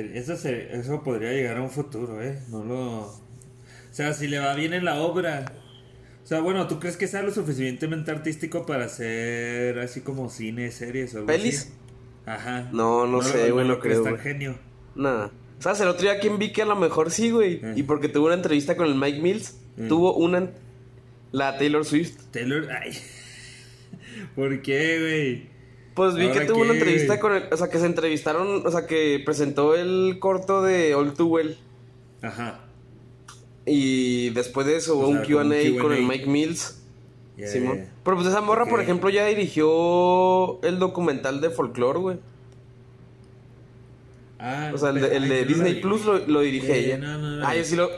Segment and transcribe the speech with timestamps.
[0.00, 2.38] Eso, se- eso podría llegar a un futuro, ¿eh?
[2.48, 3.00] No lo...
[3.02, 3.20] O
[3.90, 5.52] sea, si le va bien en la obra.
[6.22, 10.70] O sea, bueno, ¿tú crees que sea lo suficientemente artístico para hacer así como cine,
[10.70, 11.60] series o algo ¿Pelis?
[11.60, 11.72] así?
[12.26, 12.68] Ajá.
[12.72, 14.56] No, no sé, güey, no creo, tan genio.
[14.96, 15.30] Nada.
[15.60, 15.80] ¿Sabes?
[15.80, 17.60] El otro día quien vi que a lo mejor sí, güey.
[17.62, 17.74] Eh.
[17.76, 19.56] Y porque tuvo una entrevista con el Mike Mills.
[19.76, 19.88] Mm.
[19.88, 20.50] Tuvo una.
[21.32, 22.16] La Taylor Swift.
[22.32, 22.68] Taylor...
[22.70, 22.92] Ay.
[24.34, 25.55] ¿Por qué, güey?
[25.96, 27.44] Pues vi ¿Ahora que tuvo qué, una entrevista con el.
[27.50, 28.66] O sea, que se entrevistaron.
[28.66, 31.58] O sea, que presentó el corto de All Too Well.
[32.20, 32.60] Ajá.
[33.64, 35.42] Y después de eso hubo un QA
[35.80, 36.02] con el.
[36.06, 36.82] Mike Mills.
[37.46, 37.78] Simón.
[37.78, 37.92] ya.
[38.04, 42.18] Pero pues esa morra, por ejemplo, ya dirigió el documental de folklore, güey.
[44.38, 45.80] Ah, O sea, el de, el de no la Disney.
[45.80, 46.98] Plus lo, lo dirige Eh, ella.
[46.98, 47.46] no, no, no.
[47.46, 47.88] Ah, yo sí lo.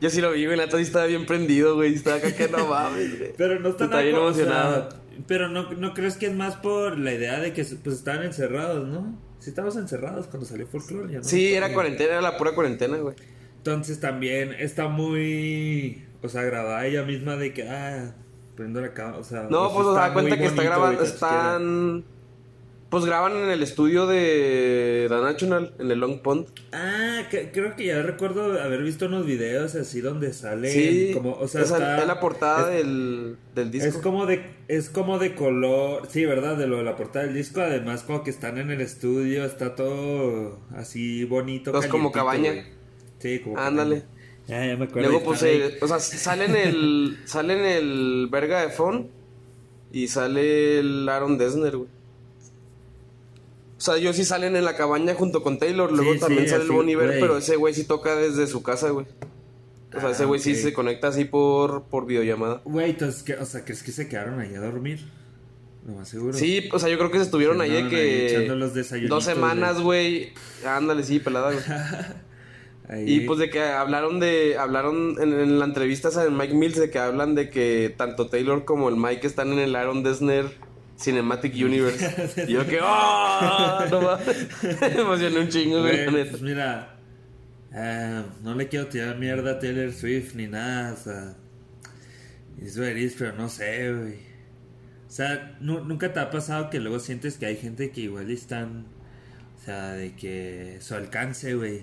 [0.00, 0.58] Yo sí lo vi, güey.
[0.70, 1.94] Sí estaba bien prendido, güey.
[1.94, 3.32] Estaba acá que no mames, güey.
[3.36, 4.88] Pero no está Está bien nada sea, emocionado.
[5.26, 8.86] Pero no, no crees que es más por la idea de que pues estaban encerrados,
[8.88, 9.18] ¿no?
[9.38, 11.24] Si estábamos encerrados cuando salió Folklore, ya no.
[11.24, 13.14] Sí, era cuarentena, era la pura cuarentena, güey.
[13.58, 16.04] Entonces también está muy.
[16.22, 18.14] O sea, grabada ella misma de que, ah,
[18.56, 19.18] prendo la cámara.
[19.18, 21.02] O sea, No, pues se da cuenta que está grabando.
[21.02, 22.04] Están.
[22.96, 26.46] Pues graban en el estudio de The National, en el Long Pond.
[26.72, 30.70] Ah, que- creo que ya recuerdo haber visto unos videos así donde sale.
[30.70, 33.88] Sí, como, o sea, está- es la portada es- del, del disco.
[33.88, 36.56] Es como de es como de color, sí, ¿verdad?
[36.56, 39.74] De lo de la portada del disco, además como que están en el estudio, está
[39.74, 41.72] todo así bonito.
[41.72, 42.66] Pues como cabaña.
[43.18, 44.00] Sí, como Ándale.
[44.00, 44.16] cabaña.
[44.48, 45.08] Ya, ya me acuerdo.
[45.10, 47.18] Luego, pues, eh, o sea, sale en el.
[47.26, 49.08] sale en el Verga de Fon.
[49.92, 51.88] Y sale el Aaron Dessner, güey.
[53.76, 55.92] O sea, ellos sí salen en la cabaña junto con Taylor.
[55.92, 58.62] Luego Sí, también sí, sale el Bon Iver, pero ese güey sí toca desde su
[58.62, 59.06] casa, güey.
[59.94, 62.62] O sea, Ah, ese güey sí se conecta así por, por videollamada.
[62.64, 63.34] Güey, entonces, ¿qué?
[63.34, 65.00] o sea, ¿crees que se quedaron ahí a dormir?
[65.86, 66.32] Lo más seguro.
[66.32, 68.48] Sí, o sea, yo creo que se estuvieron ahí de que.
[68.48, 68.72] los
[69.08, 70.32] dos semanas, güey.
[70.66, 71.64] Ándale, sí, pelada, güey.
[72.88, 73.14] Ahí.
[73.14, 74.56] Y pues de que hablaron de.
[74.58, 78.64] Hablaron en, en la entrevista de Mike Mills de que hablan de que tanto Taylor
[78.64, 80.46] como el Mike están en el Aaron Dessner
[80.98, 82.44] Cinematic Universe.
[82.48, 82.78] y yo que.
[82.82, 83.80] ¡Oh!
[83.90, 84.00] No.
[84.80, 86.96] Me emocioné un chingo, güey, pues mira,
[87.72, 91.34] ah, no le quiero tirar mierda a Taylor Swift ni nada, o sea,
[92.60, 94.14] es veris, pero no sé, güey.
[95.06, 98.30] O sea, nu- nunca te ha pasado que luego sientes que hay gente que igual
[98.30, 98.86] están,
[99.60, 101.82] o sea, de que su alcance, güey,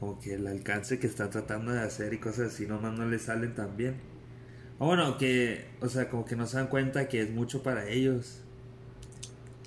[0.00, 3.18] como que el alcance que están tratando de hacer y cosas así nomás no le
[3.18, 3.94] salen tan bien.
[4.78, 7.88] O bueno, que, o sea, como que no se dan cuenta que es mucho para
[7.88, 8.40] ellos.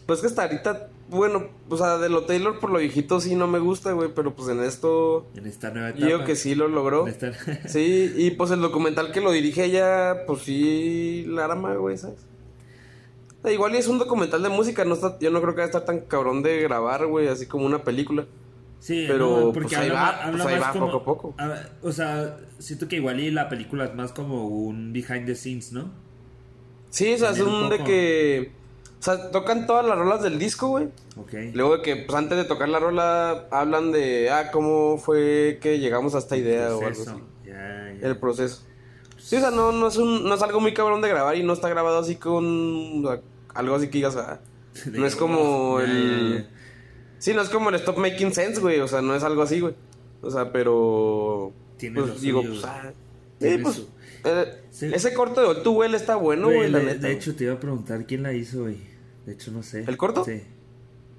[0.08, 0.90] Pues que hasta ahorita.
[1.10, 4.10] Bueno, o sea, de lo Taylor por lo viejito sí no me gusta, güey.
[4.16, 5.28] Pero pues en esto.
[5.36, 6.06] En esta nueva etapa.
[6.06, 7.08] Digo que sí lo logró.
[7.08, 7.32] Esta-
[7.68, 12.26] Sí, y pues el documental que lo dirige ella, pues sí, la arma, güey, ¿sabes?
[13.46, 15.68] Igual y es un documental de música, no está, yo no creo que va a
[15.68, 18.26] estar tan cabrón de grabar, güey, así como una película.
[18.80, 21.36] Sí, Pero, no, porque pues, ahí va, pues, ahí como- poco a poco.
[21.38, 25.36] a- o sea, siento que igual y la película es más como un behind the
[25.36, 25.90] scenes, ¿no?
[26.90, 28.52] Sí, o sea, es un un de que...
[29.00, 30.86] O sea, tocan todas las rolas del disco, güey.
[31.16, 31.34] Ok.
[31.54, 35.80] Luego de que, pues antes de tocar la rola, hablan de, ah, cómo fue que
[35.80, 37.12] llegamos a esta idea o algo así.
[37.46, 38.08] Ya, ya.
[38.08, 38.64] El proceso.
[39.20, 41.44] Sí, o sea, no, no, es un, no es algo muy cabrón de grabar y
[41.44, 43.22] no está grabado así con o sea,
[43.54, 44.40] algo así que digas, ah,
[44.86, 46.48] De- no es como el...
[47.20, 48.80] Sí, no es como el Stop Making Sense, güey.
[48.80, 49.74] O sea, no es algo así, güey.
[50.22, 51.52] O sea, pero.
[51.78, 52.64] Tiene pues digo, pues.
[52.64, 52.92] Ah,
[53.40, 53.76] sí, pues.
[53.76, 53.90] su-
[54.28, 54.90] eh, Sí.
[54.94, 57.08] Ese corto de All Too Well está bueno, Güey, la de, neta.
[57.08, 58.78] de hecho, te iba a preguntar quién la hizo, güey.
[59.26, 59.84] De hecho, no sé.
[59.88, 60.24] ¿El corto?
[60.24, 60.42] Sí.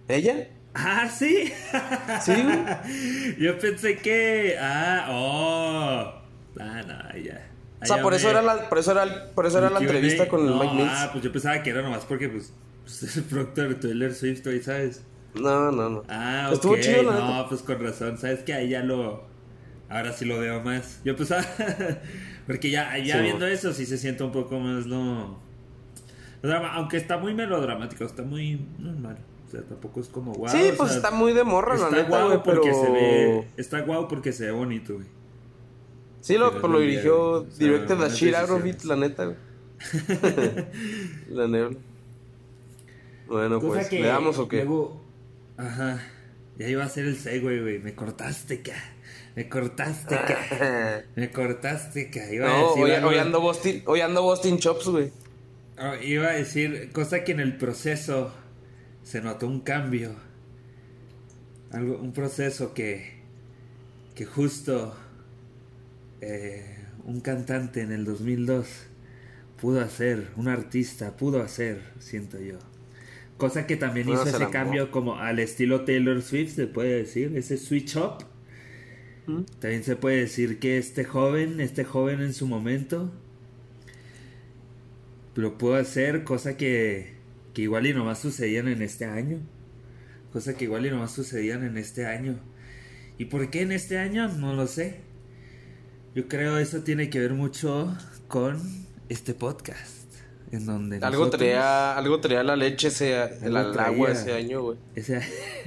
[0.08, 0.48] ¿Ella?
[0.74, 1.52] Ah, sí.
[2.22, 3.36] Sí, güey.
[3.38, 4.56] Yo pensé que.
[4.60, 6.22] Ah, oh.
[6.60, 7.44] Ah, no, ya.
[7.80, 10.28] O sea, por eso era la, por eso era, el- por eso era la entrevista
[10.28, 10.90] con el No, Mike Mills.
[10.92, 12.52] Ah, pues yo pensaba que era nomás porque, pues,
[12.82, 15.02] pues es el productor de Taylor Swift, güey, ¿sabes?
[15.34, 16.02] No, no, no.
[16.08, 17.48] Ah, Estuvo ok, chido, la No, neta.
[17.48, 19.26] pues con razón, ¿sabes que Ahí ya lo...
[19.88, 21.00] Ahora sí lo veo más.
[21.04, 21.44] Yo pensaba...
[22.48, 25.38] porque ya, ya Sí, viendo eso sí se siente un poco más lo...
[26.42, 29.18] lo drama, aunque está muy melodramático, está muy normal.
[29.46, 30.50] O sea, tampoco es como guau.
[30.52, 32.42] sí, pues sea, está muy de morra, la neta, guau pero.
[32.42, 33.48] porque se ve...
[33.56, 35.06] Está guau porque se ve bonito, güey.
[36.20, 38.74] Sí, lo, pero lo dirigió bien, o sea, Directed the buenas shit out of decisiones.
[38.76, 39.36] it, la neta, güey.
[41.30, 41.78] la nebla.
[43.28, 44.56] Bueno, Cosa pues, ¿le damos o qué?
[44.64, 45.00] luego-
[45.56, 46.00] Ajá.
[46.58, 47.78] Ya iba a ser el segue, güey.
[47.78, 48.72] Me cortaste, ca.
[49.38, 51.04] Me cortaste, ca.
[51.14, 52.32] Me cortaste, ca.
[52.32, 55.12] Iba a decir hoy, algo- hoy ando Boston, hoy ando Boston Chops, güey.
[55.78, 58.34] Oh, iba a decir, cosa que en el proceso
[59.04, 60.10] se notó un cambio.
[61.70, 63.20] Algo, un proceso que,
[64.16, 64.96] que justo
[66.20, 68.66] eh, un cantante en el 2002
[69.60, 72.58] pudo hacer, un artista pudo hacer, siento yo.
[73.36, 74.50] Cosa que también Pudo hizo ese amor.
[74.50, 78.24] cambio como al estilo Taylor Swift, se puede decir, ese switch up.
[79.28, 79.42] ¿Mm?
[79.60, 83.12] También se puede decir que este joven, este joven en su momento,
[85.34, 87.14] lo pudo hacer, cosa que,
[87.54, 89.38] que igual y nomás sucedían en este año.
[90.32, 92.40] Cosa que igual y nomás sucedían en este año.
[93.18, 94.28] ¿Y por qué en este año?
[94.28, 95.00] No lo sé.
[96.14, 97.96] Yo creo eso tiene que ver mucho
[98.28, 98.58] con
[99.08, 99.98] este podcast.
[100.50, 104.78] En donde Algo nosotros- traía, algo traía la leche ese, el, agua ese año, güey.
[104.94, 105.20] Ese,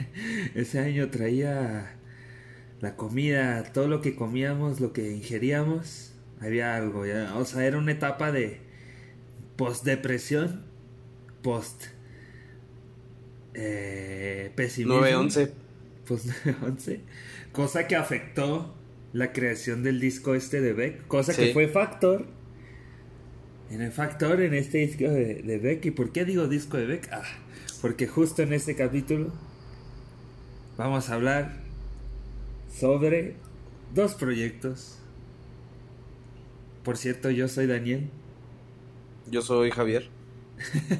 [0.55, 1.95] ese año traía
[2.81, 7.77] la comida, todo lo que comíamos, lo que ingeríamos, había algo, ya, o sea, era
[7.77, 8.59] una etapa de
[9.55, 10.63] post-depresión,
[11.43, 11.85] post
[13.53, 15.51] eh, pesimismo, 9-11.
[16.07, 16.27] post
[16.63, 17.01] 11,
[17.51, 18.75] cosa que afectó
[19.13, 22.25] la creación del disco este de Beck, cosa que fue factor
[23.69, 25.85] en el factor en este disco de, de Beck.
[25.85, 27.09] ¿Y por qué digo disco de Beck?
[27.11, 27.23] Ah,
[27.81, 29.31] porque justo en este capítulo
[30.77, 31.60] vamos a hablar
[32.73, 33.35] sobre
[33.93, 34.97] dos proyectos.
[36.83, 38.09] Por cierto, yo soy Daniel.
[39.29, 40.09] Yo soy Javier.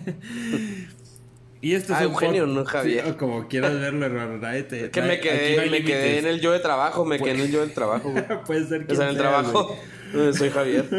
[1.64, 3.04] Y esto Ah, es un Eugenio, pod- no Javier.
[3.06, 4.40] Sí, o como quieras verlo, hermano.
[4.68, 7.36] te- Es que me quedé, no me quedé en el yo de trabajo, me quedé
[7.36, 8.12] en el yo del trabajo.
[8.48, 9.78] Puede ser O quien sea, en el trabajo.
[10.16, 10.90] eh, Soy Javier.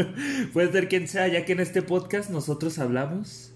[0.52, 3.52] Puede ser quien sea, ya que en este podcast nosotros hablamos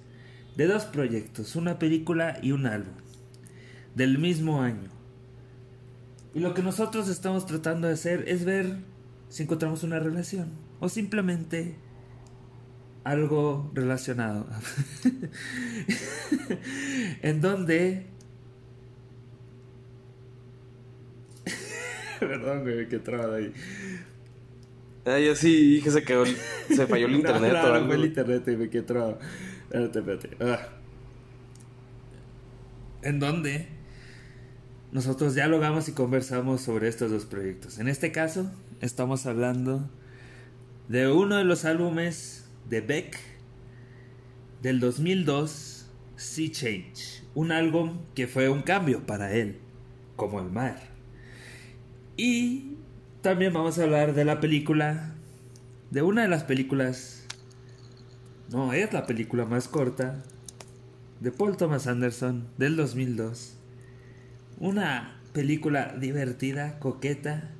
[0.56, 2.94] de dos proyectos, una película y un álbum,
[3.94, 4.90] del mismo año.
[6.36, 8.76] Y lo que nosotros estamos tratando de hacer es ver
[9.30, 10.50] si encontramos una relación
[10.80, 11.76] o simplemente
[13.04, 14.46] algo relacionado.
[17.22, 18.04] en donde...
[22.20, 23.54] Perdón, güey, qué traba ahí.
[25.06, 27.94] Ah, yo sí dije se quedó, se falló el internet No, o algo.
[27.94, 29.18] el internet y me quedé trabado.
[29.70, 30.36] Espérate, espérate.
[30.40, 30.68] Ah.
[33.00, 33.75] En donde
[34.96, 37.78] nosotros dialogamos y conversamos sobre estos dos proyectos.
[37.78, 38.50] En este caso,
[38.80, 39.90] estamos hablando
[40.88, 43.18] de uno de los álbumes de Beck
[44.62, 47.24] del 2002, Sea Change.
[47.34, 49.58] Un álbum que fue un cambio para él,
[50.16, 50.80] como el mar.
[52.16, 52.78] Y
[53.20, 55.12] también vamos a hablar de la película,
[55.90, 57.26] de una de las películas,
[58.50, 60.24] no, es la película más corta,
[61.20, 63.55] de Paul Thomas Anderson del 2002.
[64.58, 67.50] Una película divertida, coqueta,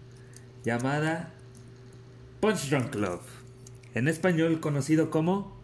[0.65, 1.33] llamada
[2.41, 3.23] Punch Drunk Love.
[3.95, 5.57] En español conocido como...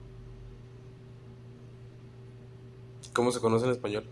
[3.12, 4.04] ¿Cómo se conoce en español?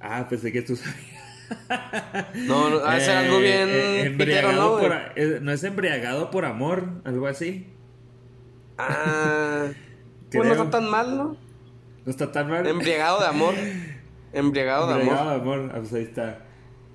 [0.00, 1.16] Ah, pensé que tú sabías.
[2.46, 4.80] No, no, hace Eh, algo bien eh, pitero, embriagado ¿no?
[4.82, 6.88] por eh, ¿No es embriagado por amor?
[7.04, 7.66] ¿Algo así?
[8.78, 9.66] Ah,
[10.32, 11.24] pues no está tan mal, ¿no?
[12.04, 12.66] ¿No está tan mal?
[12.66, 13.54] Embriagado de amor.
[14.32, 15.58] Embriagado de Embriagado amor.
[15.58, 15.72] de amor.
[15.74, 16.45] Ah, pues ahí está.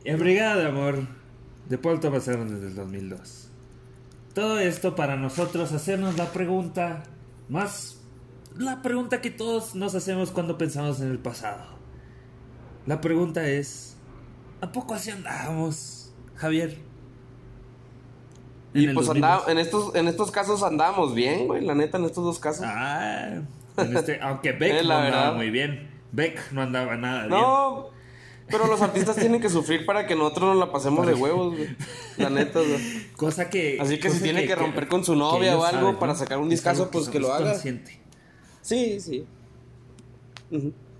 [0.03, 0.99] Embriagado de amor
[1.69, 3.49] de Paul Thomas desde el 2002.
[4.33, 7.03] Todo esto para nosotros hacernos la pregunta
[7.49, 7.97] más...
[8.57, 11.63] La pregunta que todos nos hacemos cuando pensamos en el pasado.
[12.85, 13.97] La pregunta es...
[14.61, 16.77] ¿A poco así andábamos, Javier?
[18.73, 19.15] Y En pues 2002.
[19.15, 22.65] andaba, en estos, en estos casos andábamos bien, güey, la neta, en estos dos casos.
[22.67, 23.41] Ah,
[23.77, 25.35] en este- aunque Beck no andaba verdad.
[25.35, 25.89] muy bien.
[26.11, 27.29] Beck no andaba nada bien.
[27.41, 27.87] no,
[28.51, 31.75] pero los artistas tienen que sufrir para que nosotros nos la pasemos de huevos, güey.
[32.17, 33.07] La neta, güey.
[33.15, 33.77] Cosa que.
[33.79, 36.19] Así que si tiene que romper con su novia o algo saben, para ¿no?
[36.19, 37.51] sacar un discazo, pues que lo haga.
[37.51, 37.99] consciente.
[38.61, 39.25] Sí, sí.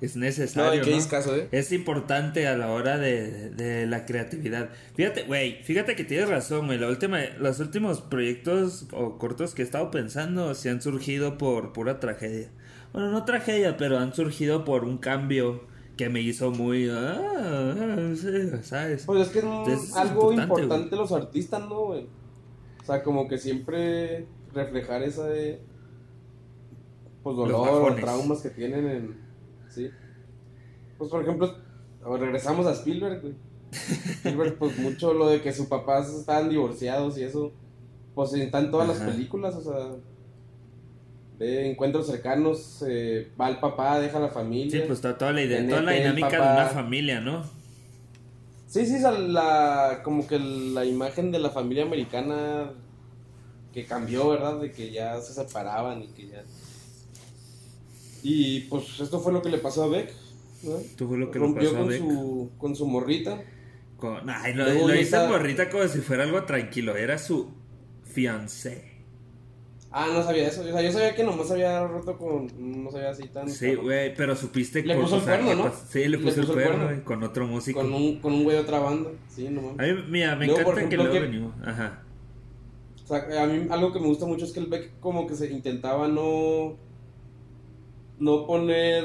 [0.02, 0.82] Es No, necesario.
[0.82, 0.96] ¿y qué ¿no?
[0.96, 1.48] discazo, eh?
[1.52, 4.70] Es importante a la hora de, de la creatividad.
[4.96, 6.80] Fíjate, güey, fíjate que tienes razón, güey.
[6.80, 11.72] La última, los últimos proyectos o cortos que he estado pensando se han surgido por
[11.74, 12.50] pura tragedia.
[12.94, 15.66] Bueno, no tragedia, pero han surgido por un cambio
[16.02, 16.90] que me hizo muy.
[16.92, 18.14] Ah,
[18.64, 19.04] ¿sabes?
[19.06, 22.08] Pues es que es un- Entonces, es algo importante, importante, los artistas, ¿no, güey?
[22.82, 25.62] O sea, como que siempre reflejar esa de.
[27.22, 29.18] Pues dolor traumas que tienen en.
[29.70, 29.92] Sí.
[30.98, 31.54] Pues por ejemplo,
[32.20, 33.36] regresamos a Spielberg, güey.
[33.72, 37.52] Spielberg, pues mucho lo de que sus papás estaban divorciados y eso.
[38.16, 39.06] Pues está en todas Ajá.
[39.06, 39.96] las películas, o sea.
[41.42, 44.70] De encuentros cercanos, eh, va el papá, deja la familia.
[44.72, 47.44] Sí, pues está toda la idea, toda la dinámica papá- de una familia, ¿no?
[48.68, 52.74] Sí, sí, la, como que la imagen de la familia americana
[53.74, 54.60] que cambió, ¿verdad?
[54.62, 56.44] De que ya se separaban y que ya...
[58.24, 60.14] Y pues esto fue lo que le pasó a Beck,
[60.62, 60.78] ¿no?
[60.78, 62.00] Esto fue lo que le Rompió pasó a con Beck.
[62.00, 63.42] su, con su morrita.
[63.98, 66.96] Con, ay, lo, lo hizo morrita como si fuera algo tranquilo.
[66.96, 67.50] Era su
[68.06, 68.91] fiancé.
[69.94, 70.62] Ah, no sabía eso.
[70.62, 72.48] O sea, yo sabía que nomás había roto con.
[72.84, 73.50] No sabía así tan.
[73.50, 75.70] Sí, güey, pero supiste Le con- puso el o sea, cuerno, ¿no?
[75.70, 77.82] pas- Sí, le Le puso, el el cuerno, güey, con otro músico.
[77.82, 79.10] Con un, con un güey de otra banda.
[79.28, 79.80] Sí, no mames.
[79.80, 81.54] A mí, mira, me Luego, encanta que ejemplo, luego que- venimos.
[81.66, 82.04] Ajá.
[83.04, 85.36] O sea, a mí algo que me gusta mucho es que el Beck como que
[85.36, 86.78] se intentaba no.
[88.20, 89.04] No poner.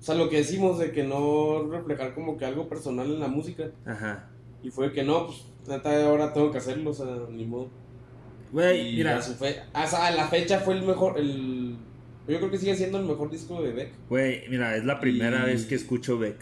[0.00, 3.28] O sea, lo que decimos de que no reflejar como que algo personal en la
[3.28, 3.70] música.
[3.86, 4.28] Ajá.
[4.62, 7.68] Y fue que no, pues, neta, ahora tengo que hacerlo, o sea, ni modo.
[8.52, 11.76] Güey, Y mira, a, su fe- o sea, a la fecha fue el mejor, el...
[12.28, 13.92] Yo creo que sigue siendo el mejor disco de Beck.
[14.08, 16.36] güey, mira, es la primera Y- vez que escucho Beck.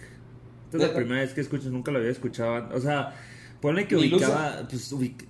[0.73, 2.69] Esta es la primera vez que escucho, nunca lo había escuchado.
[2.77, 3.15] O sea,
[3.61, 5.27] pone que ¿Ni ubicaba, pues, ubic-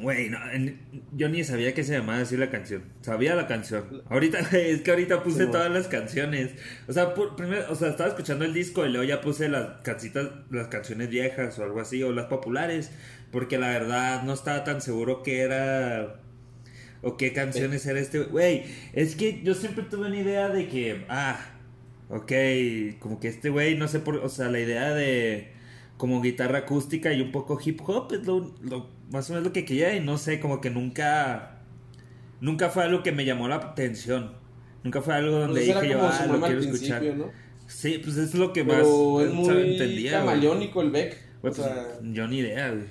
[0.00, 0.78] Güey, no, en-
[1.12, 2.82] yo ni sabía que se llamaba así la canción.
[3.00, 4.02] Sabía la canción.
[4.08, 6.50] Ahorita, es que ahorita puse Sí, todas las canciones.
[6.88, 9.80] O sea, por- primero, o sea, estaba escuchando el disco y luego ya puse las
[9.82, 12.90] cancitas, las canciones viejas o algo así, o las populares.
[13.30, 16.20] Porque la verdad no estaba tan seguro que era.
[17.02, 18.20] O qué canciones era este.
[18.20, 21.04] Güey, es que yo siempre tuve una idea de que.
[21.08, 21.38] Ah,
[22.08, 22.32] ok,
[23.00, 24.16] como que este güey, no sé por.
[24.16, 25.52] O sea, la idea de.
[25.96, 29.52] Como guitarra acústica y un poco hip hop es lo, lo- más o menos lo
[29.52, 31.60] que quería y no sé, como que nunca.
[32.40, 34.32] Nunca fue algo que me llamó la atención.
[34.82, 37.02] Nunca fue algo donde Pues era dije yo, ah, lo quiero escuchar.
[37.66, 41.16] Sí, pues es lo que más es muy entendía, camaleónico el Beck.
[41.40, 42.84] Pues, sea, yo ni idea, güey.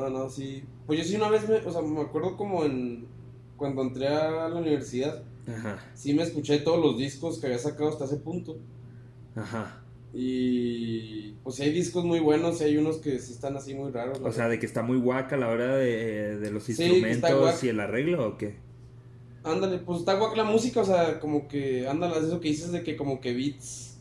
[0.00, 0.64] No, no, sí.
[0.86, 3.06] Pues yo sí una vez, me, o sea, me acuerdo como en...
[3.56, 7.90] Cuando entré a la universidad, Ajá, sí me escuché todos los discos que había sacado
[7.90, 8.58] hasta ese punto.
[9.34, 9.78] ajá.
[10.14, 14.20] Y pues hay discos muy buenos y hay unos que sí están así muy raros.
[14.22, 17.64] O sea, de que está muy guaca a la hora de, de los Sí, instrumentos
[17.64, 18.56] y el arreglo o qué.
[19.44, 22.82] Ándale, pues está guac la música, o sea, como que, ándale, eso que dices de
[22.84, 23.91] que como que beats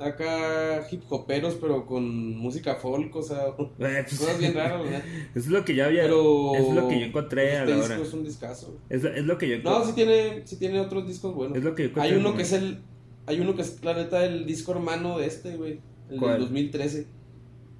[0.00, 5.02] acá hip hoperos, pero con música folk, o sea, Güey, pues, cosas bien raras, ¿verdad?
[5.34, 6.02] es lo que yo había.
[6.02, 8.02] Pero es lo que yo encontré a este la disco hora.
[8.02, 8.76] es un discazo.
[8.88, 11.56] Es, es lo que yo No, sí tiene, sí tiene otros discos buenos.
[11.58, 12.78] Es lo que yo encontré Hay uno que es el,
[13.26, 15.80] hay uno que es la neta el disco hermano de este, güey,
[16.10, 16.32] el ¿Cuál?
[16.32, 17.06] del 2013.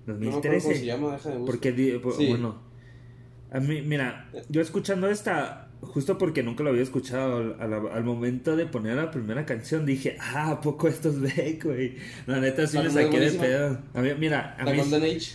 [0.07, 0.85] No me cómo se 2013.
[0.87, 1.61] llama, deja de buscar.
[1.61, 2.27] porque, Sí.
[2.29, 2.71] bueno.
[3.53, 8.05] A mí, mira, yo escuchando esta, justo porque nunca lo había escuchado, al, al- al
[8.05, 11.97] momento de poner la primera canción, dije, ah, ¿a poco esto es Beck, güey?
[12.27, 13.79] La neta sí primera saqué de pedo.
[13.95, 14.79] A mí, mira, a La mí.
[14.79, 15.33] Golden Age.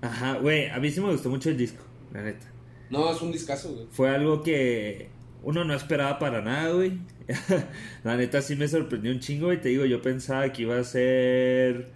[0.00, 2.46] Ajá, güey, a mí sí me gustó mucho el disco, la neta.
[2.90, 3.86] No, es un discazo, güey.
[3.90, 5.08] Fue algo que
[5.42, 6.98] uno no esperaba para nada, güey.
[8.04, 10.84] La neta sí me sorprendió un chingo, y te digo, yo pensaba que iba a
[10.84, 11.90] ser...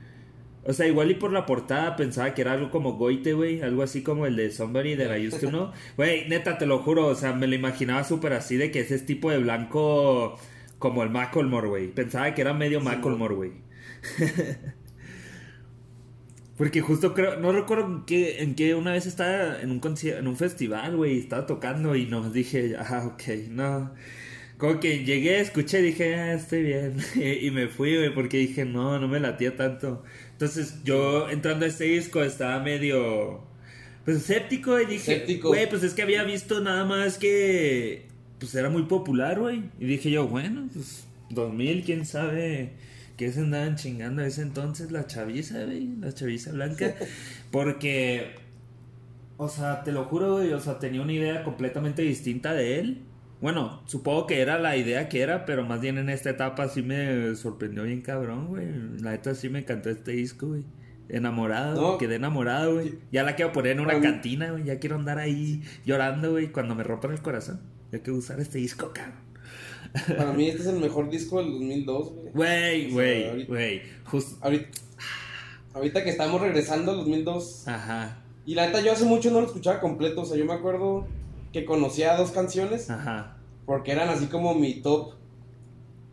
[0.65, 3.63] O sea, igual y por la portada pensaba que era algo como Goite, güey.
[3.63, 5.73] Algo así como el de Somebody That I Used To Know.
[5.97, 7.07] Güey, neta, te lo juro.
[7.07, 10.39] O sea, me lo imaginaba súper así de que ese es tipo de blanco
[10.79, 11.89] como el Macklemore, güey.
[11.89, 13.53] Pensaba que era medio Sí, Macklemore, güey.
[16.57, 20.27] Porque justo creo, no recuerdo en qué, en qué una vez estaba en un en
[20.29, 23.93] un festival, güey, estaba tocando y nos dije, ah, ok, no.
[24.59, 26.97] Como que llegué, escuché y dije, ah, estoy bien.
[27.41, 30.05] y me fui, güey, porque dije, no, no me latía tanto.
[30.43, 33.43] Entonces yo entrando a este disco estaba medio,
[34.05, 35.49] pues escéptico y dije, Escéptico.
[35.51, 38.09] güey, pues es que había visto nada más que,
[38.41, 39.63] pues era muy popular, güey.
[39.79, 42.73] Y dije yo, bueno, pues 2000, quién sabe
[43.17, 46.97] qué se andaban chingando a ese entonces la chaviza, güey, la chaviza blanca.
[47.53, 48.35] Porque,
[49.37, 53.03] o sea, te lo juro, güey, o sea, tenía una idea completamente distinta de él.
[53.43, 56.81] Bueno, supongo que era la idea que era, pero más bien en esta etapa sí
[56.83, 58.67] me sorprendió bien cabrón, güey.
[59.01, 60.65] La neta sí me encantó este disco, güey.
[61.09, 61.99] Enamorado, No.
[61.99, 62.95] quedé enamorado, güey.
[63.11, 64.65] Ya la quiero poner en una cantina, güey.
[64.65, 67.61] Ya quiero andar ahí llorando, güey, cuando me rompan el corazón.
[67.91, 69.21] Ya quiero usar este disco, cabrón.
[70.17, 72.33] Para mí este es el mejor disco del 2002, güey.
[72.33, 73.83] Güey, O sea, güey, güey.
[74.05, 74.39] Justo.
[74.41, 74.69] Ahorita,
[75.75, 77.67] ahorita que estamos regresando al 2002.
[77.69, 80.23] Ajá, Y la neta, yo hace mucho no lo escuchaba completo.
[80.23, 81.07] O sea, yo me acuerdo
[81.53, 83.37] que conocía dos canciones ajá.
[83.67, 85.15] porque eran así como mi top.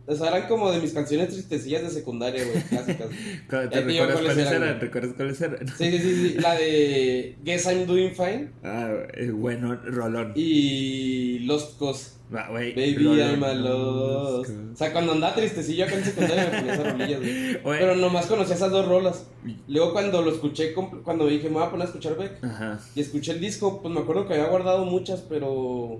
[0.10, 3.08] O sea, eran como de mis canciones tristecillas de secundaria, güey, clásicas.
[3.70, 4.80] ¿Te recuerdas cuáles eran.
[4.80, 5.68] ¿Recuerdas cuáles eran?
[5.68, 6.34] Sí, sí, sí, sí.
[6.40, 10.34] La de Guess I'm Doing Fine Ah, eh, bueno, Rolón.
[10.36, 12.14] y Lost Cause.
[12.34, 13.20] Ah, güey, Baby, Rolón.
[13.20, 14.52] I'm a lost.
[14.74, 17.60] O sea, cuando andaba tristecillo acá en secundaria me ponía esas rolillas, güey.
[17.80, 19.28] Pero nomás conocía esas dos rolas.
[19.68, 22.44] Luego cuando lo escuché, cuando dije, me voy a poner a escuchar Beck.
[22.44, 22.80] Ajá.
[22.96, 26.00] Y escuché el disco, pues me acuerdo que había guardado muchas, pero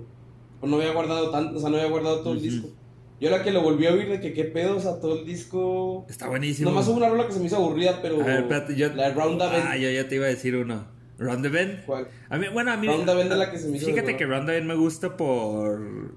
[0.58, 2.68] pues, no había guardado tanto, o sea, no había guardado todo el disco.
[3.20, 5.26] Y ahora que lo volví a oír de que qué pedo, o sea, todo el
[5.26, 6.06] disco...
[6.08, 6.70] Está buenísimo.
[6.70, 8.20] Nomás hubo una rola que se me hizo aburrida, pero...
[8.22, 8.88] A ver, espérate, yo.
[8.94, 9.64] La de Round the Bend.
[9.68, 10.86] Ah, yo ya te iba a decir uno.
[11.18, 11.84] Round the Bend.
[11.84, 12.08] ¿Cuál?
[12.30, 12.86] A mí, bueno, a mí.
[12.86, 14.74] Round the Bend es la que se me hizo Fíjate que Round the Bend me
[14.74, 16.14] gusta por.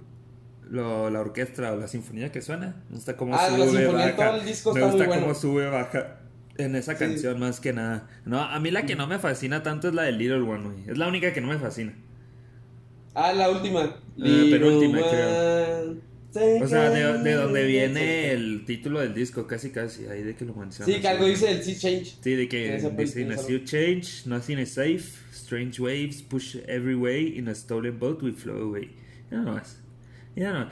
[0.69, 2.83] Lo, la orquesta o la sinfonía que suena.
[2.89, 4.29] Me gusta cómo Ah, la sube, sinfonía en baja.
[4.31, 5.39] todo el disco me está gusta muy cómo bueno.
[5.39, 6.17] sube, baja.
[6.57, 6.99] En esa Sí.
[6.99, 8.07] canción, más que nada.
[8.25, 10.89] No, a mí la que no me fascina tanto es la de Little One, güey.
[10.89, 11.93] Es la única que no me fascina.
[13.13, 13.81] Ah, la última.
[14.17, 15.95] penúltima, Little creo.
[16.35, 20.45] O sea, de, de donde viene el título del disco, casi casi, ahí de que
[20.45, 20.93] lo mencionas.
[20.93, 22.15] Sí, que algo dice el Sea Change.
[22.21, 26.95] Sí, de que dice, in a sea change, nothing is safe, strange waves push every
[26.95, 28.89] way, in a stolen boat we flow away.
[29.29, 29.77] Ya no más.
[30.35, 30.69] Ya no.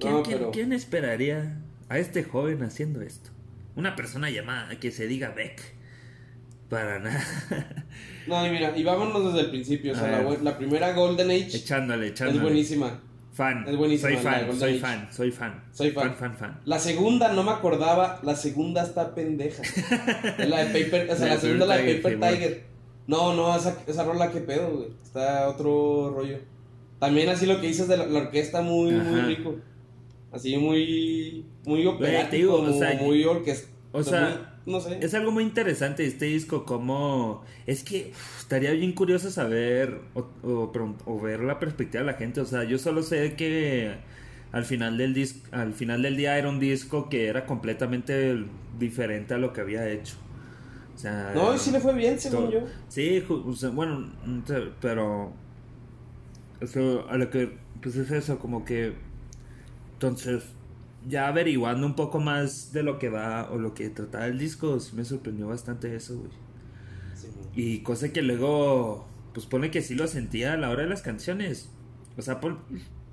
[0.00, 3.30] ¿Quién, No, quién- pero- quién esperaría a este joven haciendo esto?
[3.76, 5.60] Una persona llamada que se diga Beck.
[6.68, 7.22] Para nada.
[8.26, 9.92] No, y mira, y vámonos desde el principio.
[9.92, 12.42] O sea, la, la primera Golden Age echándole, es echándole.
[12.42, 13.00] buenísima.
[13.34, 13.64] Fan.
[13.68, 14.78] Es buenísima Soy fan, soy Age.
[14.78, 15.64] fan, soy fan.
[15.72, 16.04] Soy fan.
[16.04, 16.60] Fan, fan, fan.
[16.64, 19.60] La segunda no me acordaba, la segunda está pendeja.
[20.38, 22.64] Es la de Paper, o sea, La la segunda la de Paper Tiger, Tiger.
[23.08, 24.88] No, no, esa, esa rola que pedo, güey.
[25.02, 26.38] Está otro rollo.
[27.00, 29.56] También así lo que dices de la, la orquesta muy, muy rico.
[30.32, 33.68] Así muy, muy te operático, digo, o muy, sea, muy orquesta.
[33.92, 34.98] o sea, no sé.
[35.00, 37.44] Es algo muy interesante este disco, como...
[37.66, 40.26] Es que uf, estaría bien curioso saber o,
[41.06, 42.40] o ver la perspectiva de la gente.
[42.40, 43.94] O sea, yo solo sé que
[44.52, 48.44] al final del dis al final del día era un disco que era completamente
[48.78, 50.16] diferente a lo que había hecho.
[50.94, 52.60] O sea, No, sí le fue bien, según yo.
[52.88, 53.22] Sí,
[53.72, 54.12] bueno,
[54.80, 55.32] pero
[56.60, 58.94] eso a lo que pues es eso como que
[59.94, 60.44] entonces
[61.06, 64.80] ya averiguando un poco más de lo que va o lo que trataba el disco,
[64.80, 66.30] sí me sorprendió bastante eso, güey.
[67.14, 67.28] Sí.
[67.54, 71.02] Y cosa que luego pues pone que sí lo sentía a la hora de las
[71.02, 71.68] canciones.
[72.16, 72.54] O sea, pues,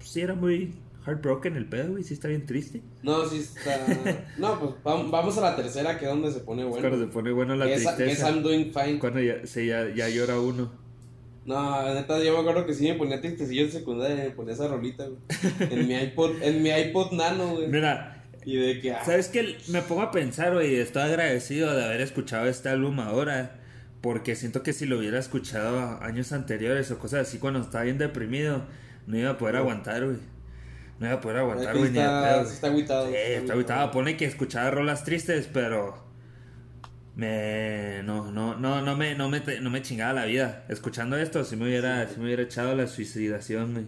[0.04, 2.84] sí era muy heartbroken el pedo, güey, sí está bien triste.
[3.02, 3.88] No, sí está.
[4.38, 6.88] No, pues vam- vamos a la tercera, que es donde se pone Es bueno.
[6.88, 8.30] cuando se pone bueno la que, es, que es tristeza.
[8.30, 9.00] I'm Doing Fine.
[9.00, 10.72] Cuando ya, se, ya, ya llora uno.
[11.46, 14.68] No, neta, yo me acuerdo que sí me ponía tristecillo en secundaria, me ponía esa
[14.68, 15.20] rolita, güey.
[15.72, 17.68] En mi iPod, en mi iPod Nano, güey.
[17.68, 19.58] Mira, Y de que, ah, ¿Sabes qué?
[19.70, 23.58] Me pongo a pensar, güey, estoy agradecido de haber escuchado este álbum ahora.
[24.02, 28.00] Porque siento que si lo hubiera escuchado años anteriores o cosas así cuando estaba bien
[28.00, 28.64] deprimido,
[29.06, 30.18] no iba a poder aguantar, güey.
[31.00, 32.54] No iba a poder aguantar, güey, ni de está, pedo, güey.
[32.54, 33.08] está agüitado.
[33.08, 33.92] Sí, está agüitado.
[33.92, 36.04] Pone que escuchaba rolas tristes, pero
[37.22, 40.66] me no no no no me no me no me chingaba la vida.
[40.70, 43.86] Escuchando esto si me hubiera si me hubiera echado la suicidación, güey.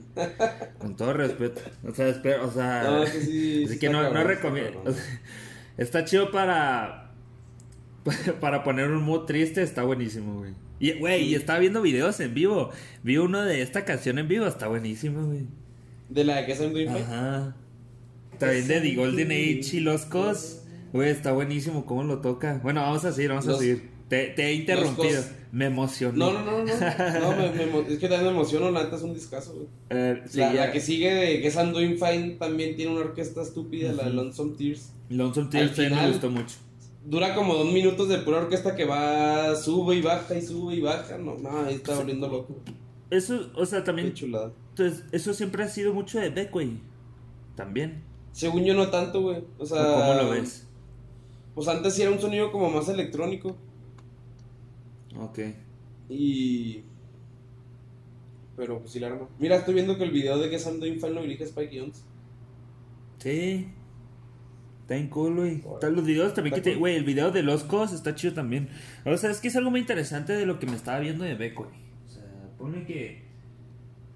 [0.77, 1.61] Con todo respeto.
[1.83, 4.83] O sea, espero, o sea, No, sí, sí, así sí que no, no cabrón, recomiendo.
[5.77, 7.11] Está chido para
[8.39, 10.53] para poner un mood triste, está buenísimo, güey.
[10.79, 12.69] Y güey, y estaba viendo videos en vivo.
[13.01, 15.47] Vi uno de esta canción en vivo, está buenísimo, güey.
[16.09, 16.89] De la que es Fine.
[16.91, 17.55] Ajá.
[18.37, 20.62] También de The Golden Age y los Cos.
[20.93, 22.59] Güey, está buenísimo cómo lo toca.
[22.63, 23.91] Bueno, vamos a seguir, vamos a seguir.
[24.07, 25.23] Te, te he interrumpido.
[25.51, 26.17] Me emocioné.
[26.17, 26.63] No, no, no, no.
[26.63, 29.67] No, me, me es que también me emociono, la neta es un discazo, güey.
[29.89, 33.41] Eh, sí, la, que sigue de que es I'm Doing Fine también tiene una orquesta
[33.41, 34.93] estúpida, la de Lonesome Tears.
[35.09, 36.55] Lonesome Al Tears también me gustó mucho.
[37.05, 40.81] Dura como dos minutos de pura orquesta que va, sube y baja y sube y
[40.81, 41.17] baja.
[41.17, 42.55] No, no, ahí está volviendo loco.
[43.09, 44.13] Eso, o sea, Qué también.
[44.13, 44.51] chulada.
[44.69, 46.79] Entonces, eso siempre ha sido mucho de Beck, güey.
[47.55, 48.03] También.
[48.31, 49.43] Según yo no tanto, güey.
[49.57, 50.67] O sea, ¿O ¿Cómo lo ves?
[51.55, 53.55] Pues antes sí era un sonido como más electrónico.
[55.17, 55.39] Ok.
[56.09, 56.83] Y.
[58.55, 59.27] Pero pues sí la arma.
[59.39, 62.03] Mira, estoy viendo que el video de que Sam Doing Fine lo dirige Spike Jones.
[63.19, 63.67] Sí.
[64.81, 65.63] Está bien cool, güey.
[65.73, 66.73] Están los videos también que Está te...
[66.73, 66.79] cool.
[66.81, 68.69] Güey, el video de los cos está chido también.
[69.05, 71.35] O sea, es que es algo muy interesante de lo que me estaba viendo de
[71.35, 71.69] Beck, güey.
[72.05, 72.23] O sea,
[72.57, 73.23] pone que...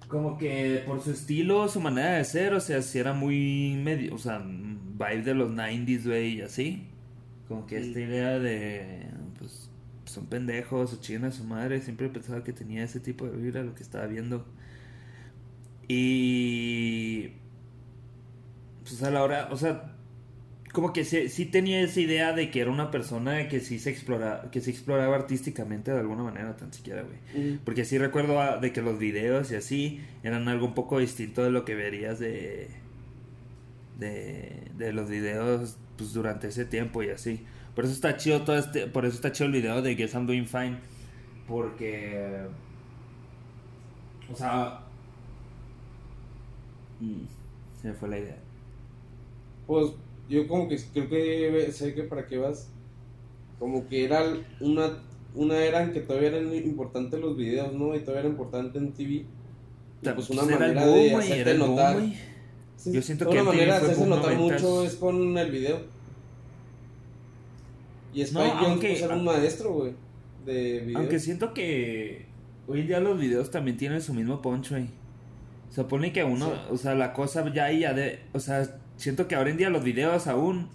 [0.08, 4.14] Como que por su estilo, su manera de ser, o sea, si era muy medio...
[4.14, 6.86] O sea, vibe de los 90s, güey, y así.
[7.48, 9.06] Como que esta idea de...
[9.38, 9.70] Pues
[10.04, 11.80] son pendejos o chingan a su madre.
[11.80, 14.46] Siempre pensaba que tenía ese tipo de vibra lo que estaba viendo.
[15.88, 17.32] Y...
[18.82, 19.96] Pues a la hora, o sea,
[20.72, 23.90] como que sí, sí tenía esa idea de que era una persona que sí se
[23.90, 27.58] exploraba, que se exploraba artísticamente de alguna manera, tan siquiera, güey.
[27.64, 31.42] Porque sí recuerdo ah, de que los videos y así eran algo un poco distinto
[31.42, 32.68] de lo que verías de
[33.98, 37.44] de, de los videos pues durante ese tiempo y así.
[37.74, 40.26] Por eso está chido todo este, por eso está chido el video de Guess I'm
[40.26, 40.78] Doing Fine
[41.48, 42.46] porque
[44.30, 44.80] o sea
[47.00, 47.24] mm,
[47.80, 48.36] se me fue la idea.
[49.66, 49.92] Pues
[50.28, 52.70] yo como que creo que sé que para qué vas.
[53.58, 54.22] Como que era
[54.60, 55.02] una,
[55.34, 57.94] una era en que todavía eran importantes los videos, ¿no?
[57.94, 59.26] Y todavía era importante en TV.
[60.02, 61.96] Y pues una Pues era el manera de hacerte boom, notar.
[62.78, 65.80] Sí, Yo siento una que el manera de hacerse notar mucho es con el video.
[68.14, 69.92] Y Spike No, Jones aunque- pues, era un maestro, güey,
[70.46, 70.98] de video.
[70.98, 72.26] Aunque siento que
[72.66, 74.86] hoy en día los videos también tienen su mismo punch, güey.
[75.70, 76.60] Se supone que uno, Sí.
[76.70, 79.70] o sea, la cosa ya ahí ya de, o sea, siento que ahora en día
[79.70, 80.68] los videos aún,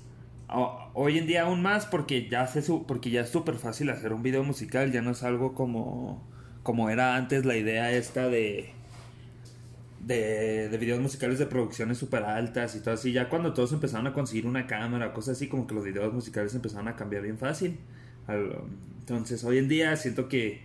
[0.93, 4.13] Hoy en día aún más porque ya se su- porque ya es súper fácil hacer
[4.13, 6.21] un video musical, ya no es algo como
[6.61, 8.69] como era antes la idea esta de
[10.05, 13.11] de, de videos musicales de producciones súper altas y todo así.
[13.11, 16.53] Ya cuando todos empezaron a conseguir una cámara, cosas así, como que los videos musicales
[16.55, 17.79] empezaron a cambiar bien fácil.
[18.27, 18.55] Al-
[18.99, 20.61] Entonces, hoy en día siento que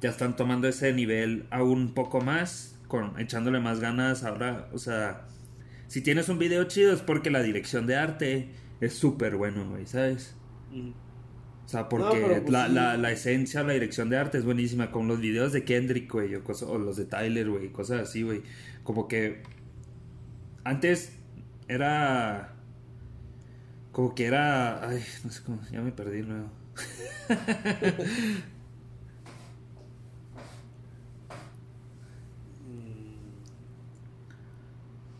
[0.00, 4.68] ya están tomando ese nivel aún un poco más, con, echándole más ganas ahora.
[4.72, 5.26] O sea,
[5.88, 10.34] si tienes un video chido es porque la dirección de arte es súper bueno, ¿sabes?
[11.68, 12.72] O sea, porque pues la, sí.
[12.72, 14.90] la, la esencia, la dirección de arte es buenísima.
[14.90, 18.40] Con los videos de Kendrick, güey, o, los de Tyler, güey, cosas así, güey.
[18.84, 19.42] Como que
[20.64, 21.12] antes
[21.68, 22.54] era...
[23.92, 24.88] Como que era...
[24.88, 25.60] Ay, no sé cómo...
[25.70, 26.48] Ya me perdí luego.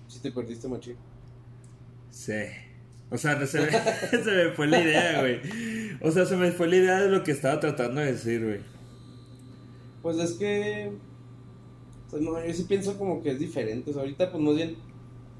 [0.08, 0.96] Si te perdiste, machín.
[2.10, 2.32] Sí.
[3.10, 3.70] O sea, se me,
[4.22, 5.40] se me fue la idea, güey.
[6.02, 8.60] O sea, se me fue la idea de lo que estaba tratando de decir, güey.
[10.02, 10.92] Pues es que.
[12.06, 13.90] O sea, no, yo sí pienso como que es diferente.
[13.90, 14.76] O sea, ahorita, pues más bien.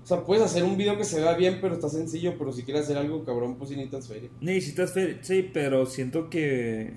[0.03, 2.35] O sea, puedes hacer un video que se vea bien, pero está sencillo.
[2.39, 4.31] Pero si quieres hacer algo cabrón, pues sí necesitas feria.
[4.41, 6.95] Necesitas fe- Sí, pero siento que...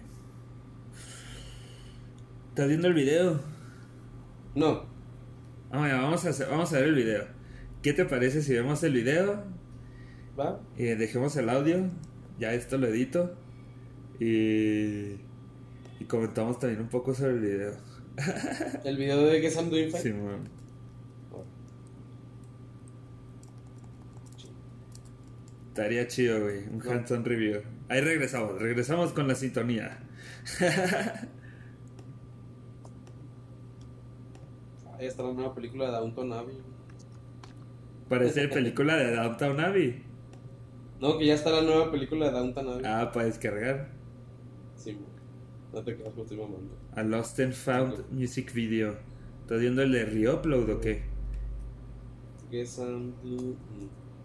[2.50, 3.40] ¿Estás viendo el video?
[4.56, 4.84] No.
[5.72, 7.24] Ah, bueno, vamos a, hacer, vamos a ver el video.
[7.82, 9.44] ¿Qué te parece si vemos el video?
[10.40, 10.60] ¿Va?
[10.78, 11.90] Dejemos el audio.
[12.40, 13.36] Ya esto lo edito.
[14.20, 15.20] Y...
[16.00, 17.74] Y comentamos también un poco sobre el video.
[18.84, 20.02] El video de Guess I'm Doing Fine.
[20.02, 20.50] Simón.
[25.70, 26.68] Estaría chido, güey.
[26.68, 26.92] Un No.
[26.92, 27.62] hands-on review.
[27.90, 28.62] Ahí regresamos.
[28.62, 30.00] Regresamos con la sintonía.
[34.98, 36.58] Ahí está la nueva película de Downton Abbey.
[38.10, 40.04] Parece película de Downtown Abbey.
[41.02, 42.84] No, que ya está la nueva película de Downton Abbey.
[42.86, 43.90] Ah, para descargar.
[44.76, 44.98] Sí,
[45.74, 46.78] no te quedas por estoy mamando.
[46.96, 48.96] A Lost and Found Music Video.
[49.42, 51.02] ¿Estás viendo el de Reupload o qué?
[52.52, 53.58] Doing-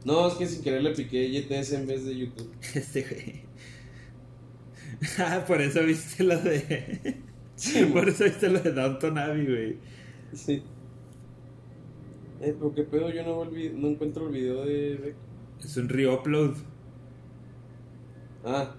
[0.05, 2.53] No, es que sin querer le piqué YTS en vez de YouTube.
[2.75, 3.47] Este güey.
[5.19, 7.23] Ah, por eso viste lo de.
[7.57, 9.79] Sí, por eso viste lo de Downton Abbey, güey.
[10.35, 10.63] Sí.
[12.43, 15.17] Eh, pero qué pedo, yo no, no encuentro el video de Beck.
[15.63, 16.55] Es un reupload.
[18.45, 18.75] Ah,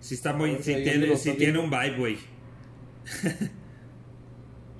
[0.00, 0.56] Sí está muy.
[0.56, 2.16] si Sí, tiene, sí tiene un vibe, güey.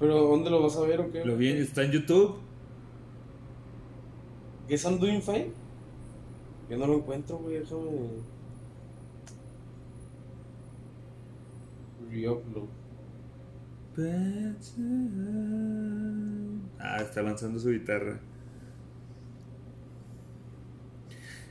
[0.00, 1.22] pero ¿dónde lo vas a ver o qué?
[1.22, 2.38] Lo vi, está en YouTube.
[4.68, 5.50] ¿Guess I'm Doing Fine?
[6.70, 7.90] Yo no lo encuentro, güey, déjame.
[12.10, 12.68] Reupload.
[16.78, 18.18] Ah, está lanzando su guitarra.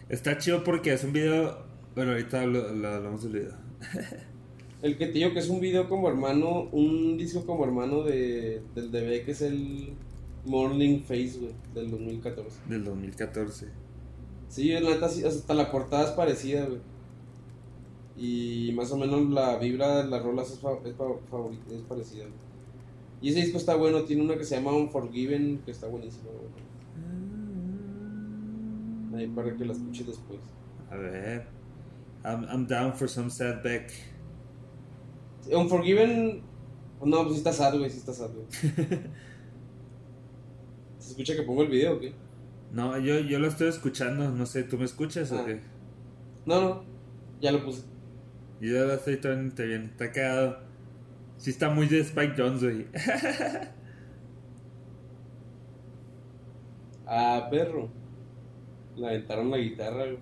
[0.10, 1.58] Está chido porque es un video.
[1.96, 3.54] Bueno, ahorita hablo- lo- hablamos del video.
[4.82, 8.62] El que te digo que es un video como hermano, un disco como hermano de,
[8.76, 9.94] del de Beck es el
[10.46, 12.60] Morning Face, güey, del 2014.
[12.70, 13.68] Del 2014.
[14.50, 16.80] Sí, la neta, hasta la portada es parecida, güey.
[18.16, 21.82] Y más o menos la vibra de las rolas es, fa- es, fa- favorita, es
[21.82, 22.34] parecida, güey.
[23.20, 26.52] Y ese disco está bueno, tiene una que se llama Unforgiven, que está buenísima, güey.
[29.18, 30.40] Ahí para que la escuches después.
[30.92, 31.48] A ver.
[32.24, 33.92] I'm, I'm down for some sad back.
[35.52, 36.42] Unforgiven,
[37.04, 38.48] no, pues sí está sad, güey, sí está sad, güey.
[41.00, 42.14] ¿Se escucha que pongo el video o qué?
[42.74, 44.30] No, yo, yo lo estoy escuchando.
[44.30, 45.46] No sé, ¿tú me escuchas o Ah.
[45.46, 45.62] qué?
[46.46, 46.84] No, no,
[47.40, 47.84] ya lo puse.
[48.60, 49.84] Yo ya lo estoy tomando bien.
[49.84, 50.58] Está cagado.
[51.38, 52.88] Sí está muy de Spike Jones, güey.
[57.06, 57.90] Ah, perro.
[58.98, 60.18] Le aventaron la guitarra, güey.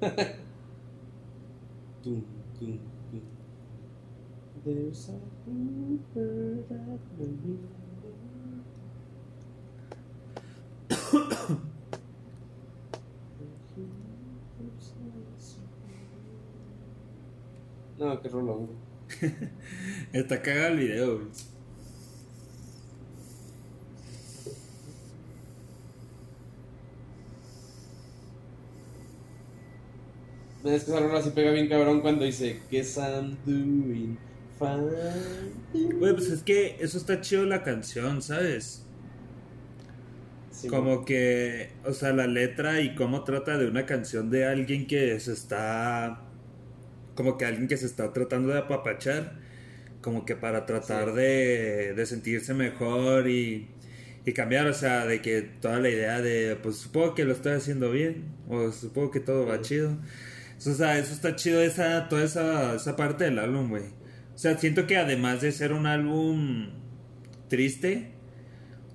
[2.02, 2.22] Tum,
[2.58, 2.78] tum,
[3.10, 3.22] tum.
[4.64, 7.58] There's a bluebird at the window.
[17.96, 18.78] No, qué rolón, güey.
[20.12, 21.53] Está cagado el video, güey.
[30.64, 34.18] Es que esa rola sí pega bien cabrón cuando dice Guess I'm doing
[34.58, 34.90] fine.
[35.98, 38.86] Güey, pues es que eso está chido la canción, ¿sabes?
[40.50, 44.86] Sí, Como que, o sea, la letra y cómo trata de una canción de alguien
[44.86, 46.22] que se está,
[47.14, 49.38] como que alguien que se está tratando de apapachar,
[50.02, 51.14] como que para tratar Sí.
[51.14, 53.68] de, de sentirse mejor y,
[54.26, 57.52] y cambiar, o sea, de que toda la idea de, pues supongo que lo estoy
[57.54, 59.98] haciendo bien, o supongo que todo va chido.
[60.64, 63.82] Eso, o sea, eso está chido, esa, toda esa, esa parte del álbum, güey.
[64.34, 66.70] O sea, siento que además de ser un álbum
[67.48, 68.12] triste,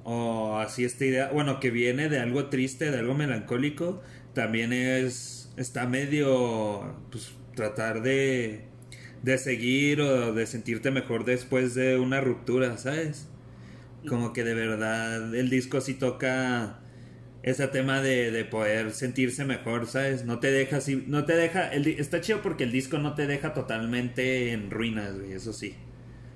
[0.03, 4.01] o así esta idea, bueno, que viene de algo triste, de algo melancólico,
[4.33, 8.63] también es, está medio, pues, tratar de,
[9.21, 13.27] de seguir o de sentirte mejor después de una ruptura, ¿sabes?
[14.07, 16.79] Como que de verdad el disco sí toca
[17.43, 20.25] ese tema de, de poder sentirse mejor, ¿sabes?
[20.25, 23.27] No te deja así, no te deja, el, está chido porque el disco no te
[23.27, 25.75] deja totalmente en ruinas, güey, eso sí.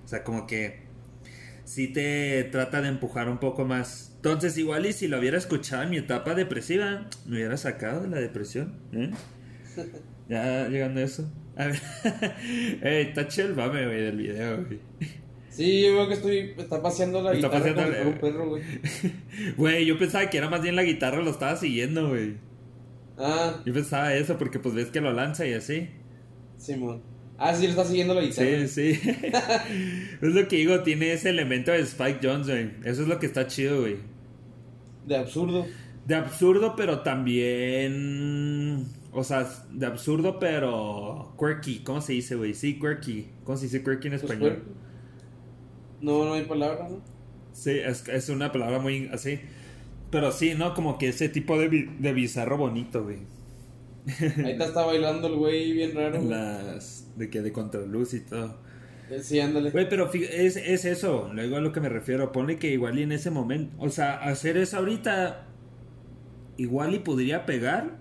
[0.05, 0.83] O sea, como que
[1.65, 4.13] sí te trata de empujar un poco más.
[4.15, 8.07] Entonces, igual y si lo hubiera escuchado en mi etapa depresiva, me hubiera sacado de
[8.07, 9.11] la depresión, ¿eh?
[10.29, 11.29] Ya llegando a eso.
[11.57, 11.81] A ver,
[12.81, 14.79] está chido el mame, güey, del video, güey.
[15.55, 16.37] Sí, yo veo que estoy.
[16.57, 18.63] Está paseando la Está guitarra paseando como fuera un perro, güey.
[19.57, 22.35] Güey, yo pensaba que era más bien la guitarra, lo estaba siguiendo, güey.
[23.17, 25.89] Ah, Yo pensaba eso porque pues ves que lo lanza y así.
[26.57, 27.03] Simón.
[27.37, 28.67] Ah, sí, le está siguiendo la guitarra.
[28.67, 28.99] Sí, sí.
[30.21, 32.71] es lo que digo, tiene ese elemento de Spike Jones, güey.
[32.83, 33.97] Eso es lo que está chido, güey.
[35.05, 35.65] De absurdo.
[36.07, 38.85] De absurdo, pero también...
[39.11, 41.79] O sea, de absurdo, pero quirky.
[41.83, 42.53] ¿Cómo se dice, güey?
[42.55, 43.27] Sí, quirky.
[43.43, 44.63] ¿Cómo se dice quirky en Pues, español?
[44.63, 44.77] pues,
[46.03, 47.01] No, no hay palabra, ¿no?
[47.51, 49.39] Sí, es, es una palabra muy así.
[50.11, 50.73] Pero sí, ¿no?
[50.73, 53.19] Como que ese tipo de, de bizarro bonito, güey.
[54.43, 56.25] Ahí está bailando el güey bien raro.
[56.25, 56.29] güey.
[56.29, 57.07] Las...
[57.15, 58.61] De que de contraluz y todo.
[59.09, 59.71] Eh, Sí, ándale.
[59.71, 62.31] Güey, pero es, es eso, luego a lo que me refiero.
[62.31, 65.45] Ponle que igual y en ese momento, o sea, hacer eso ahorita,
[66.57, 67.97] igual y podría pegar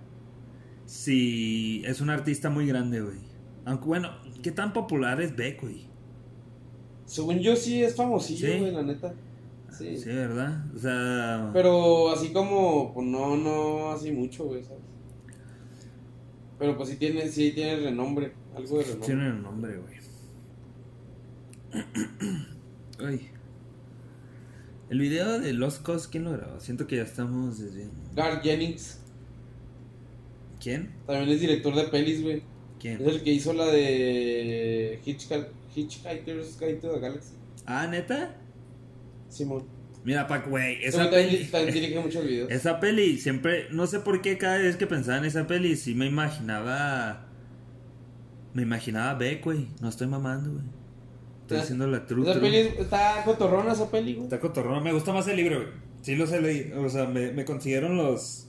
[0.86, 3.18] si es un artista muy grande, güey.
[3.64, 4.10] Aunque bueno,
[4.42, 5.91] ¿qué tan popular es Beck, güey?
[7.06, 8.58] Según yo sí es famosillo, Sí.
[8.58, 9.14] güey, la neta.
[9.70, 9.96] Sí.
[9.96, 10.64] Sí, ¿verdad?
[10.74, 11.50] O sea...
[11.52, 14.82] Pero así como, pues no, no así mucho, güey, ¿sabes?
[16.58, 19.06] Pero pues sí tiene, sí tiene renombre, algo de renombre.
[19.06, 19.96] Tiene el nombre, güey.
[23.04, 23.28] Ay.
[24.90, 26.60] El video de Los Cos, ¿quién lo grabó?
[26.60, 27.94] Siento que ya estamos desviando.
[28.14, 28.98] Garth Jennings,
[30.60, 30.92] ¿Quién?
[31.06, 32.36] también es director de pelis, güey.
[32.36, 32.42] Es
[32.78, 33.00] ¿Quién?
[33.08, 37.34] el que hizo la de Hitchhiker, Hitchhiker's Guide to the Galaxy.
[37.66, 38.36] Ah, ¿neta?
[39.28, 39.64] Simón.
[40.04, 41.44] Mira, Pac, güey, esa también, peli...
[41.46, 42.50] también dirige muchos videos.
[42.50, 45.94] Esa peli, siempre, no sé por qué cada vez que pensaba en esa peli, sí
[45.94, 47.28] me imaginaba.
[48.52, 49.68] Me imaginaba Beck, güey.
[49.80, 50.64] No estoy mamando, güey.
[51.42, 52.28] Estoy Ah, haciendo la true.
[52.28, 54.24] Esa peli es- está cotorrona esa peli, güey.
[54.24, 54.82] Está cotorrón.
[54.82, 55.68] Me gusta más el libro, güey.
[56.02, 56.82] Sí los he leído.
[56.82, 58.48] O sea, me, me consiguieron los.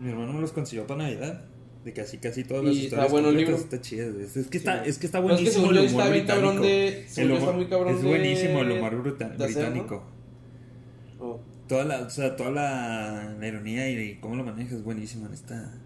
[0.00, 1.44] Mi hermano me los consiguió para Navidad.
[1.84, 3.12] De casi casi todas las Y está historias.
[3.12, 3.56] bueno el libro.
[3.56, 4.18] Está chido.
[4.20, 4.90] Es que está, Sí.
[4.90, 6.62] es que está es que buenísimo yo el humor está bien británico.
[6.64, 9.44] de- El yo está humor- muy cabrón es de- buenísimo el humor de hacer, ¿no?
[9.44, 10.02] británico.
[11.20, 11.40] Oh.
[11.68, 15.26] Toda la, o sea, toda la, la ironía y, y cómo lo manejas es buenísimo
[15.26, 15.78] en esta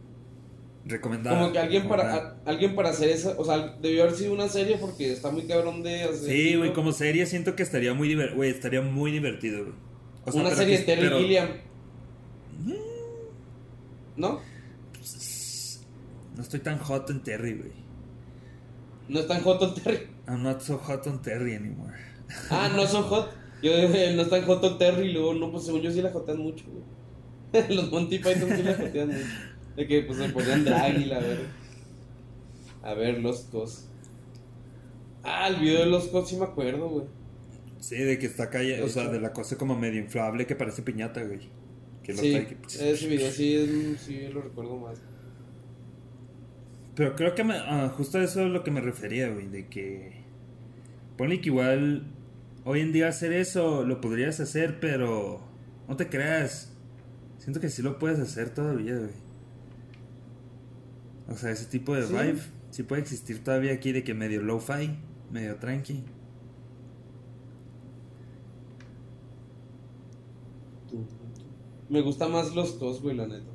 [0.86, 1.38] recomendada.
[1.40, 4.48] Como que alguien para, a- alguien para hacer eso, o sea, debió haber sido una
[4.48, 6.30] serie porque está muy cabrón de hacer.
[6.30, 9.74] Sí, güey, como serie siento que estaría muy divertido, estaría muy divertido, güey.
[10.24, 11.48] O sea, una serie de Terry Gilliam.
[14.16, 14.40] ¿No?
[16.38, 17.72] No estoy tan hot en Terry, güey.
[19.08, 20.06] No es tan hot on Terry.
[20.28, 21.94] I'm not so hot on Terry anymore.
[22.48, 23.30] Ah, no son hot.
[23.60, 25.08] Yo dije, no es tan hot on Terry.
[25.08, 27.64] Y luego, no, pues según yo sí la jotean mucho, güey.
[27.74, 29.26] Los Monty Python sí la jotean mucho.
[29.74, 31.40] De que pues se ponían drag y la ver.
[32.84, 33.88] A ver, los cos.
[35.24, 37.06] Ah, el video de los cos sí me acuerdo, güey.
[37.80, 40.82] Sí, de que está calle, o sea, de la cosa como medio inflable que parece
[40.82, 41.40] piñata, güey.
[42.04, 45.00] Que lo Sí, trae que- ese video sí, es- sí lo recuerdo más.
[46.98, 49.68] Pero creo que me, ah, justo a eso es lo que me refería, güey, de
[49.68, 50.24] que...
[51.16, 52.08] Ponle que igual
[52.64, 55.40] hoy en día hacer eso lo podrías hacer, pero
[55.86, 56.72] no te creas.
[57.38, 59.12] Siento que sí lo puedes hacer todavía, güey.
[61.28, 62.12] O sea, ese tipo de Sí.
[62.12, 64.98] vibe sí puede existir todavía aquí de que medio low-fi,
[65.30, 66.02] medio tranqui.
[71.88, 73.46] Me gusta más los cos, güey, la neta.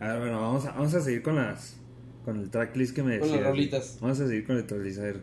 [0.00, 1.77] A ver, bueno, vamos a, vamos a seguir con las
[2.24, 3.50] con el tracklist que me Con las decías.
[3.50, 3.98] rolitas.
[4.00, 5.20] Vamos a seguir con el tracklist, a ver.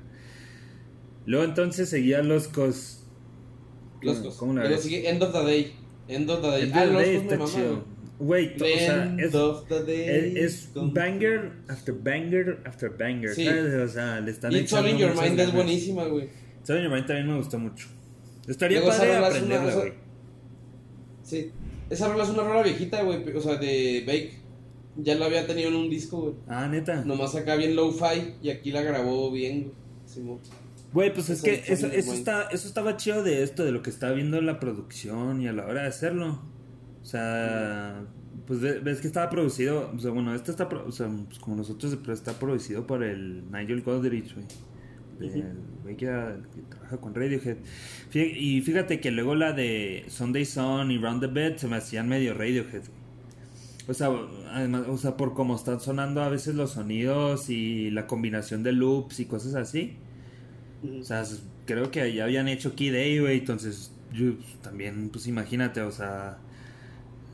[1.26, 3.04] Luego entonces seguía los cos.
[4.02, 4.38] Los ¿Cómo- cos.
[4.38, 4.86] cómo la ves?
[4.86, 5.74] End of the Day.
[6.08, 6.62] End of the Day.
[6.64, 7.86] El ah, Day los Day está chido.
[8.20, 8.56] güey.
[8.56, 10.34] O sea, End es, of the Day.
[10.38, 13.34] es, es banger after banger after banger.
[13.34, 13.46] Sí.
[13.46, 13.74] ¿sabes?
[13.74, 15.54] O sea, le están It's All in Your Mind es ganas.
[15.54, 16.30] buenísima, güey.
[16.60, 17.88] It's All in Your Mind también me gustó mucho.
[18.48, 19.94] Estaría Luego padre es aprenderla, güey.
[21.24, 21.52] Sí.
[21.90, 23.24] Esa rola es una rola viejita, güey.
[23.36, 24.45] O sea, de Bake.
[24.98, 26.34] Ya la había tenido en un disco, güey.
[26.48, 27.04] Ah, neta.
[27.04, 29.74] Nomás acá bien low-fi y aquí la grabó bien, güey.
[30.06, 30.40] Simón.
[30.94, 33.82] Güey, pues es Es que eso, eso, está, eso estaba chido de esto, de lo
[33.82, 36.42] que estaba viendo en la producción y a la hora de hacerlo.
[37.02, 38.06] O sea,
[38.48, 41.40] pues ve- ves que estaba producido, o sea, bueno, este está, pro- o sea, pues
[41.40, 44.46] como nosotros, pero está producido por el Nigel Godrich, güey.
[45.20, 45.44] El
[45.84, 47.58] güey que, que trabaja con Radiohead.
[48.14, 52.08] Y fíjate que luego la de Sunday Sun y Round the Bed se me hacían
[52.10, 52.82] medio Radiohead.
[53.88, 54.10] O sea,
[54.52, 58.72] además, o sea, por cómo están sonando a veces los sonidos y la combinación de
[58.72, 59.98] loops y cosas así.
[61.00, 61.24] O sea,
[61.66, 63.40] creo que ya habían hecho Key Day, güey.
[63.40, 66.38] Entonces, yo pues, también, pues imagínate, o sea,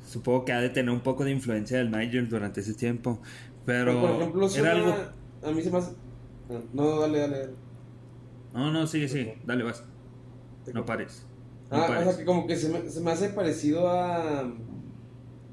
[0.08, 3.22] supongo que ha de tener un poco de influencia del Nigel durante ese tiempo.
[3.66, 4.96] Pero, por ejemplo, era suena- algo.
[5.44, 5.92] A mí se me hace.
[6.74, 7.38] No, dale, dale.
[7.40, 7.54] dale.
[8.54, 9.84] No, no, sigue, sigue, dale, vas.
[10.74, 11.26] No pares.
[11.72, 12.04] No Ah, o pares.
[12.10, 14.52] sea que como que se me, se me hace parecido a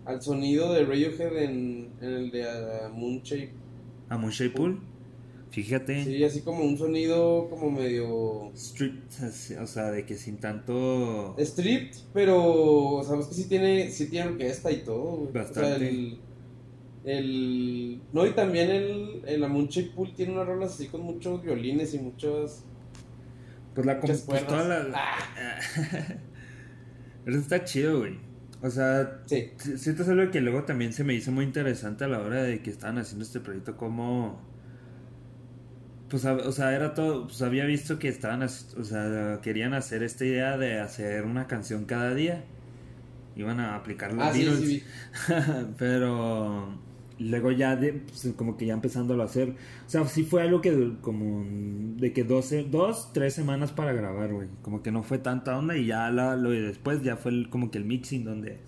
[0.09, 3.53] al sonido de Radiohead en, en el de ah, Moonshape.
[4.09, 4.81] A Moonshape Pool,
[5.51, 6.03] fíjate.
[6.05, 8.95] Sí, así como un sonido como medio Street,
[9.61, 11.37] o sea, de que sin tanto.
[11.39, 15.17] stripped, pero sabes que sí tiene sí tiene orquesta y todo.
[15.17, 15.29] güey.
[15.29, 15.89] O sea, Bastante.
[15.89, 16.19] el,
[17.05, 21.93] el no y también el el Moonshape Pool tiene unas rolas así con muchos violines
[21.95, 22.65] y muchos
[23.75, 25.19] Pues la muchas pues toda la- Ah,
[27.27, 28.27] Eso está chido, güey.
[28.63, 29.53] O sea, sí.
[29.59, 32.43] si- siento es algo que luego también se me hizo muy interesante a la hora
[32.43, 34.41] de que estaban haciendo este proyecto, como...
[36.09, 40.25] Pues, o sea, era todo, pues había visto que estaban, o sea, querían hacer esta
[40.25, 42.45] idea de hacer una canción cada día.
[43.37, 44.83] Iban a aplicar los Ah, sí, sí,
[45.79, 46.79] pero
[47.19, 49.51] luego ya de, pues, como que ya empezándolo a hacer.
[49.51, 51.45] O sea, sí fue algo que como
[51.97, 54.49] de que 12, dos, tres semanas para grabar, güey.
[54.63, 57.51] Como que no fue tanta onda y ya la- lo de después ya fue el-
[57.51, 58.59] como que el mixing donde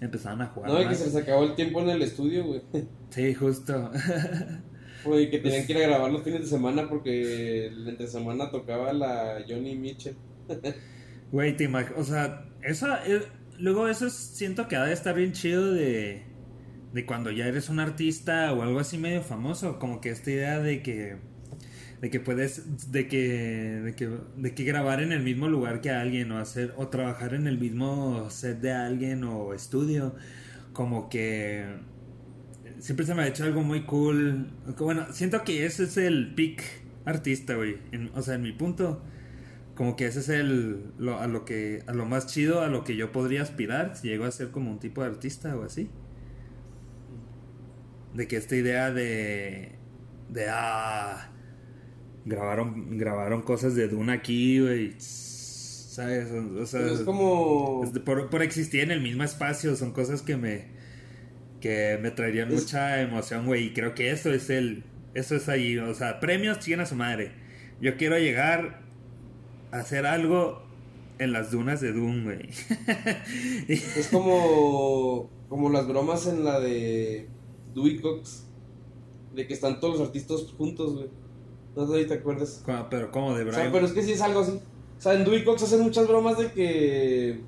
[0.00, 0.70] empezaron a jugar.
[0.70, 2.62] No, y que se les acabó el tiempo en el estudio, güey.
[3.10, 3.90] Sí, justo.
[5.04, 8.50] Güey, que tenían que ir a grabar los fines de semana porque el entre semana
[8.50, 10.16] tocaba la Johnny Mitchell.
[11.30, 13.20] Güey, te imag- o sea, eso, eh,
[13.58, 16.22] luego eso es- siento que ha de estar bien chido de,
[16.94, 20.60] de cuando ya eres un artista o algo así medio famoso, como que esta idea
[20.60, 21.16] de que,
[22.00, 25.90] de que puedes, de que, de que, de que grabar en el mismo lugar que
[25.90, 30.14] alguien o hacer, o trabajar en el mismo set de alguien o estudio,
[30.72, 31.66] como que
[32.78, 34.48] siempre se me ha hecho algo muy cool.
[34.78, 36.62] Bueno, siento que ese es el peak
[37.04, 37.78] artista, güey.
[37.92, 39.02] En- o sea, en mi punto,
[39.74, 42.84] como que ese es el lo, a lo que a lo más chido a lo
[42.84, 45.88] que yo podría aspirar si llego a ser como un tipo de artista o así.
[48.14, 49.72] De que esta idea de
[50.28, 51.30] de ah
[52.24, 54.94] grabaron grabaron cosas de Duna aquí, güey.
[54.98, 56.30] ¿Sabes?
[56.30, 57.82] O sea, Pues es como.
[57.84, 60.72] es por, por existir en el mismo espacio, son cosas que me
[61.60, 65.48] que me traerían Es- mucha emoción, güey, y creo que eso es el eso es
[65.48, 67.32] ahí, o sea, premios siguen a su madre.
[67.80, 68.80] Yo quiero llegar
[69.70, 70.64] a hacer algo
[71.18, 72.48] en las dunas de Doom, güey.
[73.68, 75.30] Es como.
[75.48, 77.28] Como las bromas en la de.
[77.74, 78.44] Dewey Cox.
[79.34, 81.06] De que están todos los artistas juntos, güey.
[81.74, 82.62] No sé si te acuerdas.
[82.64, 83.72] Como- pero como de O sea, Brian.
[83.72, 84.52] pero es que sí es algo así.
[84.52, 87.40] O sea, en Dewey Cox hacen muchas bromas de que.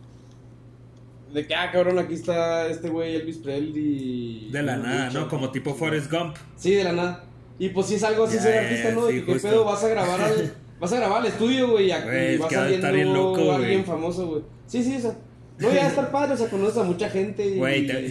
[1.32, 4.48] De que, ah, cabrón, aquí está este güey, Elvis Presley.
[4.50, 5.10] de la y nada.
[5.10, 5.28] ¿no?
[5.28, 6.36] Como tipo Forrest Gump.
[6.56, 7.24] Sí, de la nada.
[7.58, 9.06] Y pues sí es algo así ser artista, ¿no?
[9.08, 9.48] Sí, qué justo.
[9.48, 10.54] pedo vas a grabar al.
[10.78, 12.90] Vas a grabar al estudio, güey, y aquí Güey, es va que va a estar
[12.90, 13.84] saliendo bien loco, alguien güey.
[13.84, 14.42] famoso, güey.
[14.66, 15.16] Sí, sí, o sea.
[15.58, 17.56] No, ya estar padre, o sea, conoces a mucha gente y.
[17.58, 18.02] Güey, te-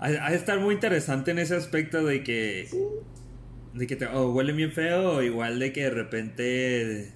[0.00, 2.68] Ha de estar muy interesante en ese aspecto de que.
[3.74, 7.12] De que te, o huele bien feo, o igual de que de repente.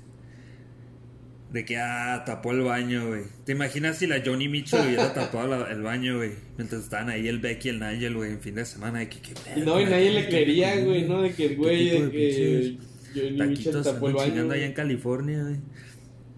[1.51, 3.23] De que, ah, tapó el baño, güey.
[3.47, 6.33] ¿Te imaginas si la Johnny Mitchell hubiera tapado la- el baño, güey?
[6.59, 8.99] Mientras estaban ahí el Becky y el Nigel, güey, en fin de semana.
[8.99, 11.23] De que, qué pedo no, y nadie le Mitchell, güey, ¿no?
[11.23, 12.79] De que el ¿Qué güey, de de que.
[13.15, 14.51] Johnny Mitchell tapó el baño.
[14.51, 15.57] allá en California, güey.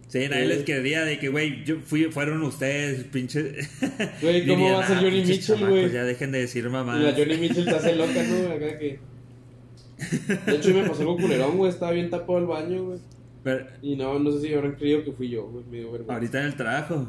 [0.09, 0.49] Sí, nadie Sí.
[0.49, 1.64] les quería de que, güey,
[2.12, 3.55] fueron ustedes, pinche.
[4.23, 5.90] Güey, ¿cómo va a ser "Ah, Johnny Mitchell, güey?
[5.92, 6.97] Ya dejen de decir mamá.
[6.99, 8.51] La Johnny Mitchell se hace loca, ¿no?
[8.55, 9.01] Acá que.
[10.46, 11.71] De hecho, me pasó algo culerón, güey.
[11.71, 12.98] Estaba bien tapado el baño, güey.
[13.42, 15.65] Pero, Y no, no sé si habrán creído que fui yo, güey.
[15.65, 16.15] Me dio vergüenza.
[16.15, 17.09] ahorita en el trabajo.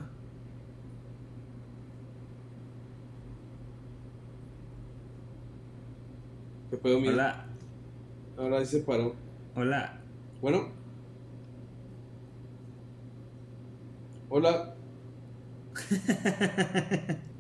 [6.70, 7.14] ¿Qué pedo, mira?
[7.14, 7.46] Hola,
[8.38, 9.16] Ahora sí se paró.
[9.56, 10.00] hola.
[10.42, 10.70] Bueno.
[14.30, 14.76] Hola.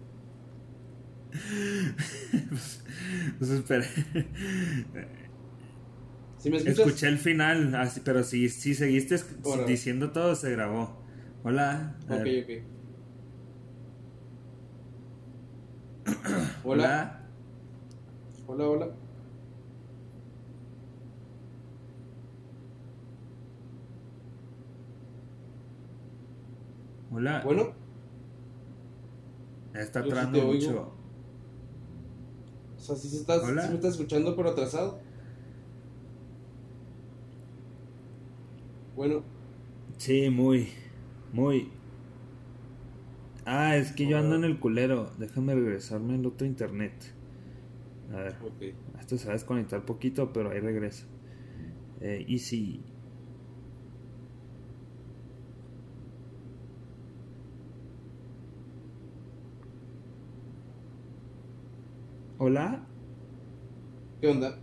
[3.38, 3.86] Pues espera.
[6.38, 6.88] ¿Sí me escuchas?
[6.88, 9.18] Escuché el final, así, pero si, si seguiste
[9.66, 11.02] diciendo todo, se grabó.
[11.44, 11.96] Hola.
[12.10, 12.44] a Ok, ver.
[12.44, 12.50] ok.
[16.64, 17.20] Hola.
[18.48, 18.86] Hola, hola.
[18.86, 19.07] Hola.
[27.43, 27.74] Bueno,
[29.74, 30.53] Está yo sí oigo.
[30.53, 30.91] mucho.
[32.78, 33.68] o sea, sí, se está, sí Hola.
[33.70, 34.99] me estás escuchando, pero atrasado.
[38.95, 39.24] Bueno,
[39.97, 40.70] Sí, muy,
[41.34, 41.70] muy.
[43.45, 45.11] Ah, es que yo ando en el culero.
[45.18, 46.93] Déjame regresarme al otro internet.
[48.13, 48.36] A ver,
[48.99, 51.05] esto se va a desconectar poquito, pero ahí regresa.
[52.01, 52.82] Eh, easy.
[62.40, 62.80] Hola.
[64.22, 64.58] ¿Qué onda?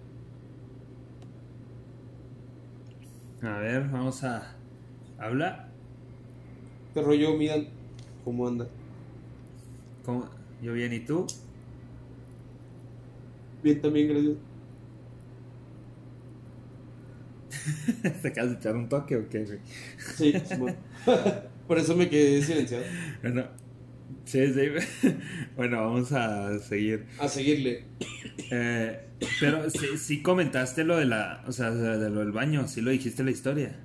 [3.42, 4.56] A ver, vamos a.
[5.18, 5.68] ¿Habla?
[6.94, 7.68] ¿Qué rollo, Miran?
[8.24, 8.68] ¿Cómo anda?
[10.04, 10.28] ¿Cómo?
[10.62, 11.26] Yo bien, ¿y tú?
[13.62, 14.36] Bien, también, gracias.
[18.22, 19.58] ¿Te acabas de echar un toque o qué, güey?
[19.98, 20.34] Sí.
[21.66, 22.84] Por eso me quedé silenciado.
[23.22, 23.44] Bueno,
[24.24, 25.08] sí, sí.
[25.56, 27.06] Bueno, vamos a seguir.
[27.18, 27.84] A seguirle.
[28.50, 29.00] Eh,
[29.40, 32.90] pero sí, sí comentaste lo de la, o sea, de lo del baño, sí lo
[32.90, 33.76] dijiste la historia.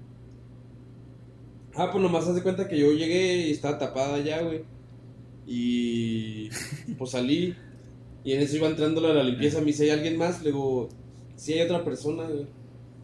[1.76, 4.64] Ah, pues nomás hace cuenta que yo llegué y estaba tapada ya, güey.
[5.48, 6.50] Y
[6.98, 7.56] pues salí.
[8.24, 9.60] Y en eso iba entrando a la limpieza.
[9.60, 10.42] Me dice, ¿hay alguien más?
[10.42, 10.90] Le digo,
[11.36, 12.48] sí hay otra persona, güey.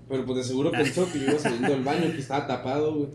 [0.09, 3.09] Pero pues de seguro pensó que yo iba saliendo del baño, que estaba tapado, güey.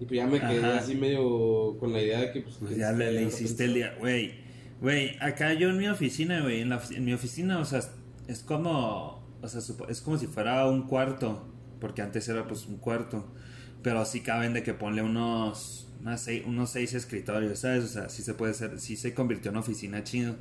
[0.00, 0.78] Y pues ya me quedé Ajá.
[0.78, 2.56] así medio con la idea de que pues...
[2.56, 4.32] Pues que ya le, le hiciste el día, güey.
[4.80, 7.80] Güey, acá yo en mi oficina, güey, en, la, en mi oficina, o sea,
[8.28, 11.48] es como, o sea, es como si fuera un cuarto,
[11.80, 13.26] porque antes era pues un cuarto,
[13.82, 17.84] pero sí caben de que ponle unos, seis, unos seis escritorios, ¿sabes?
[17.84, 20.36] O sea, sí se puede hacer, sí se convirtió en oficina chido.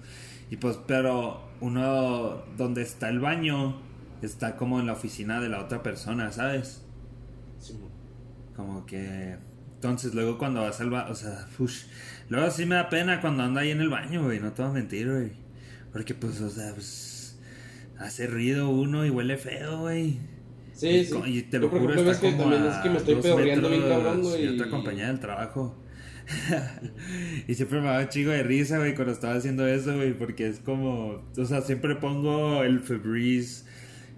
[0.52, 3.82] Y pues, pero uno donde está el baño
[4.22, 6.84] está como en la oficina de la otra persona, ¿sabes?
[8.58, 9.38] Como que.
[9.76, 11.84] Entonces, luego cuando vas al baño, o sea, ush,
[12.30, 14.72] luego sí me da pena cuando ando ahí en el baño, güey, no te voy
[14.72, 15.32] a mentir, güey.
[15.94, 17.38] Porque, pues, o sea, pues.
[18.00, 20.20] Hace ruido uno y huele feo, güey.
[20.74, 21.16] Sí, Y sí.
[21.26, 23.16] Y te Yo, lo juro, está ves que como también a es que me estoy
[23.16, 24.46] pedorreando bien cabrón, güey.
[24.46, 25.76] Y otra compañía del trabajo.
[27.48, 30.60] y siempre me daba chico de risa, güey, cuando estaba haciendo eso, güey, porque es
[30.60, 33.64] como, o sea, siempre pongo el Febreze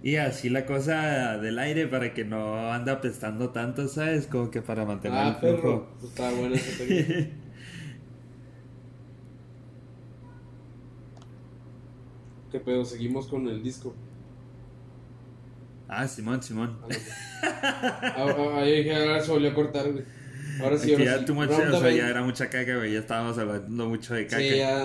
[0.02, 4.26] y así la cosa del aire para que no anda apestando tanto, ¿sabes?
[4.26, 5.56] Como que para mantener Ah, el flujo.
[5.62, 5.88] perro.
[6.00, 7.30] Pues Está bueno técnica.
[12.50, 12.84] ¿Qué pedo?
[12.84, 13.94] Seguimos con el disco.
[15.88, 16.78] ah, Simón, Simón.
[17.42, 20.04] Ah, ah, Ahí dije, ahora se volvió a cortar, güey.
[20.60, 21.32] Ahora sí, ahora ya, sí.
[21.32, 24.38] much, o sea, ya era mucha caca, güey, ya estábamos hablando mucho de caca.
[24.42, 24.84] Sí, ya.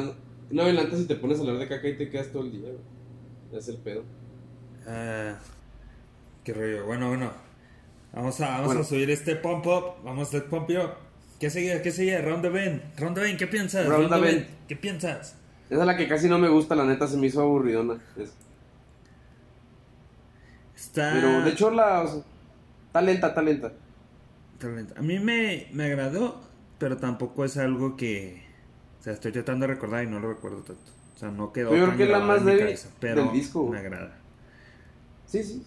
[0.51, 2.61] No, adelante si te pones a hablar de caca y te quedas todo el día,
[2.70, 2.78] güey.
[3.51, 4.03] Ya es el pedo.
[4.88, 5.36] Ah,
[6.43, 6.86] qué rollo.
[6.86, 7.31] Bueno, bueno.
[8.13, 8.81] Vamos a, vamos Bueno.
[8.81, 9.83] a subir este pump up.
[10.03, 10.91] Vamos a pump up.
[11.39, 11.81] ¿Qué sigue?
[11.81, 12.17] ¿Qué sigue?
[12.21, 12.81] Bend.
[12.97, 13.86] Round the bend, ¿qué piensas?
[13.88, 14.45] Round the bend.
[14.67, 15.36] ¿Qué piensas?
[15.69, 17.99] Esa es la que casi no me gusta, la neta se me hizo aburridona.
[18.17, 18.33] Es-
[20.75, 21.11] Está.
[21.13, 22.01] Pero de hecho, la.
[22.01, 22.21] o sea,
[22.88, 23.71] está lenta, está lenta.
[24.59, 24.93] Talento.
[24.97, 26.41] A mí me, me agradó,
[26.77, 28.41] pero tampoco es algo que.
[28.99, 30.91] O sea, estoy tratando de recordar y no lo recuerdo tanto.
[31.15, 31.71] O sea, no quedó.
[31.71, 33.67] Yo creo tan que es la más débil cabeza, pero del disco.
[33.67, 34.17] Me agrada.
[35.28, 35.63] Sí, sí.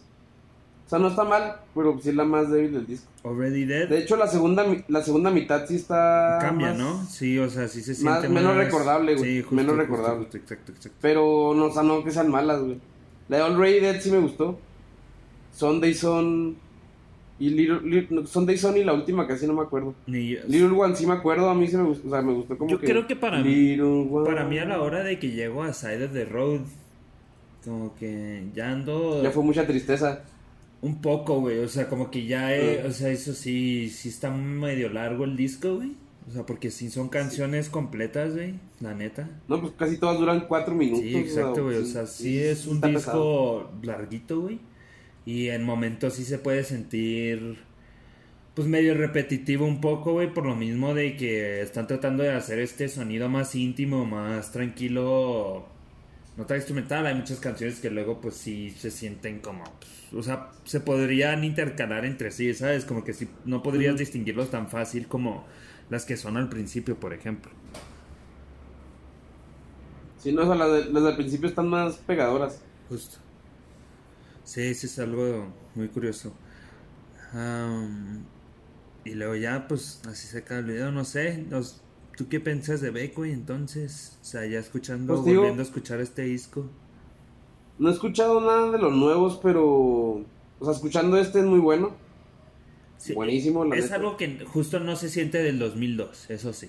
[0.86, 3.06] O sea, no está mal, pero sí es la más débil del disco.
[3.22, 3.88] Already Dead.
[3.88, 6.38] De hecho, la segunda, mi- la segunda mitad sí está.
[6.40, 7.04] Cambia, más- ¿no?
[7.04, 9.24] Sí, o sea, sí se más- siente menos recordable, güey.
[9.36, 10.18] Sí, justo, Menos justo, recordable.
[10.24, 10.98] justo, exacto, exacto.
[11.02, 12.78] Pero no, o sea, no que sean malas, güey.
[13.28, 14.58] La de Already Dead sí me gustó.
[15.52, 16.56] Sunday Son.
[17.40, 19.94] Y Little, Little- Sunday Son y la última casi no me acuerdo.
[20.06, 22.08] Ni yo- Little One sí me acuerdo, a mí sí me gustó.
[22.08, 22.86] O sea, me gustó como Yo que.
[22.86, 24.24] creo que para mí- One.
[24.26, 26.62] Para mí a la hora de que llego a Side of the Road,
[27.64, 30.22] como que ya ando Ya fue mucha tristeza.
[30.80, 31.58] un poco, güey.
[31.58, 32.86] O sea, como que ya, he- Mm.
[32.88, 35.92] o sea, eso sí, sí está medio largo el disco, güey.
[36.28, 39.28] O sea, porque sí son canciones completas, güey, la neta.
[39.48, 41.02] No, pues casi todas duran cuatro minutos.
[41.02, 41.78] Sí, exacto, güey.
[41.78, 43.70] O sea, sí es un disco pesado.
[43.82, 44.58] larguito, güey.
[45.24, 47.56] Y en momentos sí se puede sentir,
[48.54, 52.58] pues medio repetitivo un poco, güey, por lo mismo de que están tratando de hacer
[52.60, 55.66] este sonido más íntimo, más tranquilo.
[56.38, 60.50] Nota instrumental, hay muchas canciones que luego pues sí se sienten como, pues, o sea,
[60.64, 62.86] se podrían intercalar entre sí, ¿sabes?
[62.86, 65.46] Como que sí, no podrías distinguirlos tan fácil como
[65.90, 67.52] las que son al principio, por ejemplo.
[70.16, 72.66] Sí, no, o sea, las, de- las del principio están más pegadoras.
[72.88, 73.18] Justo.
[74.44, 76.34] Sí, sí es algo muy curioso.
[77.32, 78.24] Am,
[79.04, 81.46] y luego ya, pues, así se acaba el video, no sé.
[81.50, 81.82] los-
[82.18, 83.30] ¿Tú qué piensas de Beck, güey?
[83.30, 86.68] Entonces, o sea, ya escuchando, Pues, digo- volviendo a escuchar este disco.
[87.78, 89.64] No he escuchado nada de los nuevos, pero.
[89.64, 91.92] O sea, escuchando este es muy bueno.
[92.96, 93.94] Sí, buenísimo, la es neta.
[93.94, 96.68] algo que justo no se siente del 2002, eso sí.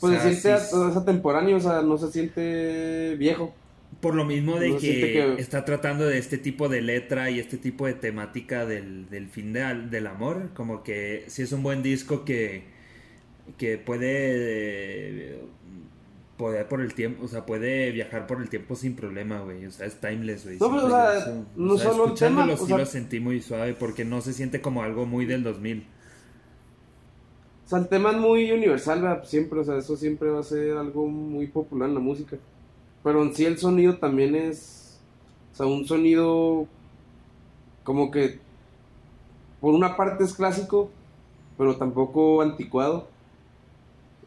[0.00, 3.54] Pues O se sea, siente sí- es atemporáneo, o sea, no se siente viejo.
[4.00, 7.56] Por lo mismo de No que, está tratando de este tipo de letra y este
[7.56, 11.84] tipo de temática del, del fin de- del amor, como que sí es un buen
[11.84, 12.64] disco que,
[13.56, 14.08] que puede
[15.34, 15.42] eh,
[16.36, 19.70] poder por el tiempo, o sea, puede viajar por el tiempo sin problema, güey, o
[19.70, 20.58] sea, es timeless, güey.
[20.58, 21.44] No, pero, o sea, eso.
[21.56, 24.32] no solo el escuchándolo tema, o sí sea- lo sentí muy suave porque no se
[24.32, 25.86] siente como algo muy del 2000.
[27.64, 29.24] O sea, el tema es muy universal, ¿verdad?
[29.24, 32.36] Siempre, o sea, eso siempre va a ser algo muy popular en la música.
[33.04, 34.98] Pero en sí el sonido también es,
[35.52, 36.66] o sea, un sonido
[37.84, 38.38] como que
[39.60, 40.90] por una parte es clásico,
[41.58, 43.08] pero tampoco anticuado.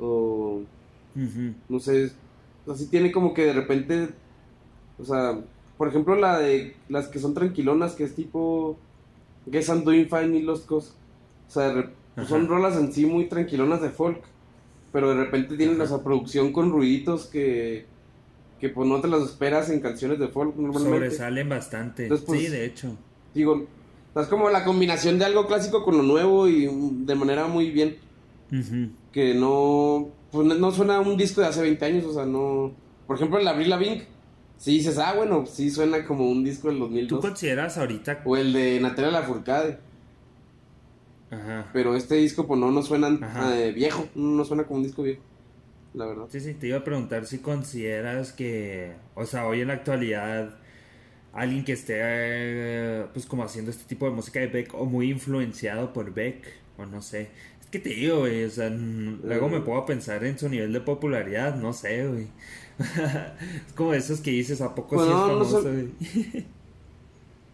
[0.02, 0.62] O
[1.70, 2.12] no sé,
[2.68, 4.10] así tiene como que de repente,
[5.00, 5.40] o sea,
[5.78, 8.78] por ejemplo la de las que son tranquilonas, que es tipo
[9.46, 10.92] Guess I'm Doing Fine y Lost Cause.
[11.48, 12.28] O sea, de Ajá.
[12.28, 14.22] son rolas en sí muy tranquilonas de folk,
[14.92, 15.86] pero de repente tienen Ajá.
[15.86, 17.86] esa producción con ruiditos que,
[18.60, 21.10] que pues no te las esperas en canciones de folk normalmente.
[21.10, 22.04] Sobresalen bastante.
[22.04, 22.98] Entonces, pues, sí, de hecho.
[23.34, 23.66] Digo,
[24.16, 26.68] es como la combinación de algo clásico con lo nuevo y
[27.06, 27.98] de manera muy bien.
[28.52, 28.90] Ujú.
[29.12, 32.74] Que no pues no- suena a un disco de hace 20 años, o sea, no
[33.08, 34.08] por ejemplo el Abril Lavigne,
[34.58, 38.22] si dices, ah, bueno, sí suena como un disco del ¿Tú 2002 consideras ahorita...
[38.26, 39.80] o el de Natalia Lafourcade,
[41.30, 41.70] Ajá.
[41.74, 43.08] pero este disco pues no no suena
[43.56, 45.22] eh, viejo, no suena como un disco viejo.
[45.94, 46.26] La verdad.
[46.30, 50.56] Sí, sí, te iba a preguntar si consideras que, o sea, hoy en la actualidad,
[51.34, 55.10] alguien que esté, eh, pues, como haciendo este tipo de música de Beck o muy
[55.12, 56.46] influenciado por Beck,
[56.78, 57.30] o no sé.
[57.72, 60.82] Que te digo, güey, o sea, n- luego me puedo pensar en su nivel de
[60.82, 62.28] popularidad, no sé, güey.
[63.68, 66.46] es como esos que dices, ¿a poco Pues sí no, es no famoso, güey?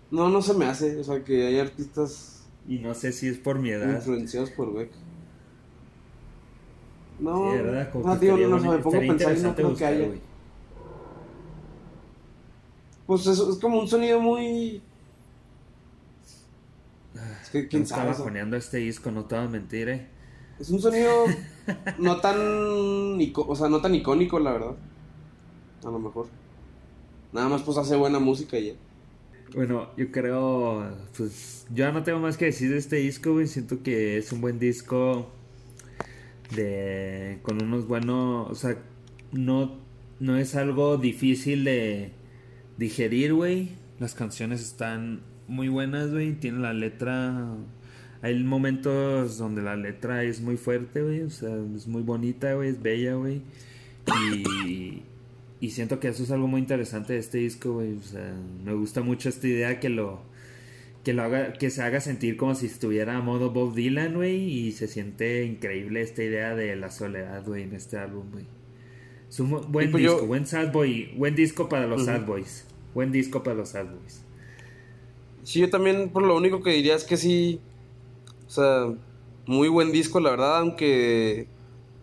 [0.09, 3.37] No, no se me hace, o sea, que hay artistas y no sé si es
[3.37, 3.93] por mi edad.
[3.95, 4.89] influenciados por Beck.
[7.19, 7.91] No, Sí, ¿verdad?
[7.91, 10.05] Como no, tío, no, me pongo a pensar y no que haya.
[10.07, 10.21] güey.
[13.05, 14.81] Pues es, es como un sonido muy...
[17.47, 18.01] Es que quién sabe.
[18.01, 20.07] estaba o sea, bajoneando este disco, no te voy a mentir, eh.
[20.59, 21.27] Es un sonido
[21.97, 24.75] no tan o sea, no tan icónico, la verdad.
[25.85, 26.27] A lo mejor.
[27.31, 28.73] Nada más pues hace buena música y ya.
[29.55, 33.47] Bueno, yo creo, pues, yo ya no tengo más que decir de este disco, güey.
[33.47, 35.31] Siento que es un buen disco
[36.53, 38.77] de, con unos buenos, o sea,
[39.31, 39.77] no,
[40.19, 42.11] no es algo difícil de
[42.77, 43.69] digerir, güey.
[43.99, 46.33] Las canciones están muy buenas, güey.
[46.33, 47.47] Tiene la letra,
[48.21, 51.21] hay momentos donde la letra es muy fuerte, güey.
[51.21, 53.41] O sea, es muy bonita, güey, es bella, güey.
[54.35, 55.01] Y,
[55.59, 57.93] y siento que eso es algo muy interesante de este disco, güey.
[57.93, 58.33] O sea,
[58.63, 60.21] me gusta mucho esta idea que lo
[61.03, 64.41] que lo haga que se haga sentir como si estuviera a modo Bob Dylan, güey,
[64.43, 68.45] y se siente increíble esta idea de la soledad, güey, en este álbum, güey.
[69.29, 72.05] Es un bu- buen pues disco, yo- buen sad boy, buen disco para los Ujú.
[72.11, 72.65] sad boys.
[72.93, 74.21] Buen disco para los sad boys.
[75.47, 77.61] Sí, yo también, por lo único que diría es que sí.
[78.47, 78.87] O sea,
[79.45, 81.47] muy buen disco, la verdad, aunque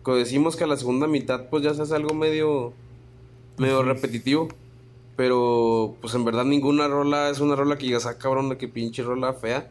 [0.03, 2.73] decimos que a la segunda mitad pues ya se hace algo medio
[3.59, 4.47] medio repetitivo.
[5.15, 9.03] Pero pues en verdad ninguna rola es una rola que digas, ah cabrón, que pinche
[9.03, 9.69] rola fea.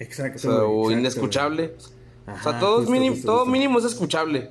[0.00, 0.36] Exacto.
[0.36, 1.66] O sea, o exacto, inescuchable.
[1.68, 1.78] güey.
[2.26, 3.52] O Ajá, sea, todo, justo, mínimo, justo, todo justo.
[3.52, 4.50] mínimo es escuchable.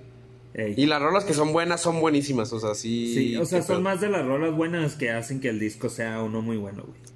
[0.53, 0.73] Ey.
[0.77, 3.13] Y las rolas que son buenas son buenísimas, o sea, sí.
[3.13, 6.23] Sí, o sea, son más de las rolas buenas que hacen que el disco sea
[6.23, 7.12] uno muy bueno, güey.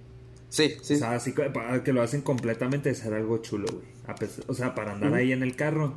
[0.57, 0.95] Sí, sí.
[0.95, 3.85] O sea, así que, lo hacen completamente de ser algo chulo, güey.
[4.47, 5.93] O sea, para andar ahí en el carro.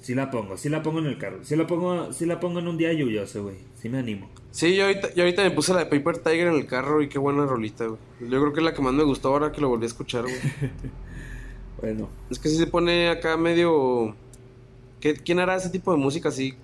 [0.00, 1.40] Sí la pongo, sí la pongo en el carro.
[1.42, 3.56] Sí la pongo, sí la pongo en un día lluvioso, güey.
[3.82, 4.30] Sí me animo.
[4.52, 7.08] Sí, yo ahorita, yo ahorita me puse la de Paper Tiger en el carro y
[7.08, 7.98] qué buena rolita, güey.
[8.20, 10.22] Yo creo que es la que más me gustó ahora que lo volví a escuchar,
[10.22, 10.36] güey.
[11.80, 14.14] Bueno, es que sí se pone acá medio...
[15.00, 16.54] ¿Qué- ¿Quién hará ese tipo de música así?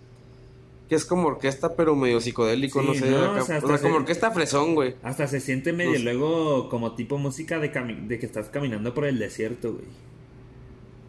[0.93, 3.11] Que es como orquesta, pero medio psicodélico, Sí, no sé.
[3.11, 4.95] no, acá- o sea, o hasta sea, se- como orquesta fresón, güey.
[5.03, 6.03] hasta se siente medio No sé.
[6.05, 9.87] luego como tipo música de, que estás caminando por el desierto, güey.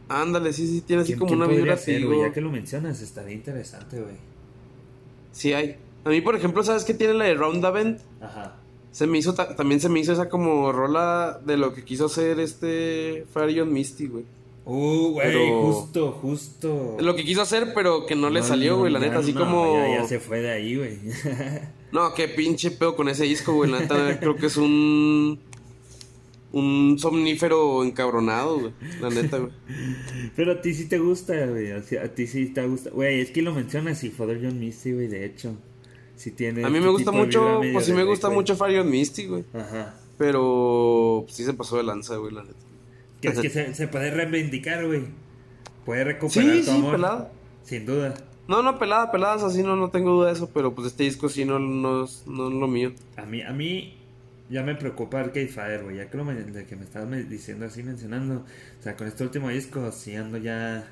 [0.08, 2.22] Ándale, sí, sí, tiene así ¿Quién- como una vibra así, güey?
[2.22, 4.16] Ya que lo mencionas, estaría interesante, güey.
[5.34, 5.76] Sí hay.
[6.06, 7.98] A mí, por ejemplo, ¿sabes qué tiene la de Roundabout?
[8.22, 8.56] Ajá.
[8.92, 12.06] Se me hizo, ta- también se me hizo esa como rola de lo que quiso
[12.06, 14.24] hacer este Farion Misty, güey.
[14.66, 16.98] Uh, güey, Pero- justo, justo.
[17.00, 19.42] Lo que quiso hacer, pero que no le salió, no, güey, la neta, así no,
[19.42, 19.74] como...
[19.76, 20.98] Ya, ya se fue de ahí, güey.
[21.92, 25.40] No, qué pinche pedo con ese disco, güey, la neta, creo que es un...
[26.52, 29.52] Un somnífero encabronado, güey, la neta, güey.
[30.36, 31.72] Pero a ti sí te gusta, güey.
[31.72, 31.82] A
[32.14, 32.92] ti- sí te gusta.
[32.92, 35.56] Güey, es que lo mencionas y Father John Misty, güey, de hecho.
[36.16, 36.64] Sí tiene.
[36.64, 39.26] A mí este me gusta de vibra mucho, pues sí me gusta mucho Farion Misty,
[39.26, 39.44] güey.
[39.52, 39.96] Ajá.
[40.20, 42.56] Pero pues, sí se pasó de lanza, güey, la neta.
[43.24, 45.04] Que es que se, se puede reivindicar, güey.
[45.86, 46.92] Puede recuperar Sí, tu sí, amor.
[46.96, 47.32] pelada.
[47.64, 48.14] Sin duda.
[48.48, 51.30] No, no, pelada, peladas, así no, no tengo duda de eso, pero pues este disco
[51.30, 52.92] sí no, no, es, no es lo mío.
[53.16, 53.98] A mí, a mí
[54.50, 55.96] ya me preocupa Arcade Fire, güey.
[55.98, 58.44] Ya que lo me- de que me estabas diciendo así, mencionando.
[58.80, 60.86] O sea, con este último disco, sí ando ya.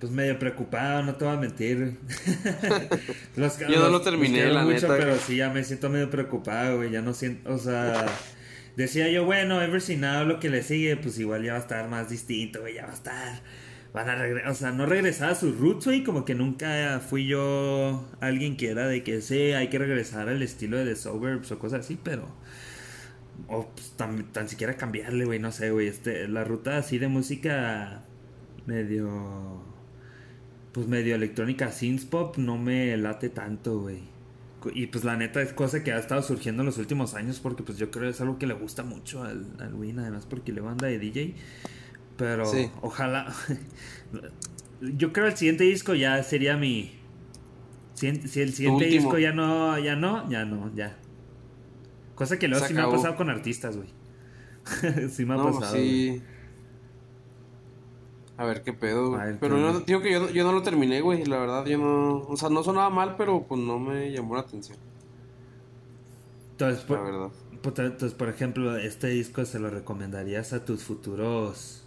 [0.00, 1.78] Pues medio preocupado, no te voy a mentir.
[1.78, 1.96] güey.
[3.36, 4.96] Los- Yo no los- lo terminé, la mucho, neta.
[4.96, 6.90] Pero sí, ya me siento medio preocupado, güey.
[6.90, 7.52] Ya no siento.
[7.54, 8.06] O sea.
[8.76, 11.62] Decía yo, bueno, Ever Seen Now, lo que le sigue, pues igual ya va a
[11.62, 12.74] estar más distinto, güey.
[12.74, 13.42] Ya va a estar.
[13.92, 16.02] Van a regresar, o sea, no regresar a sus roots, güey.
[16.04, 20.42] Como que nunca fui yo alguien que era de que sí, hay que regresar al
[20.42, 22.26] estilo de The Suburbs o cosas así, pero.
[23.48, 25.88] O pues, tan, tan siquiera cambiarle, güey, no sé, güey.
[25.88, 28.04] Este, la ruta así de música
[28.66, 29.62] medio.
[30.72, 34.11] Pues medio electrónica, synth pop, no me late tanto, güey.
[34.72, 37.62] Y pues la neta es cosa que ha estado surgiendo en los últimos años porque
[37.62, 40.52] pues yo creo que es algo que le gusta mucho al, al Win, además porque
[40.52, 41.34] le banda de DJ.
[42.16, 42.70] Pero Sí.
[42.82, 43.32] ojalá.
[44.80, 46.92] yo creo el siguiente disco ya sería mi.
[47.94, 50.96] Si, el siguiente disco ya no, ya no, ya no, ya.
[52.14, 53.88] Cosa que luego Se sí me ha pasado con artistas, güey.
[55.10, 55.74] sí me ha No, pasado.
[55.76, 56.22] sí.
[58.42, 59.22] A ver qué pedo, güey.
[59.22, 61.24] Ver, Pero ¿qué yo, digo que yo, yo no lo terminé, güey.
[61.24, 62.18] La verdad, yo no.
[62.28, 64.78] O sea, no sonaba mal, pero pues no me llamó la atención.
[66.52, 67.28] Entonces, La por, verdad.
[67.62, 71.78] por- entonces, por ejemplo, este disco se lo recomendarías a tus futuros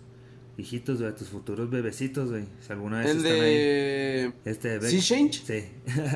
[0.57, 2.45] hijitos, güey, a tus futuros bebecitos, güey.
[2.65, 3.39] Si alguna vez El están ahí.
[3.41, 4.33] de.
[4.45, 4.89] Este de Beck.
[4.89, 5.43] ¿Sí, Change?
[5.45, 5.63] Sí.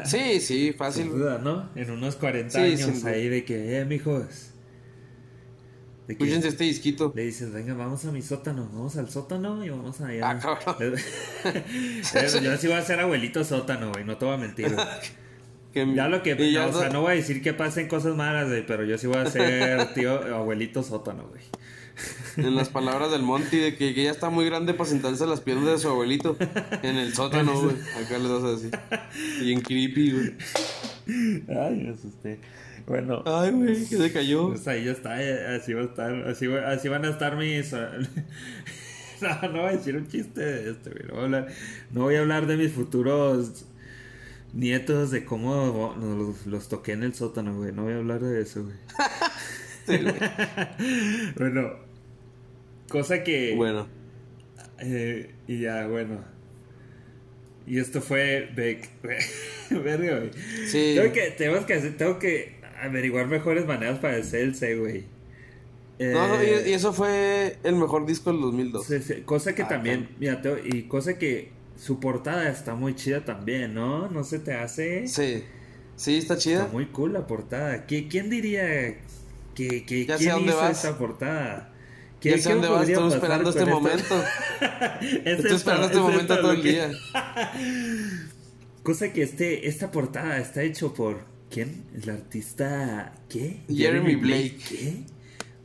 [0.06, 1.10] Sí, sí, Sin fácil.
[1.10, 1.70] duda, ¿no?
[1.76, 4.49] En unos 40 Sí, años sin ahí de que, eh, mijos.
[6.10, 7.14] De que Escúchense este disquito.
[7.16, 10.28] le dices, venga, vamos a mi sótano, vamos al sótano y vamos allá.
[10.32, 10.96] Ah, cabrón.
[12.44, 14.76] Yo sí voy a ser abuelito sótano, güey, no te voy a mentir.
[15.72, 17.88] Que- Ya lo que, y ya no, o sea, no- voy a decir que pasen
[17.88, 21.44] cosas malas, güey, pero yo sí voy a ser tío, abuelito sótano, güey.
[22.38, 25.28] En las palabras del Monty, de que, que ya está muy grande para sentarse a
[25.28, 26.38] las piernas de su abuelito.
[26.82, 27.76] En el sótano, güey.
[28.04, 28.72] Acá les das así.
[29.44, 30.34] Bien creepy, güey.
[31.56, 32.40] Ay, me asusté.
[32.90, 34.50] Bueno, Ay, güey, que se cayó.
[34.50, 37.38] pues ahí ya está, eh, así va a estar, así, va- así van a estar
[37.38, 37.72] mis...
[39.22, 41.04] No, no voy a decir un chiste de este, güey.
[41.08, 41.48] No voy a hablar,
[41.92, 43.66] no voy a hablar de mis futuros
[44.54, 47.74] nietos, de cómo los, los toqué en el sótano, güey.
[47.74, 48.76] No voy a hablar de eso, güey.
[51.38, 51.70] bueno,
[52.90, 53.56] cosa que...
[53.56, 53.88] Bueno,
[54.80, 56.24] Eh, y ya, bueno.
[57.68, 58.90] Y esto fue Beck.
[59.70, 60.32] Verga, güey.
[60.68, 60.94] Sí.
[60.96, 64.24] Tengo que, tenemos que, hacer- tengo que averiguar mejores maneras para el
[64.76, 65.06] güey.
[66.00, 68.86] Eh, no, no, y, y eso fue el mejor disco del 2002.
[68.86, 73.26] sí, sí, cosa que Ah, también, mira, y cosa que su portada está muy chida
[73.26, 74.10] también, ¿no?
[74.10, 75.08] ¿No se te hace?
[75.08, 75.44] Sí.
[75.98, 76.60] Sí, está chida.
[76.62, 77.86] Está muy cool la portada.
[77.86, 78.96] ¿Qui- ¿Quién diría
[79.56, 80.84] que, que Ya quién hizo vas.
[80.86, 81.74] esta portada?
[82.22, 84.24] Ya sé dónde vas, podría estoy esperando este momento.
[85.02, 86.92] Es Estoy esperando este es momento todo el que- día.
[88.84, 91.20] Cosa que este, esta portada está hecho por.
[91.50, 91.84] ¿Quién?
[91.96, 93.14] El artista.
[93.28, 93.62] ¿Qué?
[93.70, 94.58] Jeremy Blake.
[94.70, 95.04] ¿Qué?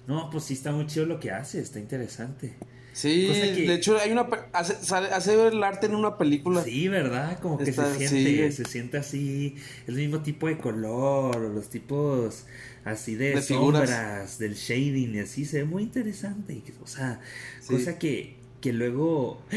[0.07, 2.55] No, pues sí está muy chido lo que hace, está interesante.
[2.93, 6.63] Sí, que- de hecho hay una hace, hace ver el arte en una película.
[6.63, 7.41] Sí, ¿verdad?
[7.41, 8.23] Como que Está- se sí.
[8.23, 9.57] siente, se siente así,
[9.89, 12.45] el mismo tipo de color, los tipos
[12.85, 13.91] así de, De figuras.
[13.91, 16.63] sombras, del shading y así, se ve muy interesante.
[16.83, 17.21] O sea,
[17.61, 17.75] Sí.
[17.75, 19.43] cosa que, que luego...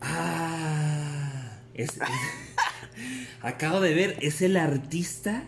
[0.00, 1.98] Ah, es-
[3.40, 5.44] acabo de ver, es el artista,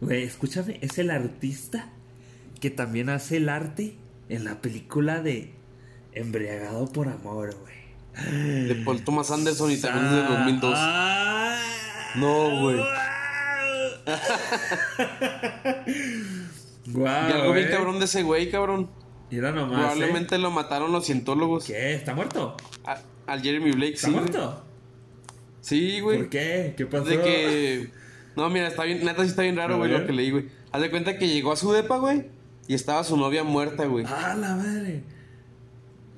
[0.00, 1.90] güey, escúchame, es el artista
[2.60, 3.96] que también hace el arte
[4.28, 5.54] en la película de
[6.12, 7.78] Embriagado por Amor, güey.
[8.66, 10.74] De Paul Thomas Anderson y también de 2002.
[10.76, 11.56] Ah,
[12.16, 12.78] No, güey.
[16.86, 17.70] Guau, y algo bien eh.
[17.70, 18.90] cabrón de ese güey, cabrón.
[19.30, 19.68] Nomás.
[19.68, 20.38] Probablemente ¿eh?
[20.38, 21.66] lo mataron los cientólogos.
[21.66, 21.94] ¿Qué?
[21.94, 22.56] ¿Está muerto?
[22.84, 24.12] A- al Jeremy Blake, ¿Está sí.
[24.14, 24.64] muerto?
[25.60, 26.18] Sí, güey.
[26.18, 26.74] ¿Por qué?
[26.76, 27.04] ¿Qué pasó?
[27.04, 27.90] De que.
[28.36, 30.46] No, mira, está bien, neta sí está bien A raro, güey, lo que leí, güey.
[30.70, 32.26] Haz de cuenta que llegó a su depa, güey,
[32.68, 34.04] y estaba su novia muerta, güey.
[34.06, 35.02] ¡Ah, la madre!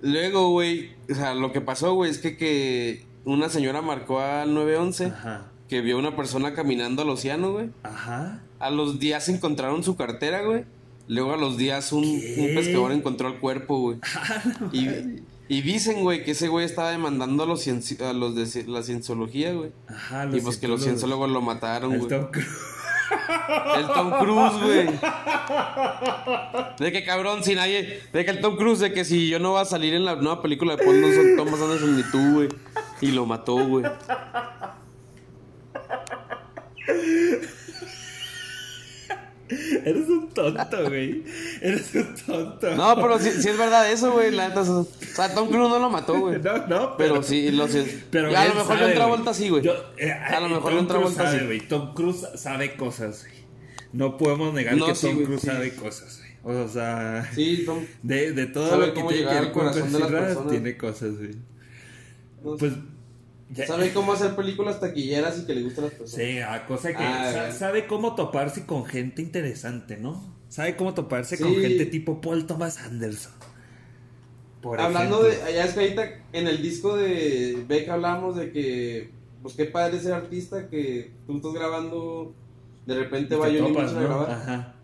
[0.03, 4.53] Luego, güey, o sea, lo que pasó, güey, es que, que una señora marcó al
[4.55, 5.47] 911 Ajá.
[5.68, 7.70] que vio una persona caminando al océano, güey.
[7.82, 8.43] Ajá.
[8.59, 10.64] A los días encontraron su cartera, güey.
[11.07, 13.99] Luego a los días un, un pescador encontró el cuerpo, güey.
[14.72, 14.86] Y,
[15.51, 19.53] y dicen, güey, que ese güey estaba demandando a los, a los de la cienciología,
[19.53, 19.72] güey.
[19.88, 22.09] Ajá, Y pues que los cienciólogos lo mataron, El güey.
[22.09, 22.48] Tom Cruise.
[23.76, 24.86] El Tom Cruise, güey.
[26.78, 28.01] De que cabrón, si nadie.
[28.12, 30.14] De que el Tom Cruise, de que si yo no va a salir en la
[30.14, 32.48] nueva película de Paul, no son Thomas Anderson ni tú, güey.
[33.01, 33.84] Y lo mató, güey.
[39.84, 41.24] Eres un tonto, güey.
[41.61, 42.74] Eres un tonto.
[42.76, 44.30] No, pero sí, sí es verdad eso, güey.
[44.30, 46.40] La neta, o sea, Tom Cruise no lo mató, güey.
[46.40, 48.05] No, no, Pero sí, lo sé.
[48.11, 48.94] Pero a lo mejor sabe, John güey.
[48.94, 49.66] Travolta sí, güey.
[49.98, 51.46] Eh, A lo eh, mejor Tom John Travolta Cruise sabe, sí.
[51.46, 51.61] güey.
[51.68, 53.40] Tom Cruise sabe cosas, güey.
[53.92, 55.46] No podemos negar No, que sí, Tom Cruise sí.
[55.48, 56.57] sabe cosas, güey.
[56.57, 57.78] O sea, Sí, Tom.
[58.03, 61.34] de, de todo lo que tiene que ver con tiene cosas, güey.
[62.42, 62.59] no sé.
[62.59, 62.72] Pues,
[63.53, 66.26] ya- Sabe cómo hacer películas taquilleras y que le gustan las personas.
[66.26, 67.55] Sí, a cosa que Ah, sa- bien.
[67.57, 70.34] sabe cómo toparse con gente interesante, ¿no?
[70.48, 71.42] Sabe cómo toparse Sí.
[71.42, 73.32] con gente tipo Paul Thomas Anderson.
[74.62, 75.44] Por Hablando ejemplo.
[75.46, 79.11] de, allá es que ahorita en el disco de Beck hablamos de que,
[79.42, 82.34] pues qué padre ser artista, que tú estás grabando,
[82.84, 84.30] de repente Y va yo topas, a grabar.
[84.30, 84.74] Ajá.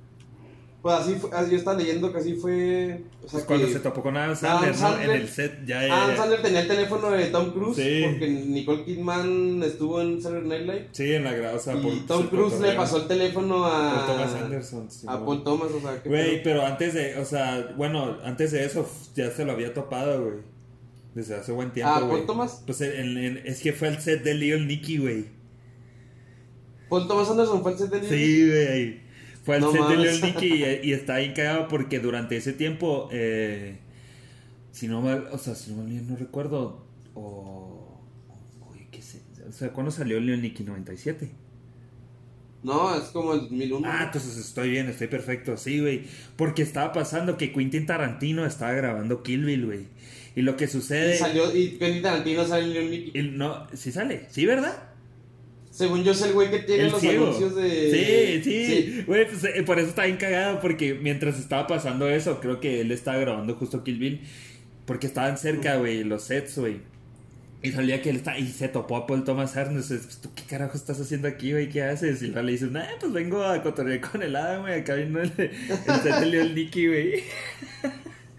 [0.87, 3.73] Pues así fue, así yo estaba leyendo que así fue, o sea Pues cuando que
[3.73, 7.11] se topó con Adam Sandler, En el set ya Adam eh, Sandler tenía el teléfono
[7.11, 8.05] de Tom Cruise, Sí.
[8.09, 11.81] porque Nicole Kidman estuvo en Saturday Night Live, Sí, en la grada, o sea, y
[11.83, 14.91] por Tom Cruise le pasó el teléfono a, Paul Thomas Anderson.
[14.91, 15.25] sí, a.
[15.25, 18.89] Paul Thomas, o sea, que Güey, pero antes de, o sea, bueno, antes de eso
[19.17, 20.37] ya se lo había topado, güey.
[21.17, 22.11] Desde hace buen tiempo, ¿A güey.
[22.19, 22.63] Paul Thomas?
[22.65, 25.25] Pues en- en- es que fue el set de Lil Nicky, güey.
[26.89, 29.06] Paul Thomas Anderson fue el set de Sí, güey.
[29.47, 30.13] Fue el No set de mames.
[30.15, 30.47] Lil Nicky
[30.83, 33.79] y, y está bien cagado porque durante ese tiempo, eh,
[34.73, 36.85] si no mal, o sea, si no mal no recuerdo,
[37.15, 38.03] o...
[38.73, 40.65] Uy, qué sé, o sea, ¿cuándo salió Lil Nicky?
[40.65, 41.31] 97.
[42.65, 43.89] No, es como el 2001.
[43.89, 46.07] Ah, entonces estoy bien, estoy perfecto, sí, güey.
[46.35, 49.87] Porque estaba pasando que Quentin Tarantino estaba grabando Kill Bill, güey.
[50.35, 51.17] Y lo que y sucede...
[51.17, 53.13] salió, y Quentin Tarantino sale en Leon Nicky.
[53.17, 54.96] y no, sí sale, ¿sí, verdad?
[55.77, 57.27] Según yo es el güey que tiene El los ciego.
[57.27, 58.41] anuncios de...
[58.43, 62.41] Sí, sí, güey, pues, eh, por eso está bien cagado, porque mientras estaba pasando eso,
[62.41, 64.23] creo que él estaba grabando justo Kill Bill,
[64.87, 66.79] porque estaban cerca, güey, los sets, güey.
[67.63, 70.45] Y salía que él está, y se topó a Paul Thomas Anderson, pues, ¿tú qué
[70.45, 71.69] carajo estás haciendo aquí, güey?
[71.69, 72.23] ¿Qué haces?
[72.23, 75.31] Y le dices, nah, pues vengo a cotorrear con el Adam, güey, acá vino el,
[75.37, 77.13] el Lil Nicky, güey.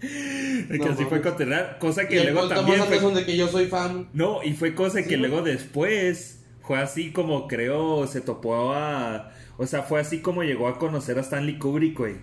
[0.00, 3.14] que No así fue cotorrear, cosa Y que el luego Paul también Thomas fue...
[3.14, 4.08] De que yo soy fan.
[4.12, 6.37] No, y fue cosa Sí, que luego después
[6.68, 9.32] fue así como creo se topó a.
[9.56, 12.16] O sea, fue así como llegó a conocer a Stanley Kubrick, güey.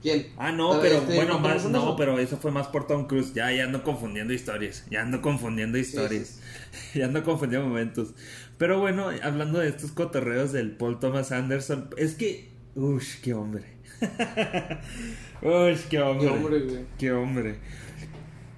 [0.00, 0.28] ¿Quién?
[0.36, 3.34] Ah, no, pero este, bueno, más, no, pero eso fue más por Tom Cruise.
[3.34, 4.86] Ya, ya ando confundiendo historias.
[4.88, 6.40] Ya ando confundiendo historias.
[6.94, 8.14] ya ando confundiendo momentos.
[8.58, 12.48] Pero bueno, hablando de estos cotorreos del Paul Thomas Anderson, es que.
[12.76, 13.64] Ush, qué hombre.
[15.42, 16.28] Ush, qué hombre.
[16.28, 16.84] Qué hombre, güey.
[16.96, 17.58] Qué hombre.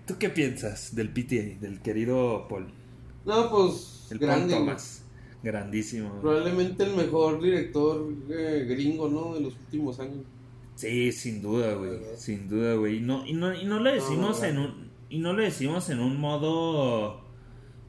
[0.07, 2.82] ¿Tú qué piensas del PTA, del querido Paul?
[3.25, 4.55] No, pues, El grande.
[4.55, 5.05] Thomas.
[5.43, 6.21] Grandísimo.
[6.21, 9.35] Probablemente el mejor director eh, gringo, ¿no?
[9.35, 10.25] De los últimos años.
[10.75, 11.99] Sí, sin duda, güey.
[12.17, 12.99] Sin duda, güey.
[12.99, 14.91] Y no, y no, y no lo decimos No, en un.
[15.09, 17.21] Y no lo decimos en un modo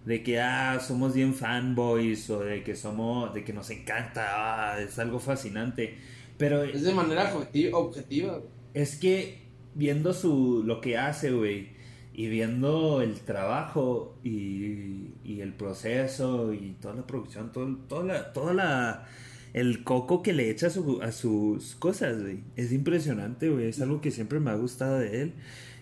[0.06, 3.34] de que ah, somos bien fanboys o de que somos.
[3.34, 5.98] de que nos encanta, ah, es algo fascinante.
[6.38, 7.78] Pero Es de manera objetiva.
[7.78, 8.50] objetiva güey.
[8.74, 9.44] es que
[9.76, 11.70] viendo su lo que hace, güey,
[12.14, 18.34] y viendo el trabajo y, y el proceso y toda la producción, todo, toda la,
[18.34, 19.08] toda la
[19.54, 22.40] el coco que le echa a, su- a sus cosas, güey.
[22.56, 23.68] Es impresionante, güey.
[23.68, 25.34] Es algo que siempre me ha gustado de él.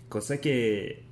[0.10, 1.04] Cosa que.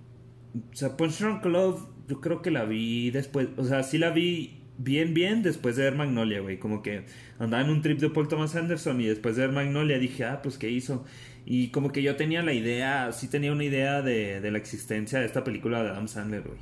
[0.74, 3.48] O sea, Punch Drunk Love, yo creo que la vi después.
[3.58, 6.58] O sea, sí la vi bien, bien después de ver Magnolia, güey.
[6.60, 7.06] Como que
[7.38, 10.42] andaba en un trip de Paul Thomas Anderson y después de ver Magnolia dije, ah,
[10.42, 11.06] pues qué hizo.
[11.50, 15.20] Y como que yo tenía la idea, sí tenía una idea de, de la existencia
[15.20, 16.60] de esta película de Adam Sandler, güey.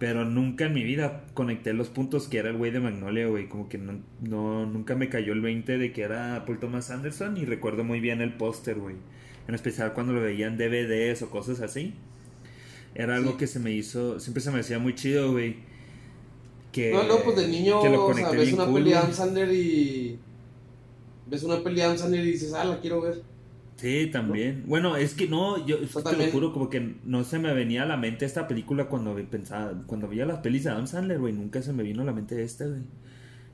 [0.00, 3.48] Pero nunca en mi vida conecté los puntos que era el güey de Magnolia, güey.
[3.48, 7.36] Como que no, no- nunca me cayó el 20 de que era Paul Thomas Anderson.
[7.38, 8.96] Y recuerdo muy bien el póster, güey.
[9.48, 11.94] En especial cuando lo veía en DVDs o cosas así.
[12.94, 15.56] Era algo que se me hizo, siempre se me hacía muy chido, güey.
[16.72, 18.90] Que, No, no, pues de niño, que lo o sea, ves bien una cool, peli
[18.90, 18.96] de.
[18.96, 20.18] Adam Sandler y...
[21.26, 23.22] Ves una peli de Adam Sandler y dices, ah, la quiero ver.
[23.76, 24.64] Sí, también.
[24.66, 27.38] Bueno, es que no, yo es O que te lo juro, como que no se
[27.38, 30.70] me venía a la mente esta película cuando vi- pensaba, cuando veía las pelis de
[30.70, 32.80] Adam Sandler, güey, nunca se me vino a la mente esta, güey.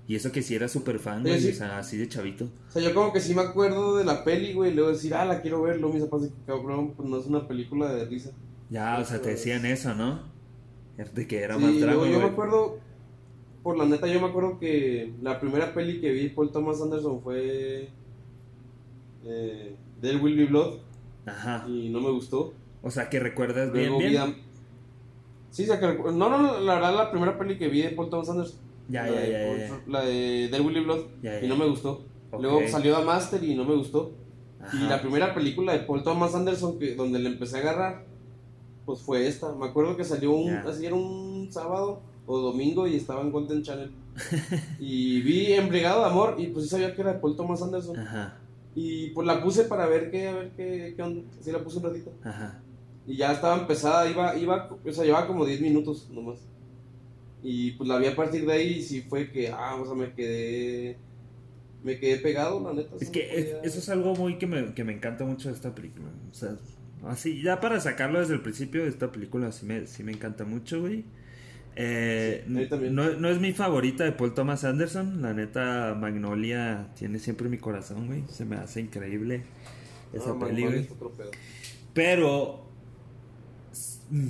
[0.07, 1.51] Y eso que sí era súper fan, güey, sí.
[1.51, 2.45] o sea, así de chavito.
[2.69, 5.15] O sea, yo como que sí me acuerdo de la peli, güey, y luego decir,
[5.15, 5.81] ah, la quiero ver.
[5.81, 8.31] Luego mis papás dicen, cabrón, pues no es una película de risa.
[8.71, 10.21] Ya, o sea, te decían eso, ¿no?
[11.15, 12.79] De que era Sí, más drama, yo me acuerdo,
[13.63, 17.23] por la neta, yo me acuerdo que la primera peli que vi Paul Thomas Anderson
[17.23, 17.89] fue
[19.25, 20.75] eh, There Will Be Blood
[21.25, 21.65] Ajá.
[21.67, 22.53] y no me gustó.
[22.83, 24.23] O sea, que recuerdas bien, Luego vi bien.
[24.23, 24.35] a-
[25.51, 27.91] Sí, o sea, que recu- no, no, la verdad, la primera peli que vi de
[27.91, 28.59] Paul Thomas Anderson.
[28.89, 29.81] Ya, ya, de ya, ya.
[29.87, 32.05] La de There Will Be Blood Ya, y no me gustó.
[32.39, 34.13] Luego salió The Master y no me gustó.
[34.73, 38.05] Y la primera película de Paul Thomas Anderson que donde le empecé a agarrar,
[38.87, 39.55] pues fue esta.
[39.55, 43.65] Me acuerdo que salió un, así era un sábado o domingo y estaba en Content
[43.65, 43.91] Channel.
[44.79, 47.99] y vi Embriagado de Amor y pues sí sabía que era de Paul Thomas Anderson.
[47.99, 48.39] Ajá,
[48.75, 51.23] Y pues la puse para ver qué, a ver qué, qué onda.
[51.39, 52.13] Así la puse un ratito.
[52.25, 52.61] ajá.
[53.07, 56.39] Y ya estaba empezada, iba, iba, o sea, llevaba como 10 minutos nomás.
[57.43, 59.95] Y pues la vi a partir de ahí y sí fue que, ah, o sea,
[59.97, 60.97] me quedé,
[61.83, 62.95] me quedé pegado, la neta.
[63.01, 65.75] Es que es- eso es algo muy que me, que me encanta mucho de esta
[65.75, 66.07] película.
[66.31, 66.57] O sea,
[67.09, 70.81] así, ya para sacarlo desde el principio, esta película sí me, sí me encanta mucho,
[70.81, 71.05] güey.
[71.77, 75.23] Eh, Sí, no, no es mi favorita de Paul Thomas Anderson.
[75.23, 78.25] La neta, Magnolia tiene siempre mi corazón, güey.
[78.29, 79.43] Se me hace increíble
[80.13, 80.89] esa No, peli, güey.
[80.91, 81.31] otro pedo.
[81.95, 82.67] Pero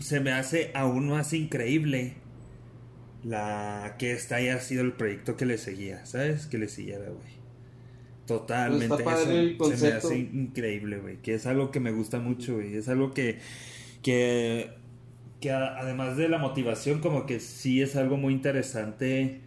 [0.00, 2.14] se me hace aún más increíble
[3.24, 6.46] la que esta haya sido el proyecto que le seguía, ¿sabes?
[6.46, 7.42] Que le siguiera, güey.
[8.26, 9.02] Totalmente.
[9.58, 11.16] Pues eso se me hace increíble, güey.
[11.22, 12.74] Que es algo que me gusta mucho, güey.
[12.76, 13.38] Es algo que,
[14.02, 14.70] que,
[15.42, 19.42] que a- además de la motivación, como que sí es algo muy interesante.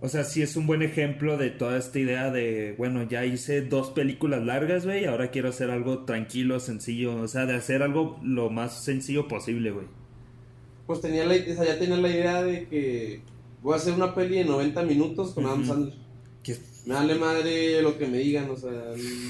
[0.00, 3.62] O sea, sí es un buen ejemplo de toda esta idea de, bueno, ya hice
[3.62, 8.20] dos películas largas, güey, ahora quiero hacer algo tranquilo, sencillo, o sea, de hacer algo
[8.22, 9.86] lo más sencillo posible, güey.
[10.86, 13.22] Pues tenía la, o sea, ya tenía la idea de que
[13.62, 15.66] voy a hacer una peli de 90 minutos con Adam.
[15.66, 15.94] Sandler.
[16.86, 18.70] Me vale madre lo que me digan, o sea,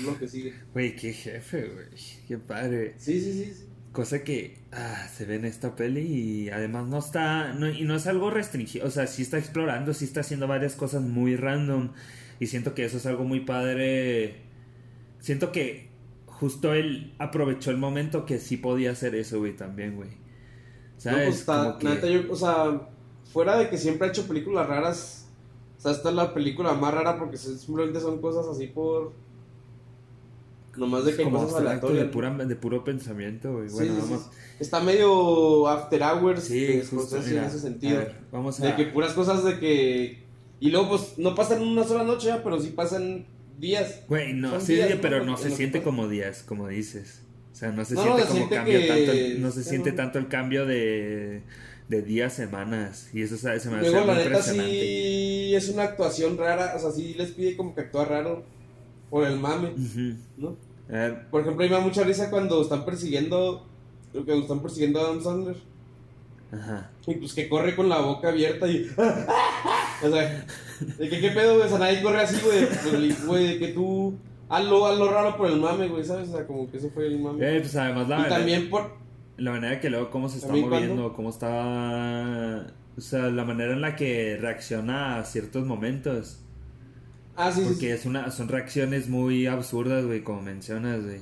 [0.05, 0.53] lo que sigue.
[0.73, 1.87] güey, qué jefe, güey,
[2.29, 2.95] qué padre.
[2.99, 3.53] Sí, sí, sí.
[3.55, 3.65] sí.
[3.99, 7.97] Cosa que ah, se ve en esta peli y además no está, no- y no
[7.97, 11.89] es algo restringido, o sea, sí está explorando, sí está haciendo varias cosas muy random
[12.39, 14.37] y siento que eso es algo muy padre.
[15.19, 15.91] Siento que
[16.27, 20.11] justo él aprovechó el momento que sí podía hacer eso, güey, también, güey.
[20.11, 20.15] No,
[20.99, 21.25] ¿Sabes?
[21.27, 22.89] pues está, Como que- neta, yo, o sea,
[23.33, 25.29] fuera de que siempre ha hecho películas raras,
[25.77, 29.13] o sea, esta es la película más rara porque simplemente son cosas así por.
[30.79, 33.69] Nomás de que como abstracto de, pura, de puro pensamiento, güey.
[33.69, 34.07] Sí, Bueno, sí, sí.
[34.11, 34.31] vamos.
[34.61, 37.99] Está medio After Hours Sí, de justo, mira, en ese a sentido.
[37.99, 38.67] ver, vamos a...
[38.67, 40.23] De que puras cosas de que.
[40.61, 43.27] Y luego, pues, no pasan una sola noche, pero sí pasan
[43.59, 44.03] días.
[44.09, 45.33] Güey, no, Son sí, días, pero ¿no?
[45.33, 47.23] no se siente como días, como dices.
[47.53, 49.69] O sea, no se No, siente se como cambio que- tanto, el- no se sí,
[49.71, 49.97] siente no.
[49.97, 51.43] tanto el cambio de,
[51.89, 53.09] de días, semanas.
[53.13, 54.71] Y eso se se me hace Luego, la muy neta, impresionante.
[54.73, 56.75] sí es una actuación rara.
[56.77, 58.45] O sea, sí les pide como que actúa raro
[59.11, 60.17] por el mame, Ujú.
[60.37, 60.57] ¿no?
[60.89, 63.67] Ver, Por ejemplo, a mí me da mucha risa cuando están persiguiendo.
[64.13, 65.57] Cuando están persiguiendo a Adam Sandler.
[66.53, 66.91] ajá.
[67.07, 68.87] Y pues que corre con la boca abierta y.
[70.03, 70.47] o sea,
[70.99, 71.67] de que qué pedo, güey.
[71.67, 72.67] O sea, nadie corre así, güey.
[72.67, 74.17] Pues, Güey, de que tú.
[74.49, 76.31] Hazlo, hazlo raro por el mame, güey, ¿sabes?
[76.31, 77.57] O sea, como que ese fue el mame.
[77.57, 78.97] Eh, pues además la y verdad, también por.
[79.37, 82.67] la manera que luego cómo se está ¿También moviendo, cómo está...
[82.97, 86.41] O sea, la manera en la que reacciona a ciertos momentos.
[87.39, 87.89] Ah, sí, Porque sí.
[87.93, 91.21] es una, son reacciones muy absurdas, güey, como mencionas, güey.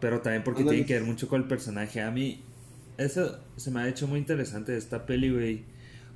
[0.00, 0.78] Pero también porque Ándale.
[0.78, 2.02] tiene que ver mucho con el personaje.
[2.02, 2.42] A mí,
[2.98, 5.64] eso se me ha hecho muy interesante de esta peli, güey.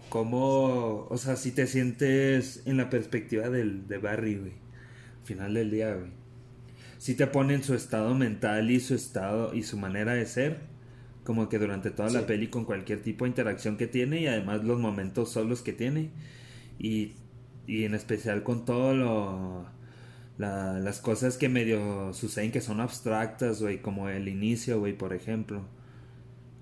[0.09, 4.53] Como, o sea, si te sientes en la perspectiva del, de Barry, güey.
[5.21, 6.11] Al final del día, güey.
[6.99, 10.61] Si te pone en su estado mental y su estado y su manera de ser.
[11.25, 14.65] Como que durante toda la peli con cualquier tipo de interacción que tiene y además
[14.65, 16.11] los momentos solos que tiene.
[16.79, 17.15] Y,
[17.69, 19.67] y en especial con todo lo...
[20.39, 25.13] la- las cosas que medio suceden que son abstractas, güey, como el inicio, güey, por
[25.13, 25.63] ejemplo.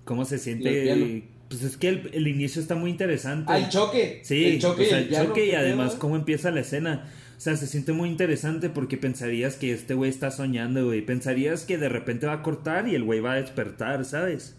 [0.05, 1.25] ¿Cómo se siente?
[1.49, 3.53] Pues es que el, el inicio está muy interesante.
[3.53, 4.21] Ah, el choque.
[4.25, 7.09] Sí, el choque, o sea, piano, choque y además cómo empieza la escena.
[7.37, 11.03] O sea, se siente muy interesante porque pensarías que este güey está soñando, güey.
[11.03, 14.57] Pensarías que de repente va a cortar y el güey va a despertar, ¿sabes?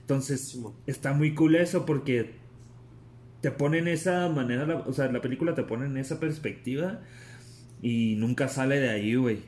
[0.00, 2.32] Entonces, está muy cool eso porque
[3.46, 7.00] te pone en esa manera, la- o sea, la película te pone en esa perspectiva
[7.80, 9.42] y nunca sale de ahí, güey.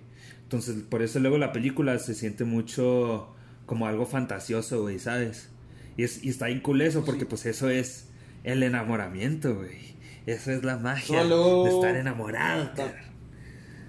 [0.45, 3.35] Entonces, por eso luego la película se siente mucho
[3.67, 5.49] como algo fantasioso, güey, ¿sabes?
[5.97, 8.07] Y, es, y está bien cool eso porque pues eso es
[8.45, 9.97] el enamoramiento, güey.
[10.27, 12.71] Eso es la magia No, luego- de estar enamorado.
[12.77, 12.95] Ta-.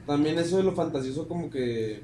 [0.07, 2.01] También eso de lo fantasioso como que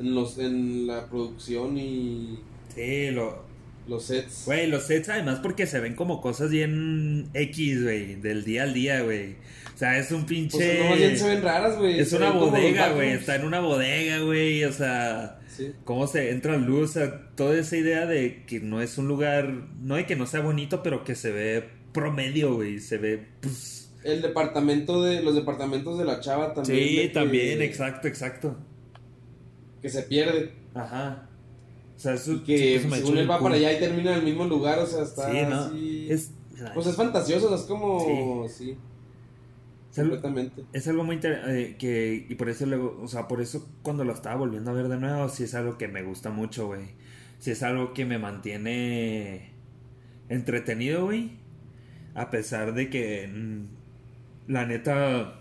[0.00, 2.40] en los en la producción y
[2.74, 3.51] Sí, lo...
[3.88, 4.42] los sets.
[4.46, 8.74] Güey, los sets además porque se ven como cosas bien X, güey, del día al
[8.74, 9.36] día, güey.
[9.74, 10.56] O sea, es un pinche...
[10.58, 11.98] Pues no, más bien se ven raras, güey.
[11.98, 13.10] Es Se una bodega, güey.
[13.10, 14.64] Está en una bodega, güey.
[14.64, 15.72] O sea, Sí.
[15.84, 16.90] cómo se entra luz.
[16.90, 19.50] O sea, toda esa idea de que no es un lugar.
[19.80, 22.78] No de que no sea bonito, pero que se ve promedio, güey.
[22.78, 23.26] Se ve.
[23.40, 26.78] Pues, El departamento de los departamentos de la chava también.
[26.88, 28.56] sí, que- también, exacto, exacto.
[29.80, 30.52] Que se pierde.
[30.74, 31.28] Aja.
[31.96, 32.42] O sea, eso.
[32.44, 35.02] Que hecho según él va para allá y termina en el mismo lugar, o sea,
[35.02, 35.56] está Sí, ¿no?
[35.60, 36.06] así.
[36.10, 36.30] Es.
[36.74, 38.46] Pues es fantasioso, es como.
[38.48, 38.76] Sí,
[39.90, 40.64] es algo- completamente.
[40.72, 44.12] Es algo muy interesante que y por eso luego, o sea, por eso cuando lo
[44.12, 46.86] estaba volviendo a ver de nuevo, sí es algo que me gusta mucho, güey.
[47.38, 49.50] Sí es algo que me mantiene
[50.28, 51.32] entretenido, güey.
[52.14, 55.40] A pesar de que, mm, la neta,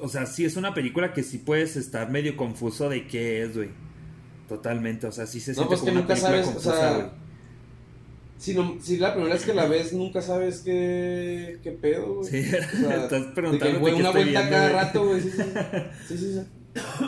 [0.00, 3.54] o sea, sí es una película que sí puedes estar medio confuso de qué es,
[3.56, 3.70] güey.
[4.48, 6.52] Totalmente, o sea, sí se No, siente pues como que una nunca película sabes, o
[6.52, 7.12] confusa, sea.
[8.38, 12.30] Si, no, si la primera vez que la ves, nunca sabes qué, qué pedo, güey.
[12.30, 12.44] Sí,
[12.84, 14.72] O sea, estás de que, güey, una vuelta viendo, cada güey.
[14.84, 15.20] rato, güey.
[15.20, 15.48] Sí, sí, sí.
[16.08, 16.40] sí, sí, sí.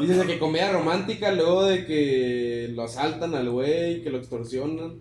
[0.00, 5.00] Dices de que comedia romántica, luego de que lo asaltan al güey, que lo extorsionan.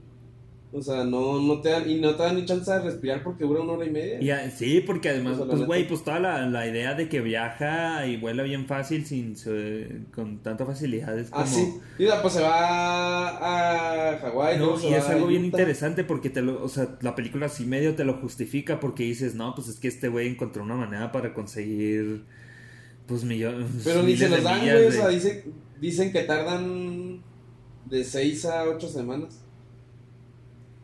[0.69, 3.45] O sea, no, no te dan, y no te dan ni chance de respirar porque
[3.45, 4.21] dura una hora y media.
[4.21, 7.21] Y a- sí, porque además, la pues, güey, pues toda la, la idea de que
[7.21, 11.45] viaja y vuela bien fácil, sin se- con tanta facilidad, es como...
[11.45, 11.73] Ah, sí.
[11.97, 14.57] Y sea, pues se va a Hawái.
[14.59, 17.95] No, y es algo bien interesante porque te lo, o sea, la película así medio
[17.95, 21.33] te lo justifica porque dices, no, pues es que este güey encontró una manera para
[21.33, 22.25] conseguir,
[23.07, 23.67] pues millones.
[23.85, 24.85] Pero ni se los dan, güey.
[24.87, 25.45] O sea, dice-
[25.79, 27.21] dicen que tardan
[27.85, 29.43] de 6 a 8 semanas.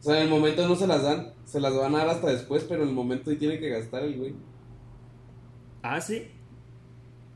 [0.03, 1.31] O sea, en el momento no se las dan.
[1.45, 4.03] Se las van a dar hasta después, pero en el momento sí tiene que gastar
[4.03, 4.33] el güey.
[5.81, 6.27] Ah, sí.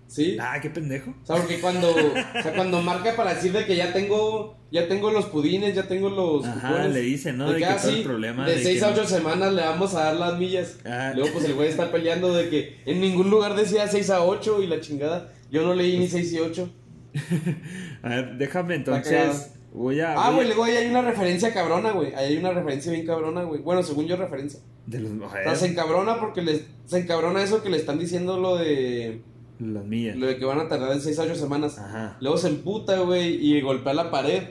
[0.07, 0.37] Sí.
[0.39, 1.13] Ah, qué pendejo.
[1.23, 4.87] O sea, porque cuando, o sea, cuando marca para decir de que ya tengo, ya
[4.87, 7.47] tengo los pudines, ya tengo los Ajá, cupones, le dicen, ¿no?
[7.47, 8.93] de De que que ah, todo el sí, problema de de 6 que a no-
[9.01, 10.77] 8 semanas le vamos a dar las millas.
[10.85, 11.11] Ah.
[11.15, 14.61] Luego pues el güey está peleando de que en ningún lugar decía 6 a 8
[14.63, 15.33] y la chingada.
[15.51, 16.69] Yo no leí ni 6 y 8.
[18.03, 19.51] A ver, déjame entonces.
[19.77, 20.13] Voy a.
[20.13, 22.13] Ah, güey, luego ahí hay una referencia cabrona, güey.
[22.15, 23.61] Ahí hay una referencia bien cabrona, güey.
[23.61, 24.59] Bueno, según yo referencia.
[24.87, 28.39] De los O sea, se encabrona porque les, se encabrona eso que le están diciendo
[28.39, 29.21] lo de
[29.59, 30.15] Las millas.
[30.15, 31.77] lo de que van a tardar en 6 a 8 semanas.
[31.77, 32.17] Ajá.
[32.21, 34.43] Luego se emputa, güey, y golpea la pared.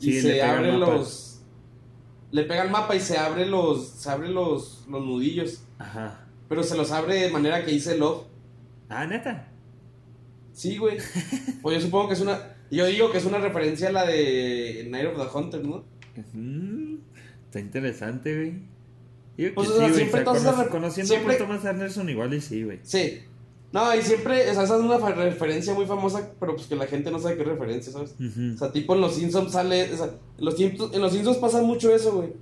[0.00, 1.40] Y Sí, se abre los.
[2.30, 3.88] Le pega el mapa y se abre los.
[3.88, 5.64] Se abre los, los nudillos.
[5.78, 6.26] Ajá.
[6.48, 8.24] Pero se los abre de manera que dice love.
[8.88, 9.48] Ah, neta.
[10.52, 10.98] Sí, güey.
[11.62, 12.53] Pues yo supongo que es una.
[12.74, 15.84] Yo digo que es una referencia a la de Night of the Hunter, ¿no?
[16.32, 16.96] Mm,
[17.46, 18.52] está interesante, güey.
[19.36, 19.98] Yo que Pues, o sí, sea, güey.
[20.00, 22.78] siempre o sea, todas cono- conociendo siempre- a Thomas Anderson igual y sí, güey.
[22.82, 23.20] Sí.
[23.72, 24.48] No, y siempre.
[24.50, 27.36] O sea, esa es una referencia muy famosa, pero pues que la gente no sabe
[27.36, 28.14] qué referencia, ¿sabes?
[28.54, 29.92] O sea, tipo en los Simpsons sale.
[29.92, 30.06] O sea,
[30.38, 32.32] en los, Simpsons- en los Simpsons pasa mucho eso, güey.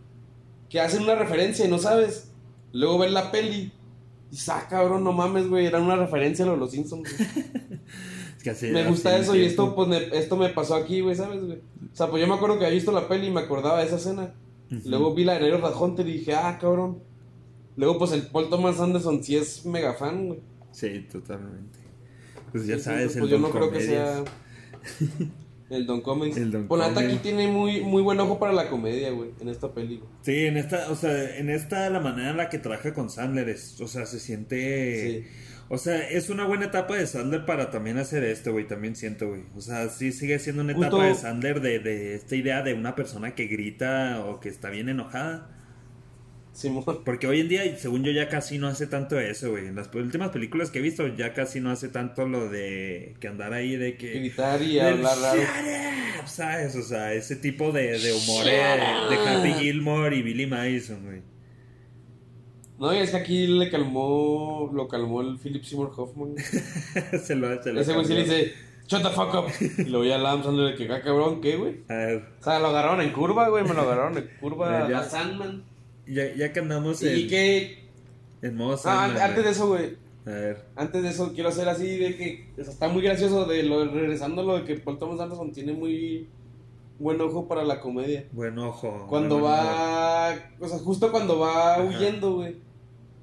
[0.68, 2.28] Que hacen una referencia y no sabes.
[2.72, 3.72] Luego ven la peli.
[4.28, 5.64] Y dices, ah, cabrón, no mames, güey.
[5.66, 7.02] Era una referencia a lo de los Simpsons.
[7.02, 7.80] güey".
[8.42, 10.74] Es que así- me gusta así eso y es, esto, pues, me, esto me pasó
[10.74, 11.58] aquí, güey, ¿sabes, güey?
[11.92, 13.86] O sea, pues yo me acuerdo que había visto la peli y me acordaba de
[13.86, 14.34] esa escena.
[14.84, 16.98] Luego vi la de the Hunter y dije, ah, cabrón.
[17.76, 20.40] Luego, pues el Paul Thomas Anderson sí es mega fan, güey.
[20.72, 21.78] Sí, totalmente.
[22.50, 24.24] Pues ya Sí, sí, sabes, pues el yo Don no creo que sea.
[25.70, 26.32] El Don Comedy.
[26.32, 27.06] El Don Pues Comedy.
[27.06, 29.98] aquí tiene muy, muy buen ojo para la comedia, güey, en esta peli.
[29.98, 30.10] güey.
[30.22, 33.48] Sí, en esta, o sea, en esta la manera en la que trabaja con Sandler
[33.48, 35.22] es, o sea, se siente...
[35.22, 35.26] Sí.
[35.68, 39.28] O sea, es una buena etapa de Sandler para también hacer esto, güey, también siento,
[39.30, 39.42] güey.
[39.56, 42.74] O sea, sí sigue siendo una etapa Justo- de Sandler de, de esta idea de
[42.74, 45.48] una persona que grita o que está bien enojada.
[46.52, 46.84] Simón.
[47.06, 49.68] Porque hoy en día, según yo, ya casi no hace tanto eso, güey.
[49.68, 53.28] En las últimas películas que he visto, ya casi no hace tanto lo de que
[53.28, 54.10] andar ahí de que...
[54.18, 55.40] Gritar y hablar raro.
[55.40, 55.48] "Shut
[56.22, 56.76] up", ¿Sabes?
[56.76, 58.60] O sea, ese tipo de, de humor eh,
[59.08, 61.22] de Happy Gilmore y Billy Madison, güey.
[62.78, 66.34] No, y es que aquí le calmó, lo calmó el Philip Seymour Hoffman.
[67.22, 68.52] se lo, se lo Ese güey sí le dice,
[68.88, 69.44] shut the fuck up.
[69.78, 71.80] Y lo veía a Adam Sandler que, ah, cabrón, ¿qué, güey?
[71.88, 74.98] A ver, O sea, lo agarraron en curva, güey, me lo agarraron en curva Ya.
[75.00, 75.64] a Sandman.
[76.06, 77.84] ya, ya que andamos Y en, que...
[78.42, 79.96] en modo Ah, antes de eso, güey.
[80.24, 83.44] A ver, Antes de eso, quiero hacer así de que o sea, está muy gracioso
[83.44, 86.28] de lo regresando lo de que Paul Thomas Anderson tiene muy
[86.98, 88.26] buen ojo para la comedia.
[88.32, 89.06] buen ojo.
[89.08, 89.60] Cuando buen humor.
[89.64, 91.82] va, o sea, justo cuando va Ajá.
[91.84, 92.56] huyendo, güey.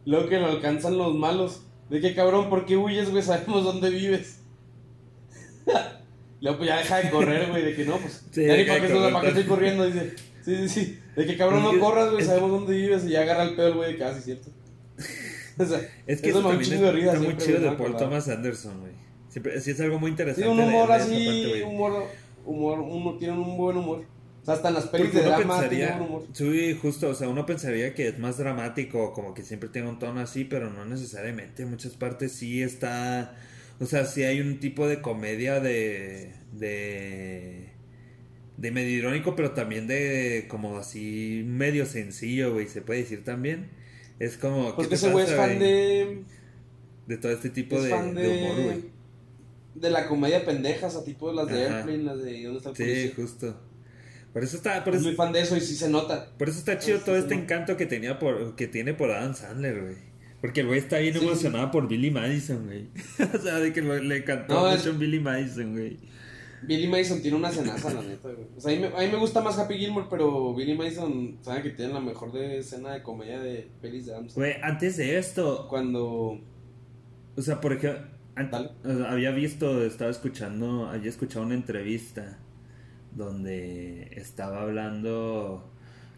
[0.05, 1.61] Luego que lo alcanzan los malos.
[1.89, 3.23] De que cabrón, ¿por qué huyes, güey?
[3.23, 4.39] Sabemos dónde vives.
[6.41, 7.63] Luego pues ya deja de correr, güey.
[7.63, 8.23] De que no, pues.
[8.31, 10.13] Sí, ya ni para de qué, estoy- corriendo, dice.
[10.43, 10.99] Sí, sí, sí.
[11.15, 12.21] De que cabrón, Es no corras, güey.
[12.21, 13.05] es- Sabemos dónde vives.
[13.05, 14.49] Y ya agarra el pedo güey de que, ah, sí, cierto.
[15.57, 17.97] o sea, Es que eso eso también de está muy chido de Paul.
[17.97, 18.93] Thomas Anderson, güey.
[19.29, 20.41] Siempre, sí es algo muy interesante.
[20.47, 21.63] Tiene un de- humor de esa así, parte, güey.
[22.45, 24.05] Humor, humor, uno tiene un buen humor.
[24.41, 26.27] O sea, hasta en las pelis Porque de drama pensaría, buen humor.
[26.33, 29.99] sí, justo, o sea, uno pensaría que es más dramático, como que siempre tiene un
[29.99, 31.63] tono así, pero no necesariamente.
[31.63, 33.35] En muchas partes sí está,
[33.79, 37.69] o sea, sí hay un tipo de comedia de, de,
[38.57, 43.71] de medio irónico, pero también de como así medio sencillo, güey, se puede decir también.
[44.19, 46.23] Es como, ¿qué que te ese güey es fan de.
[47.07, 48.29] de todo este tipo Es de, fan de de.
[48.29, 48.98] humor, güey.
[49.75, 51.77] De la comedia pendeja, o sea, tipo las de Ajá.
[51.77, 53.11] Airplane, las de ¿Dónde está el Sí, policía?
[53.15, 53.61] justo.
[54.33, 56.29] Por eso está, por Es eso, muy fan de eso y sí se nota.
[56.37, 59.09] Por eso está chido sí, todo sí, este encanto que tenía por que tiene por
[59.11, 59.95] Adam Sandler, güey.
[60.41, 61.25] Porque el güey está bien Sí.
[61.25, 62.87] emocionado por Billy Madison, güey.
[63.35, 65.97] o sea, de que lo- le encantó No, es- mucho Billy Madison, güey.
[66.61, 68.47] Billy Madison tiene una cenaza, la neta, güey.
[68.57, 71.37] O sea, a mí, me, a mí me gusta más Happy Gilmore, pero Billy Madison,
[71.41, 74.27] sabe que tiene la mejor de escena de comedia de pelis de Adam.
[74.35, 76.39] Güey, antes de esto, Cuando...
[77.35, 78.01] o sea, por ejemplo,
[78.35, 78.69] Dale.
[79.07, 82.37] había visto, estaba escuchando, había escuchado una entrevista
[83.11, 85.69] donde estaba hablando,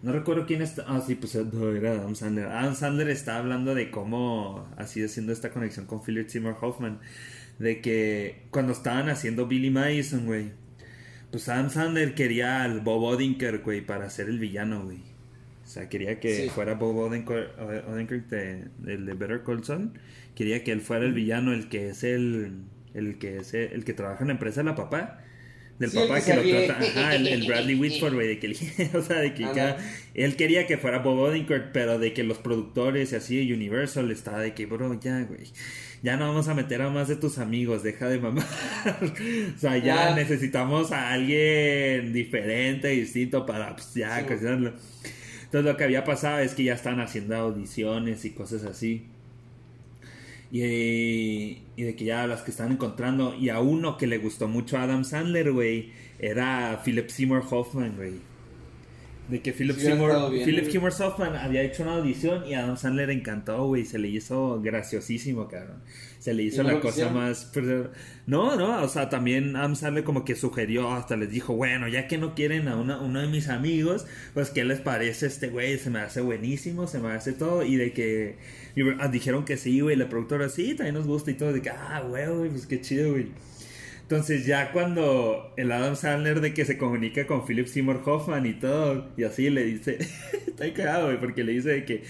[0.02, 2.48] no recuerdo quién está, ah, sí, pues no, era Adam Sandler.
[2.48, 7.00] Adam Sandler está hablando de cómo, así haciendo esta conexión con Philip Seymour Hoffman,
[7.60, 10.52] de que cuando estaban haciendo Billy Madison, güey,
[11.32, 15.11] pues Adam Sandler quería al Bob Odenkirk, güey, para ser el villano, güey.
[15.72, 16.50] O sea, quería que Sí.
[16.50, 17.58] fuera Bob Odenkirk,
[17.88, 19.94] Odenkirk de, el de Better Call Saul.
[20.36, 22.64] Quería que él fuera el villano, el que es el,
[22.94, 25.24] el que es el, el que trabaja en la empresa de la papá.
[25.80, 28.56] Del Sí, papá que lo trata, ajá, el, el Bradley Whitford, güey, de que, el-
[28.98, 29.78] o sea, de que cada-
[30.14, 34.42] él quería que fuera Bob Odenkirk, pero de que los productores y así, Universal, estaba
[34.42, 35.46] de que, bro, ya, güey,
[36.04, 38.46] ya no vamos a meter a más de tus amigos, deja de mamar.
[39.56, 40.16] o sea, ya Ya.
[40.16, 44.26] necesitamos a alguien diferente, distinto para, pues, ya, Sí.
[45.52, 49.04] Entonces lo que había pasado es que ya estaban haciendo audiciones y cosas así.
[50.50, 53.36] Y, de que ya las que están encontrando.
[53.36, 57.98] Y a uno que le gustó mucho a Adam Sandler, güey, era Philip Seymour Hoffman,
[57.98, 58.14] güey.
[59.32, 60.66] De que Philip, Sí, Seymour, bien, Philip.
[60.70, 63.86] Seymour Hoffman había hecho una audición y a Adam Sandler encantó, güey.
[63.86, 65.78] Se le hizo graciosísimo, cabrón.
[66.20, 67.52] Se le hizo ¿Y no la cosa más...
[68.28, 72.08] No, no, o sea, también Adam Sandler como que sugirió, hasta les dijo, bueno, ya
[72.08, 75.78] que no quieren a una- uno de mis amigos, pues ¿qué les parece este güey?
[75.80, 77.64] Se me hace buenísimo, se me hace todo.
[77.64, 78.36] Y de que
[78.76, 81.54] y, ah, dijeron que sí, güey, la productora, sí, también nos gusta y todo.
[81.54, 83.28] De que, ah, güey, pues qué chido, güey.
[84.12, 88.52] Entonces ya cuando el Adam Sandler de que se comunica con Philip Seymour Hoffman y
[88.52, 90.00] todo, y así le dice,
[90.48, 92.04] está ahí cagado, güey, porque le dice de que,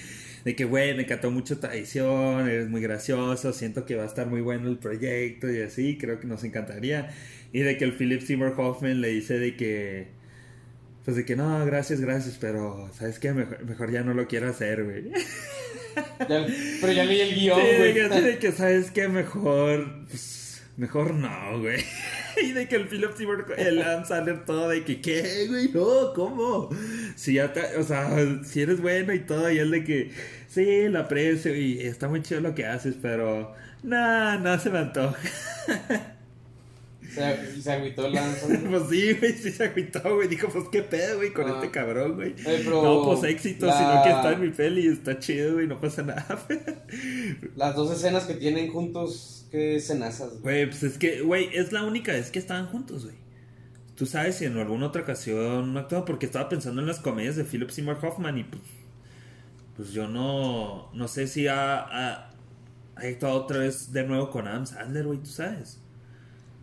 [0.44, 4.08] de que, güey, me encantó mucho tu edición, eres muy gracioso, siento que va a
[4.08, 7.12] estar muy bueno el proyecto y así, creo que nos encantaría.
[7.54, 10.08] Y de que el Philip Seymour Hoffman le dice de que,
[11.06, 13.32] pues de que no, gracias, gracias, pero, ¿sabes qué?
[13.32, 15.12] Mejor, mejor ya no lo quiero hacer, güey.
[16.28, 17.94] Pero ya leí el guion, Sí, de güey.
[17.94, 19.08] que, así de que, ¿sabes qué?
[19.08, 20.41] Mejor, pues,
[20.82, 21.84] mejor no, güey.
[22.42, 25.70] Y de que el Philip Seymour, el Adam Sandler todo de que, ¿qué, güey?
[25.74, 26.70] No, ¿cómo?
[27.16, 28.10] Si ya te, o sea,
[28.44, 30.12] si eres bueno y todo, y él de que,
[30.48, 33.54] sí, lo aprecio y está muy chido lo que haces, pero,
[33.84, 35.18] no, no se me antoja.
[37.14, 38.62] Se, y se agüitó el Sandler.
[38.70, 40.30] Pues sí, güey, sí se agüitó, güey.
[40.30, 41.56] Dijo, pues, ¿qué pedo, güey, con Ah.
[41.56, 42.34] este cabrón, güey?
[42.46, 45.82] Eh, No, pues éxito, la- sino que está en mi peli, está chido, güey, no
[45.82, 46.48] pasa nada,
[47.58, 50.66] Las dos escenas que tienen juntos, qué cenazas, güey.
[50.66, 53.16] Pues es que, güey, es la única vez que estaban juntos, güey.
[53.96, 57.36] Tú sabes si en alguna otra ocasión no actuaba porque estaba pensando en las comedias
[57.36, 58.64] de Philip Seymour Hoffman y pues,
[59.76, 62.30] pues yo no, no sé si ha, ha,
[62.96, 65.80] ha actuado otra vez de nuevo con Adam Sandler, güey, tú sabes.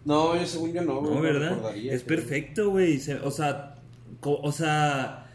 [0.05, 1.15] No, yo según yo no, güey.
[1.15, 1.77] No, ¿verdad?
[1.77, 2.99] Es que- perfecto, güey.
[2.99, 3.77] Se- O sea,
[4.21, 5.27] co- o sea,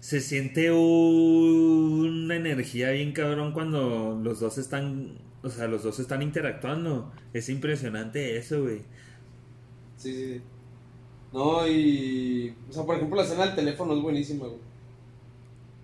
[0.00, 5.98] se siente un- una energía bien cabrón cuando los dos están, o sea, los dos
[6.00, 7.12] están interactuando.
[7.32, 8.82] Es impresionante eso, güey.
[9.96, 10.40] Sí, sí.
[11.32, 12.54] No, y.
[12.68, 14.60] O sea, por ejemplo, la escena del teléfono es buenísima, güey.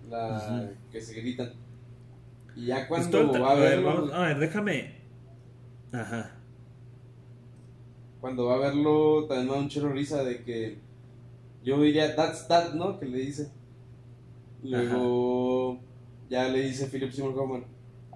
[0.09, 1.53] La que se gritan.
[2.55, 3.85] Y ya cuando va a a ver, verlo.
[3.93, 4.95] vamos- a ver, déjame.
[5.93, 6.31] Ajá.
[8.19, 10.77] Cuando va a verlo, también me da un chero risa de que.
[11.63, 12.99] Yo diría, that's that, ¿no?
[12.99, 13.51] Que le dice.
[14.63, 15.79] Luego.
[16.29, 17.65] Ya le dice Philip Seymour Hoffman.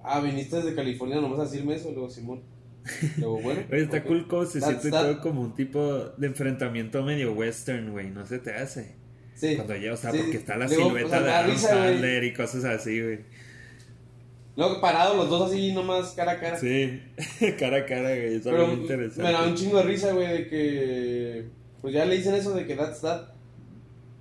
[0.08, 1.90] Ah, viniste desde California nomás a decirme eso.
[1.90, 2.42] Luego Simón.
[3.18, 3.60] Luego, bueno.
[3.72, 7.90] Oye, está cool cómo se That's siente todo como un tipo de enfrentamiento medio western,
[7.90, 8.10] güey.
[8.10, 8.94] No se te hace.
[9.34, 9.56] Sí.
[9.56, 11.38] Cuando ya, o sea, Sí, porque está la luego, silueta o sea, me de da
[11.40, 11.58] Adam.
[11.58, 13.18] Sandler y cosas así, güey.
[14.56, 16.56] Luego parados los dos así nomás cara a cara.
[16.56, 17.02] Sí,
[17.58, 18.36] cara a cara, güey.
[18.36, 19.32] Está Pero muy me interesante.
[19.32, 21.44] da un chingo de risa, güey, de que.
[21.82, 23.28] Pues ya le dicen eso de que that's that.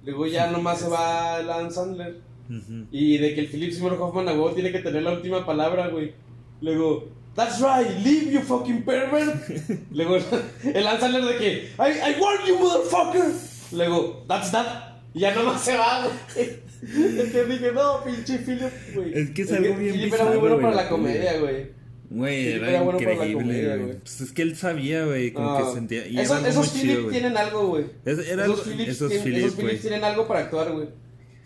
[0.03, 2.25] Luego ya nomás se va el Adam Sandler.
[2.50, 2.86] Ujú.
[2.92, 5.88] Y de que el Philip Seymour Hoffman a huevo tiene que tener la última palabra,
[5.88, 6.14] güey.
[6.62, 9.36] Luego, that's right, leave you fucking pervert.
[9.92, 10.18] Luego,
[10.64, 13.26] el Adam Sandler de que, I, I warn you, motherfucker.
[13.72, 14.96] Luego, that's that.
[15.14, 16.06] Y ya nomás se va,
[16.36, 16.50] güey.
[16.86, 19.12] Es que dije, no, pinche Philip, güey.
[19.18, 21.68] Es que es algo bien Philip era muy bizarro, bueno para la comedia, güey.
[22.12, 23.98] Güey, era, era bueno increíble, güey.
[24.00, 25.66] Pues es que él sabía, güey, como No.
[25.66, 26.06] que sentía.
[26.08, 27.86] Y Esos, esos Philip tienen algo, güey.
[28.06, 30.90] Es- esos algo- Philips, esos tienen, Philips, esos Philips tienen algo para actuar, güey.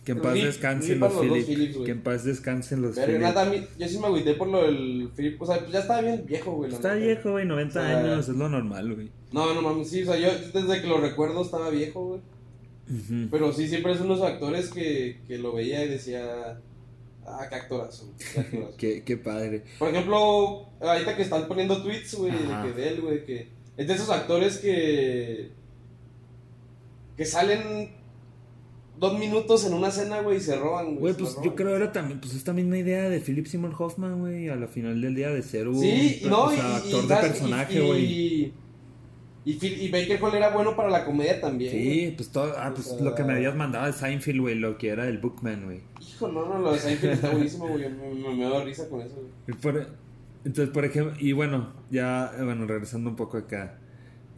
[0.10, 1.84] Que en paz Rip- descansen los los güey.
[1.86, 3.22] Que en paz descansen los Pero Phillips.
[3.22, 5.40] nada, yo sí me agüité por lo del Philip.
[5.40, 6.72] O sea, pues ya estaba bien viejo, güey.
[6.74, 7.06] Está neta.
[7.06, 9.12] viejo, güey, 90 O sea, años, es lo normal, güey.
[9.32, 12.22] No, no mames, sí, o sea, yo desde que lo recuerdo estaba viejo, güey.
[13.30, 16.60] Pero sí, siempre es unos actores que, que lo veía y decía,
[17.28, 18.78] ah, qué actorazo, qué actorazo.
[18.78, 19.64] Qué, qué padre.
[19.78, 23.88] Por ejemplo, ahorita que están poniendo tweets, güey, de que de él, güey, que es
[23.88, 25.52] de esos actores que,
[27.16, 27.99] que salen
[29.00, 31.92] dos minutos en una escena, güey, y se roban, Güey, se pues yo creo era
[31.92, 35.30] también, pues esta misma idea de Philip Seymour Hoffman, güey, a la final del día
[35.30, 38.04] de ser un Sí, no, o y, sea, actor y- de personaje, güey.
[38.06, 38.54] Y,
[39.46, 41.72] y, y Baker Hall era bueno para la comedia también.
[41.72, 44.56] Sí, pues todo, ah, O pues sea- lo que me habías mandado de Seinfeld, güey,
[44.56, 45.80] lo que era el Bookman, güey.
[46.02, 47.90] Hijo, no, no, lo de Seinfeld está buenísimo, güey.
[47.90, 49.86] Me, me, me da risa con eso, güey.
[50.46, 53.80] Entonces, por ejemplo, y bueno, ya, eh, bueno, regresando un poco acá.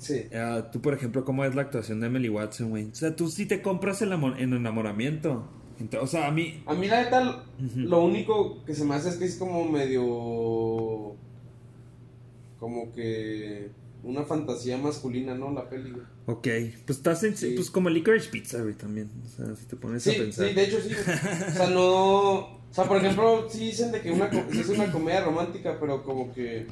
[0.01, 0.23] Sí.
[0.31, 2.85] eh, tú, por ejemplo, ¿cómo es la actuación de Emily Watson, güey?
[2.85, 5.47] O sea, tú sí te compras el amor, en enamoramiento.
[5.79, 7.43] Ent- o sea, a mí, A mí, la neta,
[7.75, 11.15] lo único que se me hace es que es como medio.
[12.59, 13.69] Como que.
[14.03, 15.51] Una fantasía masculina, ¿no?
[15.51, 16.03] La peli, güey.
[16.25, 16.47] ok,
[16.87, 17.53] pues estás en, Sí.
[17.55, 19.11] pues como Licorice Pizza, güey, también.
[19.23, 20.47] O sea, si te pones a pensar.
[20.49, 20.89] sí, de hecho sí.
[20.95, 22.31] O sea, no.
[22.39, 26.33] O sea, por ejemplo, sí dicen de que una, es una comedia romántica, pero como
[26.33, 26.65] que.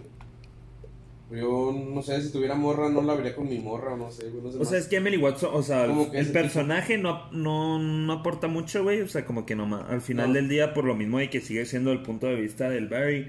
[1.32, 4.42] Yo no sé si tuviera morra, no la vería con mi morra no sé, güey.
[4.44, 6.98] No sé O sea, es que Emily Watson, o sea, Como que el ese personaje
[6.98, 9.02] no, no, no aporta mucho, güey.
[9.02, 10.34] O sea, como que no, al final No.
[10.34, 13.28] del día, por lo mismo de que sigue siendo el punto de vista del Barry,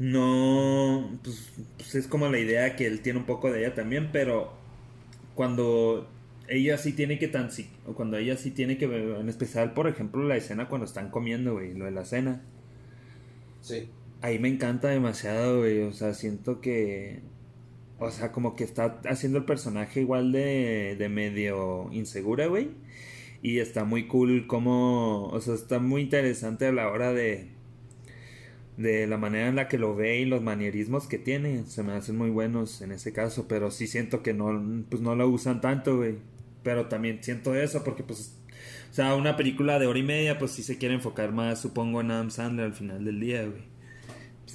[0.00, 4.10] no, pues, pues es como la idea que él tiene un poco de ella también,
[4.12, 4.52] pero
[5.34, 6.08] cuando
[6.48, 9.86] ella sí tiene que tan, si- o cuando ella sí tiene que, en especial, por
[9.86, 12.42] ejemplo, la escena cuando están comiendo, güey, lo de la cena.
[13.60, 13.88] Sí.
[14.20, 15.80] Ahí me encanta demasiado, güey.
[15.82, 17.20] O sea, siento que.
[17.98, 22.70] O sea, como que está haciendo el personaje igual de, de medio insegura, güey.
[23.42, 25.26] Y está muy cool como...
[25.28, 27.48] O sea, está muy interesante a la hora de...
[28.76, 31.64] De la manera en la que lo ve y los manierismos que tiene.
[31.66, 33.48] Se me hacen muy buenos en ese caso.
[33.48, 36.16] Pero sí siento que no, pues no lo usan tanto, güey.
[36.62, 38.36] Pero también siento eso porque pues...
[38.90, 42.00] O sea, una película de hora y media pues sí se quiere enfocar más, supongo,
[42.00, 43.67] en Adam Sandler al final del día, güey.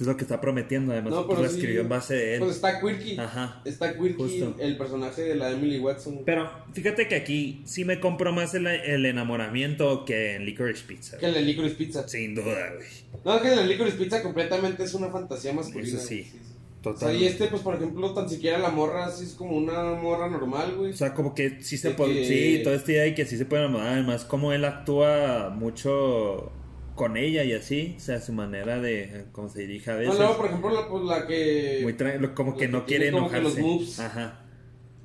[0.06, 1.12] lo que está prometiendo, además.
[1.12, 2.40] No, pues pero lo sí, escribió en base de él.
[2.40, 3.16] Pues está Quirky.
[3.18, 3.62] Ajá.
[3.64, 4.56] Está Quirky, Justo.
[4.58, 6.22] el personaje de la Emily Watson.
[6.26, 11.18] Pero fíjate que aquí sí me compro más el, el enamoramiento que en Licorice Pizza.
[11.18, 12.08] Que el de Licorice Pizza.
[12.08, 12.88] Sin duda, güey.
[13.24, 15.96] No, es que el de Licorice Pizza completamente es una fantasía masculina.
[15.98, 16.26] Eso sí.
[16.30, 16.44] güey.
[16.86, 17.16] O sea, Total.
[17.16, 20.74] y este, pues, por ejemplo, tan siquiera la morra así es como una morra normal,
[20.76, 20.90] güey.
[20.90, 22.12] O sea, como que sí se De puede.
[22.14, 23.94] que- Sí, toda esta idea de que sí se puede enamorar.
[23.94, 26.52] Además, como él actúa mucho
[26.94, 27.94] con ella y así.
[27.96, 29.24] O sea, su manera de.
[29.32, 30.18] Cómo se dirige a No, veces.
[30.18, 31.80] luego, por ejemplo, la, pues, la que...
[31.82, 33.60] muy tra- lo- como que que no quiere que los enojarse.
[33.60, 34.00] moves.
[34.00, 34.40] Ajá.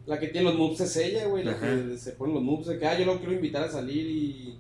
[0.06, 1.44] La que tiene los moves es ella, güey.
[1.44, 1.68] La Ajá.
[1.92, 4.58] que se pone los moves de que, ah, yo lo quiero invitar a salir y...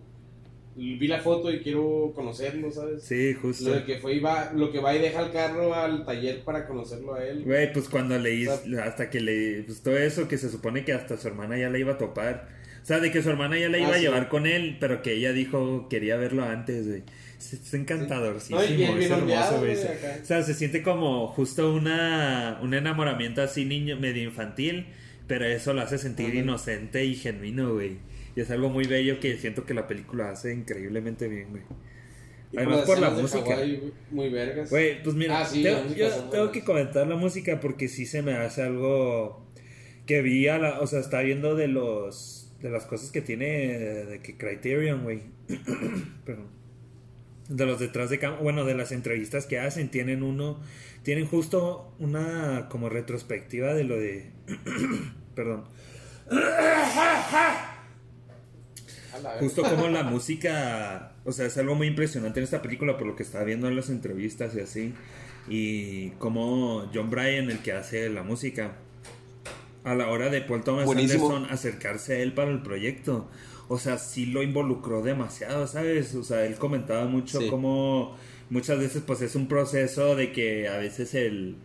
[0.76, 3.03] vi la foto y quiero conocerlo, ¿sabes?
[3.03, 3.72] Sí, Lo justo.
[3.73, 6.68] de que fue y va, lo que va y deja el carro al taller para
[6.68, 7.43] conocerlo a él.
[7.43, 10.85] Güey, pues cuando leí, O sea- hasta que leí, pues todo eso que se supone
[10.85, 12.59] que hasta su hermana ya la iba a topar.
[12.81, 14.01] O sea, de que su hermana ya la Ah, iba a sí.
[14.01, 17.03] llevar con él, pero que ella dijo quería verlo antes, güey.
[17.38, 18.53] Es, es encantador, sí.
[18.53, 19.76] No, bien- es hermoso, güey.
[19.76, 24.88] O sea, se siente como justo una, un enamoramiento así niño, medio infantil,
[25.27, 26.35] pero eso lo hace sentir Ajá.
[26.38, 27.97] inocente y genuino, güey.
[28.35, 31.64] Y es algo muy bello que siento que la película hace increíblemente bien, güey.
[32.56, 33.56] Además por la música.
[33.56, 33.80] Güey,
[34.11, 34.69] muy vergas.
[34.72, 38.22] Güey, pues mira, Ah, sí, tengo, yo tengo que comentar la música porque sí se
[38.23, 39.45] me hace algo
[40.07, 43.45] que vi a la, o sea, está viendo de los de las cosas que tiene
[43.48, 45.22] de que Criterion, güey.
[46.26, 46.48] Perdón.
[47.48, 50.60] De los detrás de cámara, bueno, de las entrevistas que hacen, tienen uno,
[51.02, 54.31] tienen justo una como retrospectiva de lo de
[55.36, 55.65] perdón.
[56.30, 57.80] Verga.
[59.40, 63.15] Justo como la música, o sea, es algo muy impresionante en esta película por lo
[63.15, 64.94] que estaba viendo en las entrevistas y así.
[65.48, 68.73] Y como John Bryan, el que hace la música,
[69.89, 71.27] a la hora de Paul Thomas Buenísimo.
[71.29, 73.27] Anderson acercarse a él para el proyecto,
[73.67, 76.13] o sea, sí lo involucró demasiado, ¿sabes?
[76.15, 77.49] O sea, él comentaba mucho Sí.
[77.49, 78.15] como
[78.49, 81.55] muchas veces pues es un proceso de que a veces el,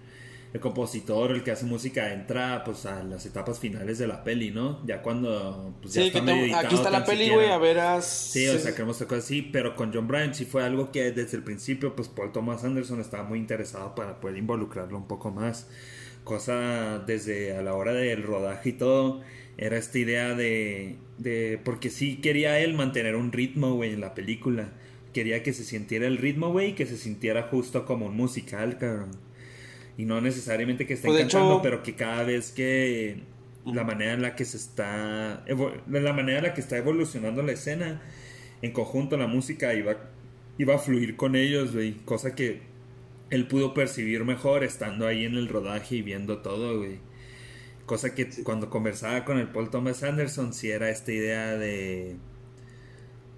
[0.52, 4.50] el compositor, el que hace música, entra pues a las etapas finales de la peli,
[4.52, 4.84] ¿no?
[4.86, 8.06] Ya cuando pues, ya Sí, está que medio aquí está la peli, güey, a veras.
[8.06, 11.10] Sí, o sea, queremos hacer cosas así, pero con John Bryan sí fue algo que
[11.12, 15.30] desde el principio, pues Paul Thomas Anderson estaba muy interesado para poder involucrarlo un poco
[15.30, 15.66] más.
[16.24, 19.20] Cosa desde a la hora del rodaje y todo,
[19.58, 24.14] era esta idea de, de porque sí quería él mantener un ritmo, güey, en la
[24.14, 24.72] película.
[25.12, 28.78] Quería que se sintiera el ritmo, güey, y que se sintiera justo como un musical,
[28.78, 29.10] cabrón.
[29.98, 33.18] Y no necesariamente que esté Pues, de cantando, hecho- pero que cada vez que
[33.66, 35.44] la manera en la que se está
[35.88, 38.02] la manera en la que está evolucionando la escena
[38.60, 40.10] en conjunto la música iba
[40.58, 42.60] iba a fluir con ellos, güey, cosa que
[43.34, 46.98] él pudo percibir mejor estando ahí en el rodaje y viendo todo, güey.
[47.86, 52.16] Cosa que cuando conversaba con el Paul Thomas Anderson sí era esta idea de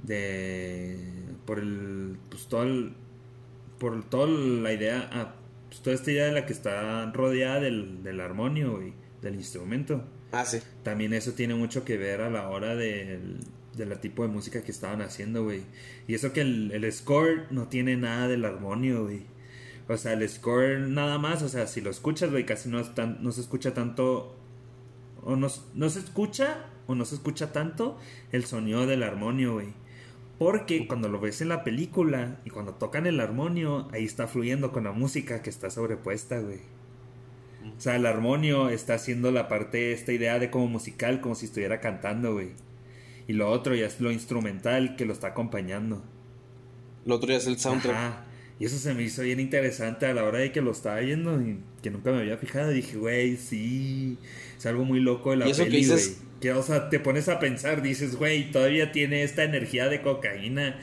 [0.03, 0.99] de
[1.47, 2.93] por el pues todo el,
[3.79, 5.35] por toda la idea ah,
[5.69, 10.05] pues toda esta idea de la que está rodeada del, del armonio güey, del instrumento
[10.33, 10.59] Ah, sí.
[10.83, 13.39] También eso tiene mucho que ver a la hora del
[13.75, 15.63] de la tipo de música que estaban haciendo, güey.
[16.09, 19.25] Y eso que el, el score no tiene nada del armonio, güey.
[19.89, 22.95] O sea, el score nada más, o sea, si lo escuchas, güey, casi no, es
[22.95, 24.35] tan- no se escucha tanto.
[25.23, 27.99] O no, no se escucha, o no se escucha tanto
[28.33, 29.69] el sonido del armonio, güey.
[30.39, 34.73] Porque cuando lo ves en la película y cuando tocan el armonio, ahí está fluyendo
[34.73, 36.61] con la música que está sobrepuesta, güey.
[37.77, 41.47] O sea, el armonio está haciendo la parte, esta idea de como musical, como si
[41.47, 42.51] estuviera cantando, güey.
[43.29, 46.03] Y lo otro ya es lo instrumental que lo está acompañando.
[47.05, 47.97] Lo otro ya es el soundtrack.
[47.97, 48.26] Ajá.
[48.59, 51.41] Y eso se me hizo bien interesante a la hora de que lo estaba viendo
[51.43, 52.71] y que nunca me había fijado.
[52.71, 54.17] Dije, güey, sí.
[54.57, 55.99] Es algo muy loco de la que peli, güey.
[55.99, 60.01] dices- Que, o sea, te pones a pensar, dices, güey, todavía tiene esta energía de
[60.03, 60.79] cocaína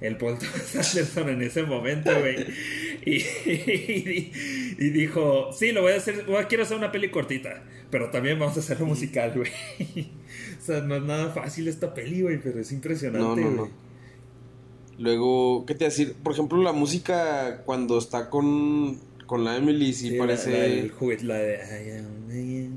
[0.00, 2.44] el Paul Thomas Anderson en ese momento, güey.
[3.04, 3.20] Y,
[3.50, 4.32] y-
[4.78, 8.56] y dijo, sí, lo voy a hacer, quiero hacer una peli cortita, pero también vamos
[8.56, 9.50] a hacerlo musical, güey.
[10.60, 13.70] O sea, no es nada fácil esta peli, güey, pero es impresionante, No, no, no.
[15.02, 16.14] Luego, ¿qué te iba a decir?
[16.22, 20.52] Por ejemplo, la música cuando está con, con la Emily, sí, Sí, parece...
[20.52, 22.70] La, la del juguete, la de...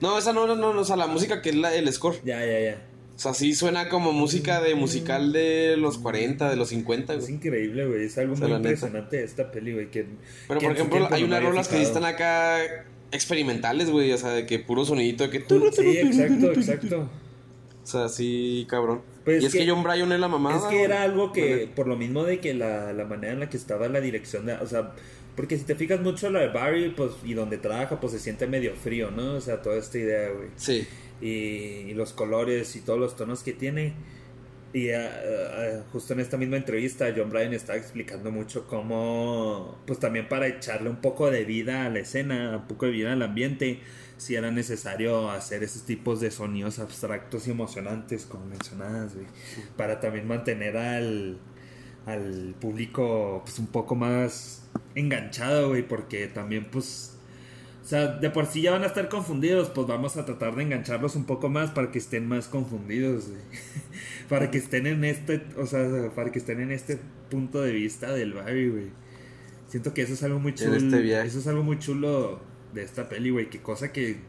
[0.00, 2.16] No, esa no, no, no, no, o sea, la música que es la, el score.
[2.24, 2.86] Ya, ya, ya.
[3.16, 7.20] O sea, sí suena como música de musical de los 40, de los 50, Es
[7.22, 7.34] güey.
[7.34, 8.04] increíble, güey.
[8.04, 9.90] Es algo O sea, muy impresionante de esta peli, güey.
[9.90, 10.06] Que,
[10.46, 12.58] Pero que por ejemplo, hay unas rolas que sí están acá
[13.10, 15.40] experimentales, güey, o sea, de que puro sonidito de que...
[15.74, 17.10] Sí, exacto, exacto.
[17.82, 19.00] O sea, sí, cabrón.
[19.26, 20.56] Pues y es que- que, John Bryan es la mamada.
[20.56, 23.50] es que era algo que, por lo mismo de que la, la manera en la
[23.50, 24.54] que estaba la dirección de.
[24.54, 24.92] O sea,
[25.36, 28.46] porque si te fijas mucho la de Barry, pues, y donde trabaja, pues se siente
[28.46, 29.34] medio frío, ¿no?
[29.34, 30.48] O sea, toda esta idea, güey.
[30.56, 30.86] Sí.
[31.20, 31.26] y,
[31.90, 33.92] y los colores y todos los tonos que tiene.
[34.72, 35.10] Y ah,
[35.54, 40.46] ah, justo en esta misma entrevista, John Bryan estaba explicando mucho cómo, pues también para
[40.48, 43.80] echarle un poco de vida a la escena, un poco de vida al ambiente,
[44.16, 49.26] si era necesario hacer esos tipos de sonidos abstractos y emocionantes, como mencionabas, güey,
[49.76, 51.38] para también mantener al,
[52.06, 54.62] al público pues un poco más
[54.94, 57.16] enganchado, güey, porque también pues
[57.86, 60.64] o sea, de por sí ya van a estar confundidos, pues vamos a tratar de
[60.64, 63.40] engancharlos un poco más para que estén más confundidos, güey.
[64.28, 66.98] para que estén en este, o sea, para que estén en este
[67.30, 68.86] punto de vista del Barry, güey.
[69.68, 70.74] Siento que eso es algo muy chulo.
[70.74, 71.28] este viaje.
[71.28, 72.40] Eso es algo muy chulo
[72.76, 74.20] de esta peli, güey, que cosa que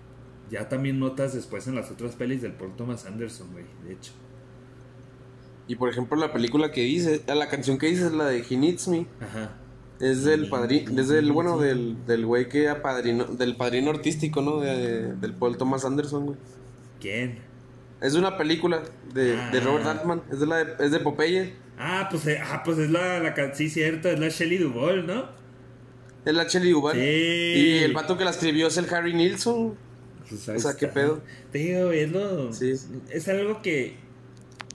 [0.50, 4.14] ya también notas después en las otras pelis del Paul Thomas Anderson, güey, de hecho.
[5.68, 8.56] Y por ejemplo, la película que dice, la canción que dice es la de He
[8.58, 9.06] Needs Me.
[9.20, 9.58] Ajá.
[10.00, 14.60] Es del padrino, es del, bueno, del, del güey que apadrinó, del padrino artístico, ¿no?
[14.62, 16.38] De- del Paul Thomas Anderson, güey.
[17.02, 17.40] ¿Quién?
[18.00, 18.84] Es una película
[19.14, 19.92] de, de Robert Ah.
[19.92, 21.54] Altman, es de la de, es de Popeye.
[21.80, 25.26] Ah, pues, eh, ah, pues es la, la sí, cierto, es la Shelley Duvall, ¿no?
[26.28, 26.50] Es la.
[26.50, 27.00] Sí.
[27.00, 29.76] Y el vato que la escribió es el Harry Nilsson.
[30.28, 31.22] Pues O sea, ¿qué pedo?
[31.52, 32.74] Te digo, es lo- Sí.
[33.12, 33.96] Es algo que.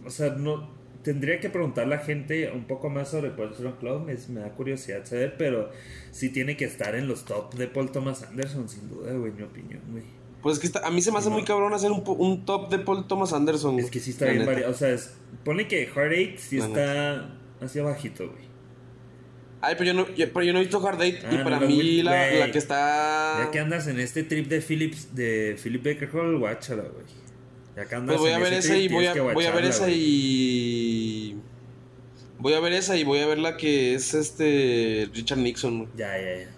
[0.06, 0.70] O sea, no.
[1.02, 4.04] Tendría que preguntar a la gente un poco más sobre Paul Thomas Club.
[4.06, 5.68] Me, me da curiosidad saber, pero
[6.12, 9.42] sí tiene que estar en los top de Paul Thomas Anderson, sin duda, güey, mi
[9.42, 10.04] opinión, güey.
[10.42, 11.34] Pues es que está- a mí se me hace No.
[11.34, 13.78] muy cabrón hacer un, top de Paul Thomas Anderson.
[13.80, 14.70] Es que sí está bien variado.
[14.70, 15.12] O sea, es,
[15.44, 17.30] pone que Heart Eight sí La está
[17.60, 18.51] hacia bajito, güey.
[19.62, 21.20] Ay, pero yo no, yo- pero yo no he visto Hard Date.
[21.24, 23.44] Ah, y no para mí la, la que está.
[23.44, 27.04] Ya que andas en este trip de Philips, de Philip Baker Hall, guáchala, güey.
[27.76, 29.44] Ya que andas Pues voy a en ver ese esa trip, y voy a, voy
[29.46, 31.36] a ver esa y.
[32.38, 35.78] Voy a ver esa y voy a ver la que es este Richard Nixon.
[35.78, 35.90] güey.
[35.96, 36.50] Ya, ya, ya.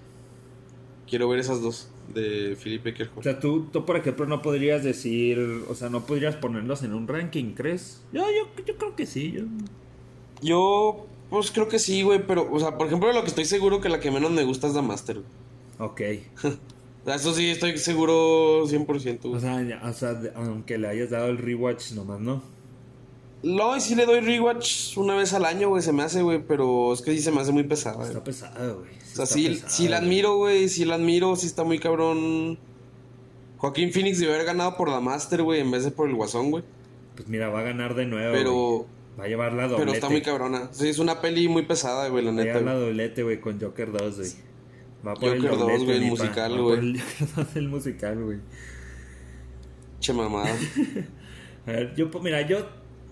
[1.07, 4.83] Quiero ver esas dos de Philip Baker O sea, tú, tú, por ejemplo, no podrías
[4.83, 8.03] decir, o sea, no podrías ponerlos en un ranking, ¿crees?
[8.13, 9.33] Yo, yo, yo creo que sí.
[9.33, 9.43] Yo...
[10.43, 13.81] Yo, pues creo que sí, güey, pero, o sea, por ejemplo, lo que estoy seguro
[13.81, 15.17] que la que menos me gusta es la Master.
[15.17, 15.91] güey.
[15.91, 16.01] Ok.
[17.07, 19.19] Eso sí, estoy seguro 100%.
[19.25, 19.41] O güey.
[19.41, 22.43] sea, o sea, aunque le hayas dado el rewatch nomás, ¿no?
[23.43, 26.43] No, y sí le doy rewatch una vez al año, güey, se me hace, güey,
[26.47, 27.97] pero es que sí se me hace muy pesada.
[27.97, 28.09] güey.
[28.09, 28.91] Está pesado, güey.
[29.13, 32.59] O sea, sí, sí la admiro, güey, sí la admiro, sí está muy cabrón.
[33.59, 36.51] Joaquín Phoenix debe haber ganado por la Master, güey, en vez de por el Guasón,
[36.51, 36.65] güey.
[37.17, 38.33] Pues mira, va a ganar de nuevo.
[38.33, 38.94] Pero, güey.
[39.19, 39.83] Va a llevar la doblete.
[39.85, 40.69] pero está muy cabrona.
[40.73, 42.59] Sí, es una peli muy pesada, güey, la Va a neta.
[42.59, 44.31] llevar la doblete, güey, con Joker 2, güey.
[45.07, 46.79] Va por Joker el 2, doblete, güey, el musical, güey.
[46.79, 48.39] el Joker 2, el musical, güey.
[50.01, 50.55] Che mamada.
[51.67, 52.59] A ver, yo, mira, yo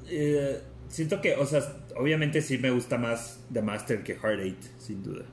[0.08, 1.60] eh, siento que, o sea,
[1.96, 5.24] obviamente sí me gusta más The Master que Heart Eight, sin duda.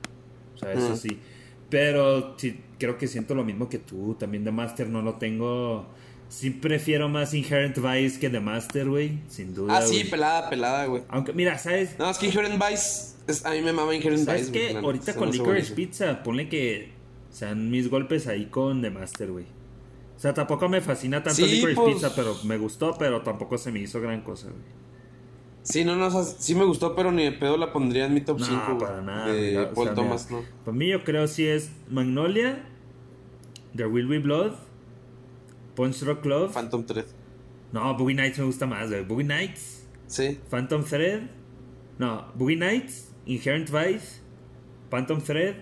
[0.54, 0.96] O sea, eso Mm.
[0.96, 1.18] sí.
[1.68, 4.16] Pero sí, creo que siento lo mismo que tú.
[4.18, 5.86] También The Master no lo tengo.
[6.30, 9.18] Sí prefiero más Inherent Vice que The Master, güey.
[9.28, 9.76] Sin duda.
[9.78, 11.02] ah, sí, pelada, pelada, güey.
[11.08, 11.98] Aunque, mira, ¿sabes?
[11.98, 14.86] No, es que Inherent Vice, es- a mí me mama Inherent ¿Sabes Vice, la neta,
[14.86, 15.74] Ahorita con Licorice.
[15.74, 16.92] Pizza, ponle que
[17.30, 19.44] sean mis golpes ahí con The Master, güey.
[20.16, 23.58] O sea, tampoco me fascina tanto Sí, Licorice pues- Pizza, pero me gustó, pero tampoco
[23.58, 24.62] se me hizo gran cosa, güey.
[25.62, 28.14] Sí, no, no, o sea, sí me gustó, pero ni de pedo la pondría en
[28.14, 28.78] mi top No, 5.
[28.78, 29.26] para nada.
[29.32, 30.48] De mira, o Paul sea, Thomas, mira, ¿no?
[30.64, 32.62] Para mí yo creo sí es Magnolia,
[33.74, 34.52] There Will Be Blood,
[35.80, 36.52] Punch Rock Love.
[36.52, 37.06] Phantom Thread.
[37.72, 39.02] no, Boogie Nights me gusta más, güey.
[39.04, 40.38] Boogie Nights, Sí.
[40.50, 41.22] Phantom Thread.
[41.98, 44.20] No, Boogie Nights, Inherent Vice,
[44.90, 45.54] Phantom Thread,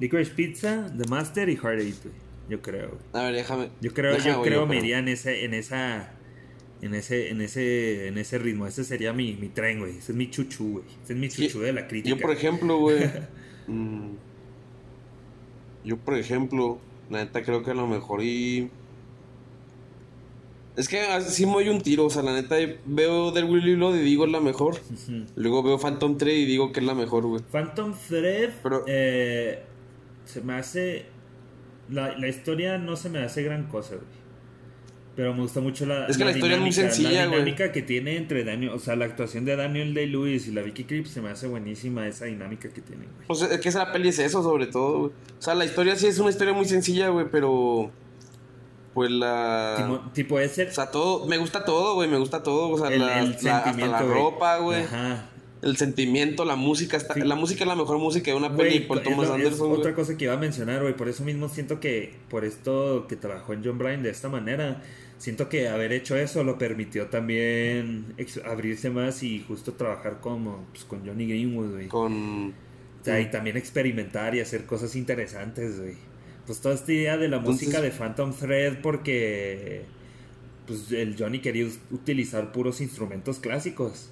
[0.00, 2.14] Licorice Pizza, The Master y Heartache, güey.
[2.48, 2.98] Yo creo.
[3.12, 3.70] A ver, déjame.
[3.80, 6.12] Yo creo, déjame yo creo me iría en ese, en esa,
[6.80, 8.66] en ese, en ese, en ese ritmo.
[8.66, 9.98] Ese sería mi, mi tren, güey.
[9.98, 10.84] Ese es mi chuchu, güey.
[11.04, 12.16] Ese es mi Sí, chuchu de la crítica.
[12.16, 13.00] Yo, por ejemplo, güey.
[13.66, 14.10] mm,
[15.84, 16.78] yo, por ejemplo,
[17.10, 18.70] la neta creo que a lo mejor y.
[20.76, 22.54] Es que así me doy un tiro, o sea, la neta
[22.86, 24.76] veo del Willy Blood y digo es la mejor.
[25.34, 27.42] Luego veo Phantom Thread y digo que es la mejor, güey.
[27.50, 29.64] Phantom Thread Pero- eh,
[30.24, 31.06] se me hace
[31.90, 34.17] la, la historia no se me hace gran cosa, güey.
[35.18, 37.72] Pero me gusta mucho la Es que la historia es muy dinámica- sencilla, La dinámica
[37.72, 41.10] que tiene entre Daniel, o sea, la actuación de Daniel Day-Lewis y la Vicky Krieps
[41.10, 43.26] se me hace buenísima esa dinámica que tienen, güey.
[43.26, 45.10] Pues es que esa peli es eso, sobre todo, güey.
[45.36, 47.90] O sea, la historia sí es una historia muy sencilla, güey, pero.
[48.94, 49.74] Pues la.
[49.76, 51.26] Tipo, tipo ese O sea, todo.
[51.26, 52.68] Me gusta todo, güey, me gusta todo.
[52.70, 54.84] O sea, el, la, el la- hasta la ropa, güey.
[54.84, 55.30] Ajá.
[55.62, 56.96] El sentimiento, la música.
[56.96, 57.20] Está, Sí.
[57.22, 60.26] La música es la mejor música de una peli es Thomas Anderson, otra cosa que
[60.26, 60.94] iba a mencionar, güey.
[60.96, 64.80] Por eso mismo siento que, por esto que trabajó en John Bryan de esta manera,
[65.18, 68.14] siento que haber hecho eso lo permitió también
[68.44, 71.88] abrirse más y justo trabajar como pues, con Johnny Greenwood, güey.
[71.88, 72.50] Con.
[73.00, 75.94] O sea, y también experimentar y hacer cosas interesantes, güey.
[76.46, 79.82] Pues toda esta idea de la Entonces- música de Phantom Thread porque
[80.66, 84.10] pues el Johnny quería utilizar puros instrumentos clásicos.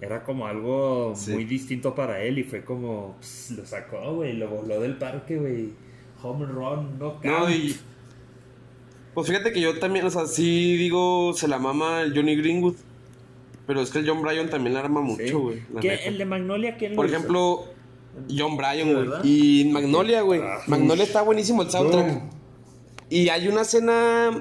[0.00, 1.32] Era como algo Sí.
[1.32, 5.36] muy distinto para él y fue como pues, lo sacó, güey, lo voló del parque,
[5.36, 5.70] güey.
[6.22, 7.76] Home run, no No, y.
[9.18, 12.76] Pues fíjate que yo también, o sea, sí digo, se la mama el Johnny Greenwood.
[13.66, 15.60] Pero es que el John Bryan también la arma mucho, güey.
[15.82, 17.64] El de Magnolia, ¿quién lo Por ejemplo,
[18.30, 19.08] John Bryan, güey.
[19.24, 20.40] Y Magnolia, güey.
[20.40, 22.22] Ah, Magnolia está buenísimo el soundtrack.
[23.10, 24.40] Y hay una escena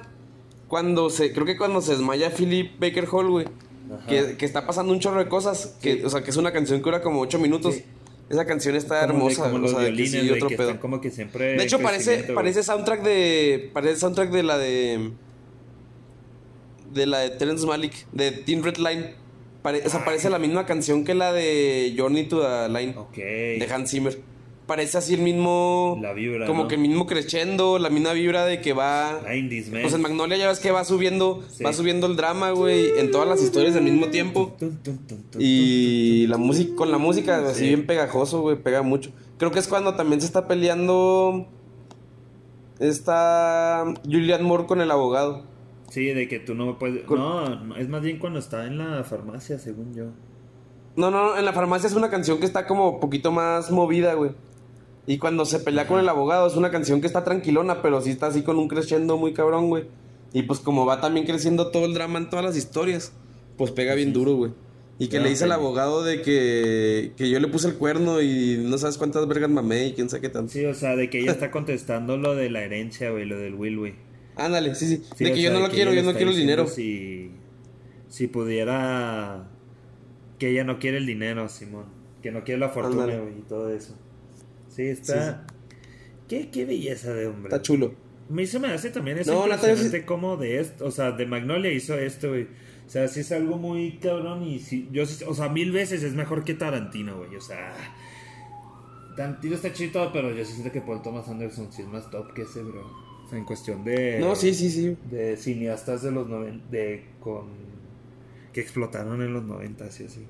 [0.67, 3.47] cuando se, creo que cuando se desmaya Philip Baker Hall, güey.
[4.07, 5.75] Que, que está pasando un chorro de cosas.
[5.81, 6.03] Que, Sí.
[6.03, 7.73] O sea, que es una canción que dura como 8 minutos.
[7.73, 7.83] Sí.
[8.29, 9.43] Esa canción está Como de- hermosa.
[9.43, 10.67] como o los sea, que violines, sí, güey, otro que pedo.
[10.69, 13.69] están como que siempre De hecho, parece, parece soundtrack de.
[13.73, 15.11] Parece soundtrack de la de.
[16.93, 19.15] De la de Terence Malik, de Teen Red Line.
[19.61, 23.67] Pare- o sea, parece la misma canción que la de Journey to the Line de
[23.73, 24.17] Hans Zimmer.
[24.67, 25.97] Parece así el mismo.
[26.01, 26.67] La vibra, Como ¿no?
[26.67, 29.21] que el mismo crescendo, la misma vibra de que va.
[29.23, 29.81] 90s, man.
[29.81, 31.63] Pues en Magnolia ya ves que va subiendo, Sí.
[31.63, 34.55] va subiendo el drama, güey, en todas las historias al mismo tiempo.
[35.39, 37.67] Y la música, con la música así Sí.
[37.67, 39.11] bien pegajoso, güey, pega mucho.
[39.37, 41.47] Creo que es cuando también se está peleando
[42.79, 45.43] esta Julian Moore con el abogado.
[45.89, 47.03] Sí, de que tú no puedes.
[47.05, 50.05] Con- no, es más bien cuando está en la farmacia, según yo.
[50.95, 54.31] No, no, en la farmacia es una canción que está como poquito más movida, güey.
[55.07, 58.11] Y cuando se pelea con el abogado es una canción que está tranquilona, pero sí
[58.11, 59.85] está así con un crescendo muy cabrón, güey.
[60.33, 63.13] Y pues como va también creciendo todo el drama en todas las historias,
[63.57, 64.51] pues pega bien duro, güey.
[64.99, 68.21] Y que Ya, le dice al abogado de que, que yo le puse el cuerno
[68.21, 70.51] y no sabes cuántas vergas mamé y quién sabe qué tanto.
[70.51, 73.53] Sí, o sea, de que ella está contestando lo de la herencia, güey, lo del
[73.53, 73.95] Will, güey.
[74.35, 75.03] Ándale, sí, sí.
[75.15, 76.67] Sí, de que sea, yo no lo quiero, yo no quiero el dinero.
[76.67, 77.31] Si,
[78.09, 79.47] si pudiera.
[80.37, 81.85] Que ella no quiere el dinero, Simón.
[82.21, 83.95] Que no quiere la fortuna, güey, y todo eso.
[84.77, 85.45] Sí, está.
[86.29, 87.49] Qué, qué belleza de hombre.
[87.49, 87.93] Está chulo.
[88.29, 91.71] Mí se me hace también es No, impresionante como de esto, o sea, de Magnolia
[91.71, 92.43] hizo esto, güey.
[92.85, 96.03] O sea, sí es algo muy cabrón y sí, yo sí- o sea, mil veces
[96.03, 97.35] es mejor que Tarantino, güey.
[97.35, 97.73] O sea,
[99.15, 102.33] Tarantino está chido, pero yo sí siento que Paul Thomas Anderson sí es más top
[102.33, 102.81] que ese, bro.
[103.25, 104.95] O sea, en cuestión de No, sí, sí, sí.
[105.09, 107.47] de cineastas de los noven, de con
[108.53, 110.25] que explotaron en los noventas y así.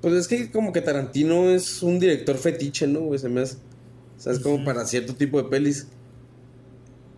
[0.00, 3.18] Pues es que como que Tarantino es un director fetiche, ¿no, güey?
[3.18, 3.56] Se me hace.
[4.16, 5.88] O sea, es como para cierto tipo de pelis.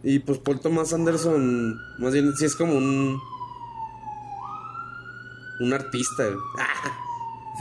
[0.02, 3.19] Y pues Paul Thomas Anderson, más bien, sí es como un.
[5.61, 6.36] Un artista, güey.
[6.59, 6.66] Ah.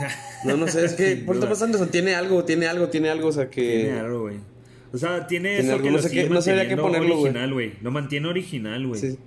[0.44, 1.48] No, no sé, es que Paul duda.
[1.48, 3.60] Thomas Anderson tiene algo, tiene algo, tiene algo, o sea que.
[3.82, 4.38] Tiene algo, güey.
[4.90, 6.76] O sea, tiene, Tiene eso algo, que no lo sé sigue qué- no sabría qué
[6.78, 7.74] ponerlo, original, güey.
[7.82, 8.98] Lo mantiene original, güey.
[8.98, 9.18] Sí.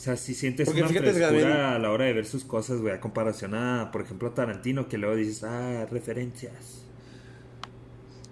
[0.00, 2.80] O sea, si sientes Porque una fíjate frescura a la hora de ver sus cosas,
[2.80, 6.86] güey, a comparación a, por ejemplo, a Tarantino, que luego dices, ah, referencias.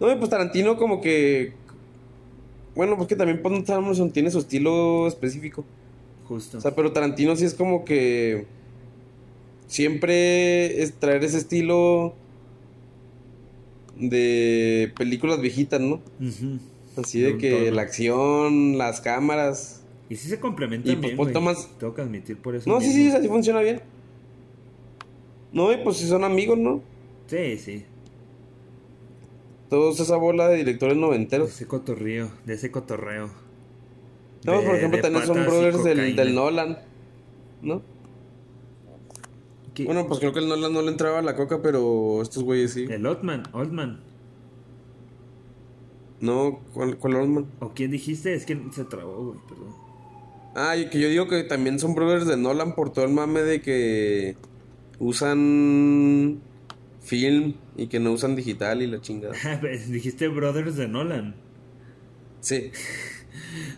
[0.01, 1.53] No, pues Tarantino como que.
[2.75, 5.63] Bueno, pues que también Paul Thomas Anderson tiene su estilo específico.
[6.27, 6.57] Justo.
[6.57, 8.47] O sea, pero Tarantino sí es como que
[9.67, 12.15] siempre es traer ese estilo
[13.95, 16.01] de películas viejitas, ¿no?
[16.97, 19.78] Así de que la acción, las cámaras.
[20.11, 21.33] Y sí se complementan Y, pues, bien, Paul.
[21.33, 22.69] Thomas- Tengo que admitir por eso.
[22.71, 23.11] No, sí, mismo.
[23.11, 23.81] sí, así funciona bien.
[25.53, 26.83] No, y pues si son amigos, ¿no?
[27.27, 27.85] Sí, sí.
[29.69, 31.51] Todos esa bola de directores De noventeros.
[31.51, 33.31] ese cotorreo, de ese cotorreo.
[34.45, 36.79] No, De- por ejemplo, de también son brothers del, del Nolan.
[37.61, 37.83] ¿No?
[39.75, 39.85] ¿Qué?
[39.85, 42.73] Bueno, pues creo que el Nolan no le entraba a la coca, pero estos güeyes
[42.73, 42.87] sí.
[42.89, 44.01] El Oldman, Oldman.
[46.21, 47.47] No, ¿cuál, cuál Oldman?
[47.61, 48.35] ¿O quién dijiste?
[48.35, 49.88] Es que se trabó, güey, perdón.
[50.61, 53.43] Ah, y que yo digo que también son brothers de Nolan por todo el mame
[53.43, 54.35] de que
[54.99, 56.41] usan
[57.01, 59.35] film y que no usan digital y la chingada.
[59.89, 61.35] dijiste Brothers de Nolan.
[62.41, 62.71] Sí.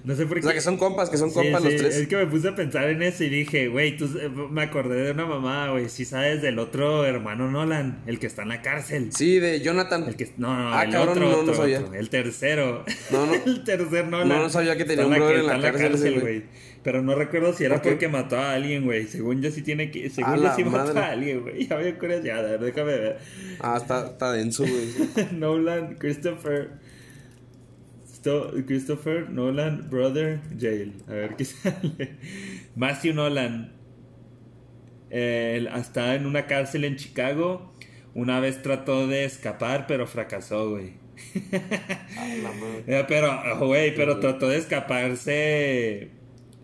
[0.04, 0.46] No sé por O qué.
[0.46, 1.96] sea, que son compas, que son Sí, compas sí, los tres.
[1.96, 4.08] Es que me puse a pensar en eso y dije, güey, tú
[4.50, 5.88] me acordé de una mamá, güey.
[5.90, 9.10] Si sabes del otro hermano Nolan, el que está en la cárcel.
[9.12, 10.04] Sí, de Jonathan.
[10.08, 11.80] El que, no, no, Ah, el cabrón, otro, no, no otro, sabía.
[11.80, 12.84] otro, el tercero.
[13.10, 13.34] No, no.
[13.46, 14.28] el tercer Nolan.
[14.28, 16.44] No, no sabía que tenía un brother en está la cárcel güey.
[16.82, 17.90] Pero no recuerdo si era ¿Por qué?
[17.90, 19.06] porque mató a alguien, güey.
[19.06, 20.06] Según yo sí tiene que.
[20.06, 21.66] A Según yo la sí mató a alguien, güey.
[21.68, 23.18] Ya acuerdo ya, a ver, déjame ver.
[23.60, 25.26] Ah, está, está denso, güey.
[25.32, 26.70] Nolan, Christopher.
[28.10, 30.94] Sto- Christopher Nolan, Brother, Jail.
[31.08, 32.16] A ver qué sale.
[32.76, 33.72] Matthew Nolan.
[35.10, 37.74] Él está en una cárcel en Chicago.
[38.14, 40.94] Una vez trató de escapar, pero fracasó, güey.
[42.42, 42.84] La madre.
[42.86, 46.08] Eh, Pero, güey, pero trató de escaparse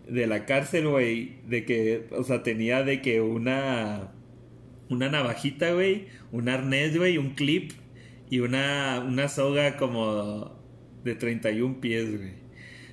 [0.09, 1.37] de la cárcel, güey.
[1.47, 4.11] De que, o sea, tenía de que una.
[4.89, 6.07] Una navajita, güey.
[6.31, 7.17] Un arnés, güey.
[7.17, 7.71] Un clip.
[8.29, 10.57] Y una, una soga como
[11.03, 12.31] de 31 pies, güey.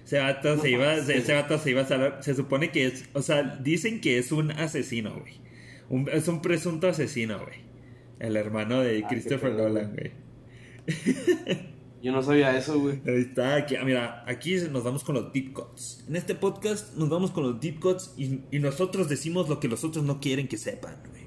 [0.05, 2.19] Ese vato se iba, se- ese vato se iba a salvar.
[2.23, 5.35] Se supone que es, o sea, dicen que es un asesino, güey.
[5.89, 7.59] Un- es un presunto asesino, güey.
[8.21, 10.13] El hermano de qué Christopher Nolan, güey.
[12.05, 13.01] Yo no sabía eso, güey.
[13.07, 16.05] Ahí está, aquí, ah, mira, aquí nos vamos con los deep cuts.
[16.07, 19.69] En este podcast nos vamos con los deep cuts y, y nosotros decimos lo que
[19.69, 21.25] los otros no quieren que sepan, güey.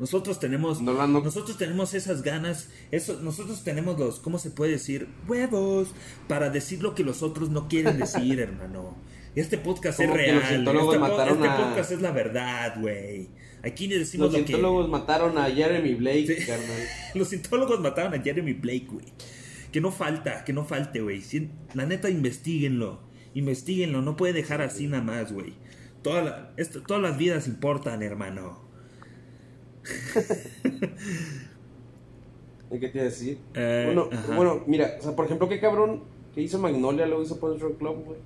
[0.00, 5.06] Nosotros tenemos, no- nosotros tenemos esas ganas, eso, nosotros tenemos los, ¿cómo se puede decir?
[5.28, 5.94] Huevos
[6.26, 8.96] para decir lo que los otros no quieren decir, hermano.
[9.36, 10.34] Este podcast es Como real.
[10.64, 13.28] los este, po- mataron este a- podcast es la verdad, güey.
[13.62, 16.44] Aquí le decimos Los lo que cientólogos mataron a Jeremy Blake, Sí.
[16.44, 16.82] carnal.
[17.14, 19.04] los cientólogos mataron a Jeremy Blake, güey.
[19.72, 21.22] Que no falta, que no falte, güey.
[21.74, 23.00] La neta, investiguenlo.
[23.34, 25.54] Investiguenlo, no puede dejar así nada más, güey.
[26.02, 28.60] Toda la- esto- todas las vidas importan, hermano.
[32.70, 33.38] ¿Qué te iba a decir?
[33.54, 36.04] Eh, bueno, bueno, mira, o sea, por ejemplo, qué cabrón
[36.34, 38.18] que hizo Magnolia, luego hizo Punch Drunk Love, güey.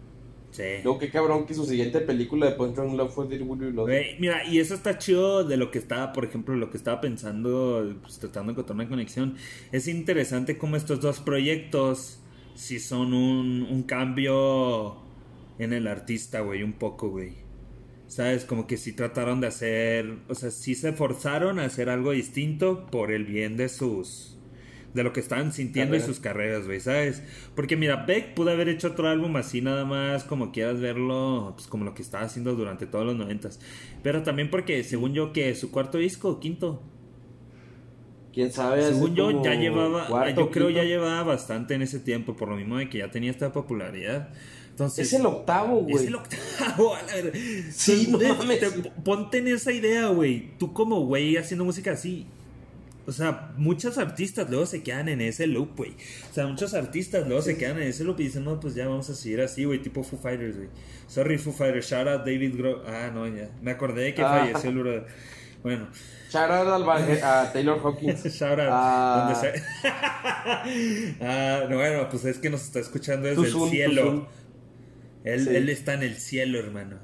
[0.56, 0.62] Sí.
[0.82, 3.88] Luego qué cabrón que su siguiente película de Punch Drunk Love fue Dear Willy Love.
[3.88, 6.98] Güey, mira, y eso está chido de lo que estaba, por ejemplo, lo que estaba
[7.02, 9.36] pensando, pues, tratando de encontrar una conexión.
[9.70, 12.20] Es interesante cómo estos dos proyectos,
[12.54, 14.96] si son un, un cambio
[15.58, 17.34] en el artista, güey, un poco, güey.
[18.06, 18.46] ¿Sabes?
[18.46, 22.86] Como que sí trataron de hacer, o sea, sí se forzaron a hacer algo distinto
[22.86, 24.35] por el bien de sus...
[24.96, 27.22] De lo que estaban sintiendo y sus carreras, güey, ¿sabes?
[27.54, 31.68] Porque mira, Beck pudo haber hecho otro álbum así nada más, como quieras verlo, pues
[31.68, 33.60] como lo que estaba haciendo durante todos los noventas.
[34.02, 36.82] Pero también porque, según yo, que su cuarto disco, quinto,
[38.32, 38.82] ¿Quién sabe?
[38.82, 40.82] Según yo, ya llevaba, cuarto, yo creo quinto.
[40.82, 44.28] ya llevaba bastante en ese tiempo, por lo mismo de que ya tenía esta popularidad.
[44.70, 45.94] Entonces, Es el octavo, güey.
[45.94, 47.38] es el octavo, a la verga.
[47.70, 48.60] Sí, no Entonces, mames.
[48.60, 50.50] te- ponte en esa idea, güey.
[50.58, 52.26] Tú como güey haciendo música así.
[53.06, 55.92] O sea, muchos artistas luego se quedan en ese loop, güey.
[56.30, 58.88] O sea, muchos artistas luego se quedan en ese loop y dicen, no, pues ya
[58.88, 60.68] vamos a seguir así, güey, tipo Foo Fighters, güey.
[61.06, 62.82] Sorry, Foo Fighters, shout out David Gro...
[62.86, 63.48] Ah, no, ya.
[63.62, 64.38] Me acordé de que Ah.
[64.40, 65.06] falleció el brother.
[65.62, 65.88] Bueno,
[66.30, 68.24] Shout out baje- a Taylor Hawkins.
[68.36, 68.68] shout out.
[68.72, 69.32] Ah.
[69.32, 69.62] donde
[71.20, 74.28] ah, no, bueno, pues es que nos está escuchando desde el cielo.
[75.24, 75.56] Él, Sí.
[75.56, 76.98] él está en el cielo, hermano.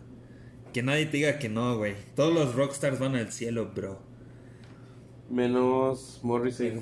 [0.73, 1.95] Que nadie te diga que no, güey.
[2.15, 4.01] Todos los rockstars van al cielo, bro.
[5.33, 6.73] Menos Morrissey.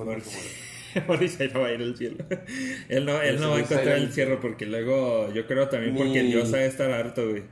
[1.06, 2.24] Morrissey no va a ir al cielo.
[2.89, 5.94] él no, él no va a encontrar en el cielo porque luego yo creo también
[5.94, 7.44] porque Dios ha de estar harto, güey.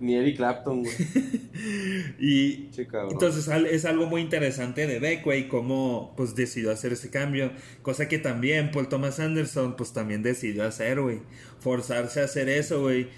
[0.00, 0.94] Ni Eric Clapton, güey.
[2.18, 7.10] Y Che, entonces es algo muy interesante de Beck, güey, cómo pues decidió hacer ese
[7.10, 7.52] cambio.
[7.82, 11.20] Cosa que también Paul Thomas Anderson pues también decidió hacer, güey.
[11.58, 13.08] Forzarse a hacer eso, güey.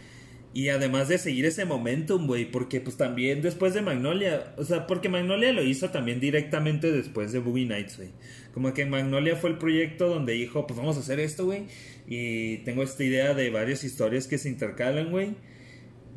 [0.54, 4.86] Y además de seguir ese momentum, güey, porque pues también después de Magnolia, o sea,
[4.86, 8.10] porque Magnolia lo hizo también directamente después de Boogie Nights, güey.
[8.52, 11.64] Como que Magnolia fue el proyecto donde dijo, pues vamos a hacer esto, güey.
[12.06, 15.36] Y tengo esta idea de varias historias que se intercalan, güey,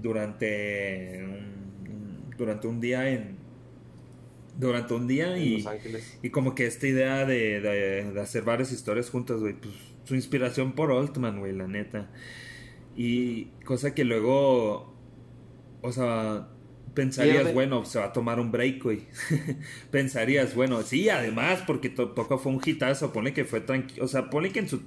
[0.02, 3.38] durante un, durante un día en,
[4.60, 6.18] durante un día en y, Los Ángeles.
[6.22, 10.16] y como que esta idea de, de, de hacer varias historias juntas, güey, pues su
[10.16, 12.10] inspiración por Altman, güey, la neta.
[12.96, 14.94] Y cosa que luego,
[15.82, 16.50] o sea,
[16.94, 19.02] pensarías, bueno, se va a tomar un break, güey.
[19.92, 24.30] pensarías, bueno, sí, además, porque tampoco fue un hitazo, ponle que fue tranquilo, o sea,
[24.30, 24.82] ponle que en su...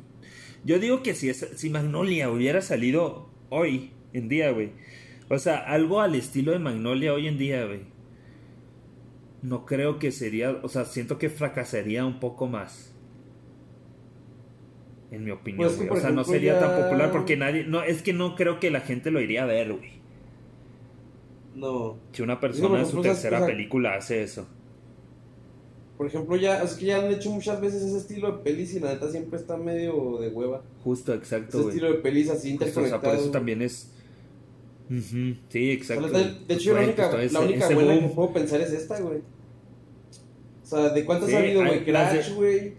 [0.64, 4.72] Yo digo que si, es, si Magnolia hubiera salido hoy en día, güey.
[5.28, 7.82] O sea, algo al estilo de Magnolia hoy en día, güey.
[9.42, 12.97] No creo que sería, o sea, siento que fracasaría un poco más.
[15.10, 15.98] En mi opinión, Pues que, güey.
[15.98, 18.80] O sea, no sería tan popular porque nadie, no, es que no creo que la
[18.80, 19.98] gente lo iría a ver, güey.
[21.54, 21.96] No.
[22.12, 24.46] Si una persona en su tercera película hace eso.
[25.96, 28.78] Por ejemplo, ya, es que ya han hecho muchas veces ese estilo de pelis y
[28.80, 30.62] la neta siempre está medio de hueva.
[30.84, 31.68] Justo, exacto, Ese güey.
[31.70, 33.12] estilo de pelis así Justo, o sea, interconectado.
[33.14, 33.90] por eso también es...
[34.90, 36.06] Ujú, Sí, exacto.
[36.06, 38.08] O sea, la- de hecho, yo la única, pues, la única buena boom.
[38.08, 39.18] que puedo pensar es esta, güey.
[39.18, 41.84] O sea, ¿de cuántas Sí, ha habido, güey?
[41.84, 42.72] Crash, güey.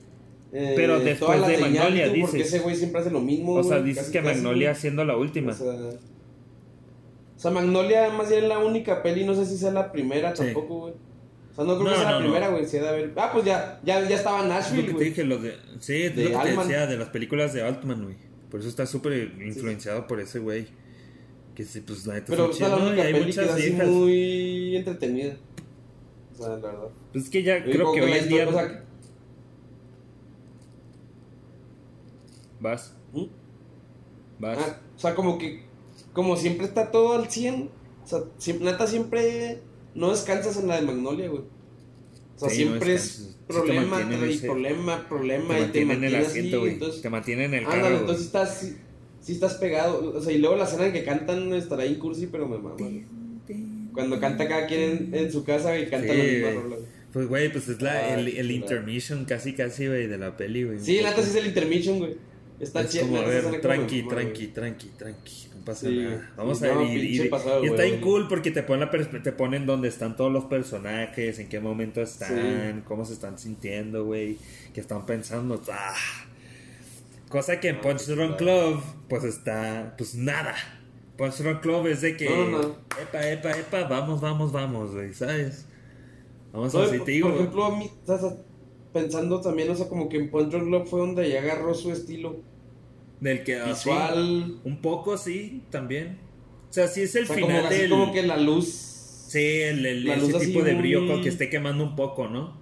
[0.51, 2.47] Eh, Pero después de Magnolia, Porque dices.
[2.47, 3.53] ese güey siempre hace lo mismo.
[3.53, 5.51] O sea, dices casi, que casi, Magnolia siendo la última.
[5.51, 9.71] O sea, o sea, Magnolia más bien es la única peli, no sé si sea
[9.71, 10.43] la primera Sí.
[10.45, 10.93] tampoco, güey.
[11.51, 12.25] O sea, no creo No, que sea no, la no.
[12.25, 12.65] primera, güey.
[12.65, 13.13] Si de haber...
[13.15, 15.53] Ah, pues ya, ya, ya estaba Nashville, que te dije, lo de...
[15.79, 16.67] Sí, De lo que te Altman.
[16.67, 18.15] decía de las películas de Altman, güey.
[18.49, 20.65] Por eso está súper influenciado por ese güey.
[21.55, 22.87] Que sí, pues la neta Pero es la ¿no?
[22.87, 25.35] Única hay peli que así muy entretenida.
[26.33, 26.87] O sea, la verdad.
[27.11, 28.43] Pues es que ya creo que que hoy en día...
[28.43, 28.83] historia- o sea,
[32.59, 33.25] Vas, ¿Mm?
[34.39, 34.57] vas.
[34.59, 35.63] Ah, o sea, como que,
[36.13, 37.69] como siempre está todo al 100,
[38.03, 39.61] o sea, siempre, neta siempre
[39.95, 41.43] no descansas en la de Magnolia, güey.
[42.35, 42.97] O sea, Sí, no siempre.
[42.97, 46.49] Sí es problema, tras ese- problema, problema, te y te mantienen en el mantiene asiento,
[46.57, 46.73] así, güey.
[46.73, 48.77] entonces, Te mantienen en el carro, entonces estás, sí,
[49.21, 52.27] sí estás pegado, o sea, y luego la escena en que cantan estará en cursi,
[52.27, 53.05] pero me mama, güey.
[53.93, 56.75] Cuando canta cada quien en, en su casa y canta Sí, la misma rola.
[57.11, 60.63] Pues, güey, pues es la, Ah, el, el intermission casi, casi, güey, de la peli,
[60.63, 60.79] güey.
[60.79, 62.15] Sí, la neta sí es el intermission, güey.
[62.59, 66.31] Está es como, a ver, tranqui, tranqui, tranqui, tranqui, no pasa Sí, nada.
[66.35, 69.65] Vamos a ver, y, pasado, está bien cool porque te ponen, la perspe- te ponen
[69.65, 74.37] dónde están todos los personajes, en qué momento están, cómo se están sintiendo, güey,
[74.73, 75.61] qué están pensando.
[75.71, 75.95] ah.
[77.29, 78.37] Cosa que en Punch sí, Drunk.
[78.37, 80.55] Club, pues está, pues nada.
[81.17, 82.27] Punch Drunk Club es de que,
[83.01, 85.65] epa, epa, epa, vamos, vamos, vamos, güey, ¿sabes?
[86.51, 87.91] Vamos a por, te digo, por ejemplo, a mí,
[88.93, 90.53] pensando también, o sea, como que en Punch
[90.85, 92.37] fue donde ya agarró su estilo
[93.19, 94.59] del que así, visual.
[94.63, 96.19] un poco sí, también.
[96.69, 97.89] O sea, sí es el o sea, final como, del...
[97.89, 98.67] como que la luz.
[99.27, 102.57] Sí, el, el- La ese tipo de brillo muy- que esté quemando un poco, ¿no?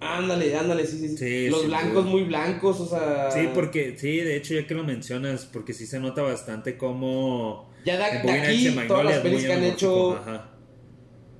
[0.00, 1.08] Ándale, ándale, sí, sí.
[1.10, 1.16] sí.
[1.16, 3.30] Sí, Los sí, blancos muy blancos, o sea.
[3.30, 7.70] Sí, porque, sí, de hecho, ya que lo mencionas, porque sí se nota bastante como...
[7.86, 10.16] Ya de, aquí, todas las pelis que han hecho.
[10.16, 10.50] Ajá.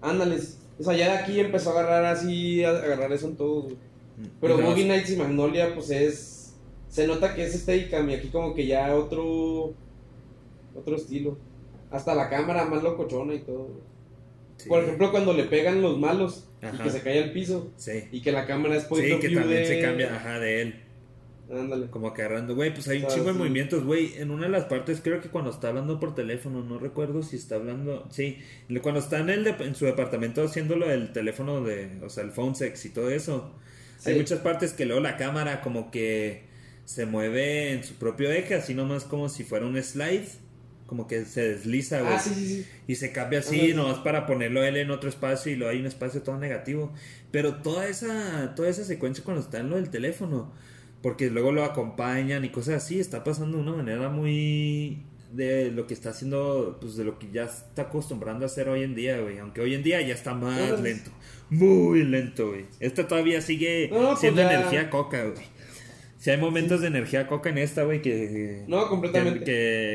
[0.01, 0.38] Ándale.
[0.78, 3.76] O sea, ya de aquí empezó a agarrar así, a agarrar eso en todo, güey.
[4.41, 6.55] Pero Y no, Boogie Nights y Magnolia, pues es.
[6.89, 9.74] Se nota que es Steadicam y aquí como que ya otro.
[10.74, 11.39] Otro estilo.
[11.91, 13.69] Hasta la cámara más locochona y todo.
[14.57, 16.82] sí, Por ejemplo, cuando le pegan los malos y Ajá.
[16.85, 19.49] que se cae al piso Sí, y que la cámara es point sí que también
[19.49, 20.81] de- se cambia, ajá, de él.
[21.51, 21.89] Ándale.
[21.91, 23.39] Como agarrando, güey, pues hay un chingo de sí.
[23.39, 24.15] movimientos, güey.
[24.16, 27.36] En una de las partes, creo que cuando está hablando por teléfono, no recuerdo si
[27.36, 28.07] está hablando.
[28.11, 28.39] Sí,
[28.82, 32.31] cuando está en, el de- en su departamento haciéndolo del teléfono de, o sea, el
[32.32, 33.53] phone sex y todo eso.
[34.06, 36.44] Hay muchas partes que luego la cámara como que
[36.85, 40.26] se mueve en su propio eje, así nomás como si fuera un slide.
[40.86, 42.12] Como que se desliza, güey.
[42.12, 42.66] Ah, sí, sí, sí.
[42.86, 43.76] Y se cambia así, Ajá.
[43.76, 46.93] nomás para ponerlo él en otro espacio y luego hay un espacio todo negativo.
[47.31, 50.52] Pero toda esa, toda esa secuencia cuando está en lo del teléfono,
[51.02, 55.02] porque luego lo acompañan y cosas así, está pasando de una manera muy
[55.36, 58.82] de lo que está haciendo, pues de lo que ya está acostumbrando a hacer hoy
[58.82, 59.39] en día, güey.
[59.39, 61.11] Aunque hoy en día ya está más lento.
[61.51, 62.66] Muy lento, güey.
[62.81, 65.44] Esta todavía sigue No, pues siendo ya- energía coca, güey.
[66.19, 69.40] Si hay momentos de energía coca en esta, güey, que, No, completamente.
[69.40, 69.44] que,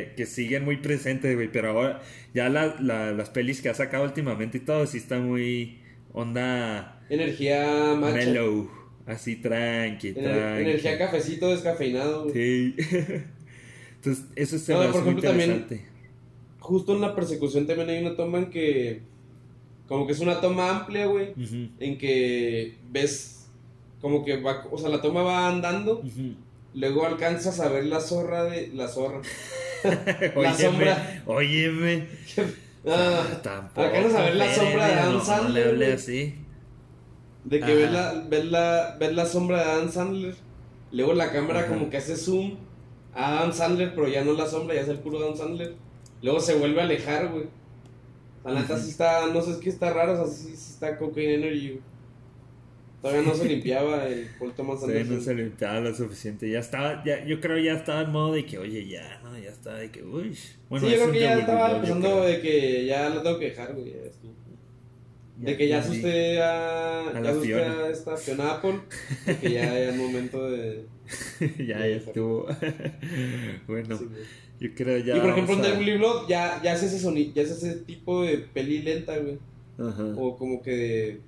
[0.09, 1.51] que, que siguen muy presentes, güey.
[1.51, 2.01] Pero ahora,
[2.35, 5.79] ya la- la- las pelis que ha sacado últimamente y todo, sí está muy
[6.13, 8.15] onda Energía macha.
[8.17, 8.69] mellow.
[9.07, 10.61] Así tranqui, Ener- tranqui.
[10.69, 12.25] energía cafecito descafeinado.
[12.25, 12.33] güey.
[12.35, 12.75] Sí.
[13.99, 15.85] Entonces, eso se No, por ejemplo, también- interesante.
[16.59, 19.01] Justo en la persecución también hay una toma en que.
[19.87, 21.33] Como que es una toma amplia, güey.
[21.79, 23.47] En que ves.
[24.01, 24.65] Como que va.
[24.71, 26.01] O sea, la toma va andando.
[26.75, 28.67] Luego alcanzas a ver la zorra de.
[28.73, 29.21] La zorra.
[30.35, 31.23] Óyeme, sombra.
[31.25, 32.07] Óyeme.
[32.87, 33.81] Ah, Tampoco.
[33.81, 36.33] alcanzas a ver la sombra de Adam no, no le Sandler, así.
[37.43, 40.35] de que ves la, ves, la, ves la sombra de Adam Sandler.
[40.93, 41.67] Luego la cámara Ajá.
[41.73, 42.55] como que hace zoom
[43.19, 45.73] a Adam Sandler, pero ya no la sombra, ya es el puro Adam Sandler.
[46.21, 47.45] Luego se vuelve a alejar, güey.
[48.45, 50.97] La neta sí está, no sé, es que está raro, o sea, sí, sí está
[50.97, 51.81] Cocaine Energy, güey.
[53.01, 55.17] Todavía no se limpiaba el Paul Thomas Todavía Anderson.
[55.19, 56.49] no se limpiaba lo suficiente.
[56.49, 59.49] Ya estaba, ya, yo creo ya estaba en modo de que, oye, ya, no, ya
[59.49, 60.37] estaba de que, uy.
[60.69, 62.23] Bueno, sí, yo creo que ya estaba creo.
[62.23, 63.93] de que ya lo tengo que dejar, güey.
[65.37, 68.79] De que ya asusté a, A ya la asusté a esta Fiona Apple.
[69.25, 70.85] De que ya era el momento de.
[71.57, 72.47] ya, ya estuvo.
[73.67, 74.05] bueno, sí,
[74.59, 75.17] yo creo ya.
[75.17, 77.75] y por ejemplo, en a- Deadly Blood ya, ya hace ese sonido, ya hace ese
[77.77, 79.39] tipo de peli lenta, güey.
[79.77, 80.13] Ajá.
[80.17, 81.21] O como que de.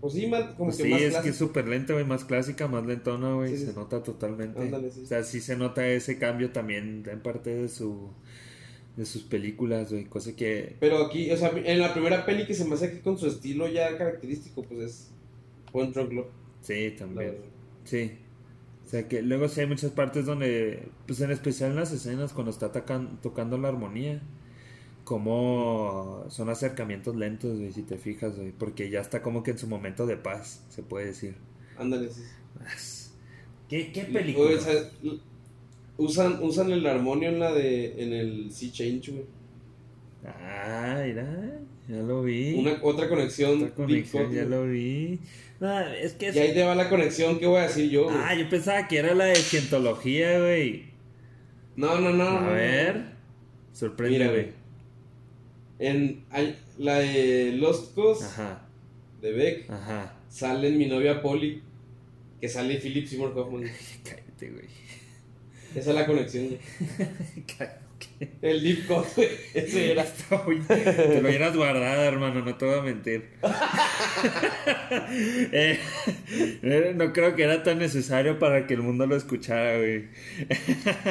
[0.00, 2.24] Pues sí, más, como Pues que sí, más es que es súper lenta, güey, más
[2.26, 3.76] clásica, más lentona, güey, Sí, sí, se sí.
[3.78, 4.60] nota totalmente.
[4.60, 5.00] Ándale, sí.
[5.02, 8.10] O sea, sí se nota ese cambio también en parte de su
[8.96, 12.54] de sus películas, güey, cosa que Pero aquí, o sea, en la primera peli que
[12.54, 15.10] se me hace aquí con su estilo ya característico, pues es
[15.72, 16.26] Point Drunk Love.
[16.60, 17.36] sí, también.
[17.84, 18.12] Sí.
[18.94, 22.32] O sea, que luego sí hay muchas partes donde, pues en especial en las escenas
[22.32, 24.22] cuando está atacan- tocando la armonía,
[25.02, 29.58] como son acercamientos lentos, güey, si te fijas, güey, porque ya está como que en
[29.58, 31.34] su momento de paz, se puede decir.
[31.76, 32.22] Ándale, sí.
[33.68, 34.56] ¿Qué, película?
[34.56, 35.18] o sea, l-
[35.96, 38.00] usan, usan el armonio en la de.
[38.00, 39.24] en el Sea Change, güey.
[40.24, 41.58] Ah, mira,
[41.88, 42.54] ya lo vi.
[42.54, 43.56] Una, otra conexión.
[43.56, 45.18] Otra conexión, ya lo vi.
[45.72, 48.04] Es que Y ahí te va la conexión, ¿qué voy a decir yo?
[48.04, 48.16] güey?
[48.18, 50.86] Ah, yo pensaba que era la de cientología, güey.
[51.76, 52.28] no, no, no.
[52.28, 52.52] A no, no.
[52.52, 53.04] ver,
[53.72, 54.42] sorprende, Mira, güey.
[54.42, 54.54] güey.
[55.78, 58.66] En hay- la de Lost Coast Ajá,
[59.20, 60.14] de Beck ajá.
[60.28, 61.62] sale en mi novia Polly,
[62.40, 63.62] que sale Philip Seymour Hoffman.
[64.04, 64.66] Cállate, güey.
[65.74, 66.46] Esa es la conexión.
[66.48, 66.58] güey.
[67.58, 67.83] Cállate.
[68.42, 69.28] El Deep Cut, güey.
[69.54, 70.04] Ese era.
[70.04, 73.28] Te lo hubieras guardado, hermano, no te voy a mentir.
[75.52, 75.78] Eh,
[76.62, 80.08] eh, no creo que era tan necesario para que el mundo lo escuchara, güey.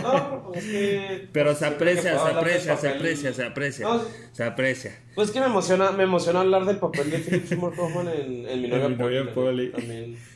[0.01, 1.27] No, pues es que.
[1.31, 3.85] Pero se aprecia, se aprecia, se aprecia, se aprecia.
[3.87, 4.01] No.
[4.31, 4.99] Se aprecia.
[5.15, 8.61] Pues que me emociona, me emociona hablar del papel de Philip Seymour Hoffman en, en
[8.61, 8.79] mi novia.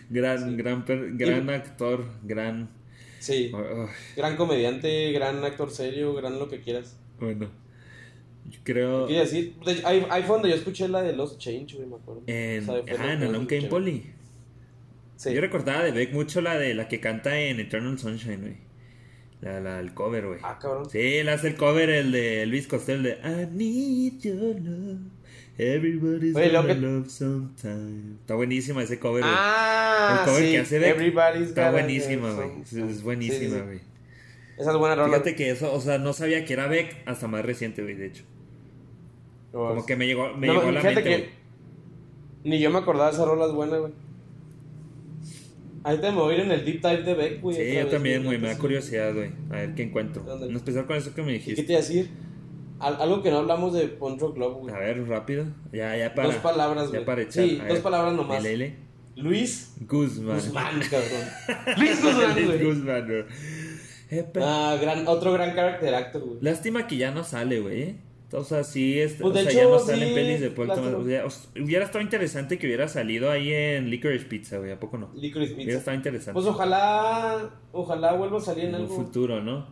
[0.09, 0.55] Gran, Sí.
[0.55, 2.69] gran, per- gran actor, gran.
[3.19, 3.51] Sí.
[3.53, 6.97] oh, Gran comediante, gran actor serio, gran lo que quieras.
[7.19, 7.49] bueno,
[8.49, 9.07] yo creo.
[9.07, 12.23] Quiero decir, ahí, ahí fue donde yo escuché la de Lost Change, güey, me acuerdo.
[12.27, 13.47] En, O sea, ah, en Alone.
[13.47, 14.11] Came Polly.
[15.15, 15.33] Sí.
[15.33, 18.57] Yo recordaba de Beck mucho la de la que canta en Eternal Sunshine, güey.
[19.41, 20.39] La, la, el cover, güey.
[20.43, 20.89] Ah, cabrón.
[20.89, 24.99] Sí, él hace el cover, el de Luis Costello, de I need your love.
[25.59, 28.13] Everybody's Oye, gonna que- love sometime.
[28.21, 29.23] Está buenísima ese cover.
[29.25, 30.51] Ah, el cover sí.
[30.51, 30.95] que hace Beck.
[30.95, 32.49] Everybody's Está buenísima, güey.
[32.61, 33.61] Es, buenísima, Sí, sí, sí.
[33.61, 33.79] güey.
[34.59, 35.09] Esa es buena rola.
[35.09, 38.05] Fíjate que eso, o sea, no sabía que era Beck hasta más reciente, güey, de
[38.07, 38.23] hecho.
[39.51, 41.25] Como que me llegó, me No, llegó a la mente, güey.
[42.43, 43.93] Ni yo me acordaba de esa rola es buena, güey.
[45.83, 47.55] Ahorita me voy a ir en el deep dive de Beck, güey.
[47.55, 49.31] Sí, yo vez, también, güey, me da curiosidad, güey.
[49.49, 50.23] A ver qué encuentro.
[50.43, 51.63] En especial con eso que me ¿Y qué dijiste.
[51.63, 52.09] te iba a decir?
[52.79, 54.75] Al- algo que no hablamos de Poncho Club, güey.
[54.75, 55.45] A ver, rápido.
[55.71, 56.27] Ya, ya para.
[56.29, 57.05] Dos palabras, Ya güey.
[57.05, 57.43] para echar.
[57.45, 57.81] Sí, A dos ver.
[57.83, 58.43] palabras nomás.
[58.43, 58.75] Lele.
[59.15, 60.35] Luis Guzmán.
[60.37, 61.75] Guzmán, cabrón.
[61.77, 62.63] Luis Guzmán, Luis güey.
[62.63, 63.25] Guzmán, güey.
[64.41, 66.37] Ah, gran, otro gran character actor, güey.
[66.41, 67.81] Lástima que ya no sale, güey.
[67.81, 67.95] ¿eh?
[68.33, 70.49] O sea, sí, es, Pues, o sea, hecho, ya no sale en sí, pelis de
[70.51, 70.67] Paul.
[70.67, 70.93] Thomas.
[70.95, 71.25] Hubiera,
[71.61, 74.71] hubiera estado interesante que hubiera salido ahí en Licorice Pizza, güey.
[74.71, 75.09] ¿A poco no?
[75.15, 75.79] Licorice Hubiera Pizza.
[75.79, 76.33] estado interesante.
[76.33, 78.95] Pues ojalá, ojalá vuelva a salir en en algo.
[78.95, 79.67] futuro, ¿no?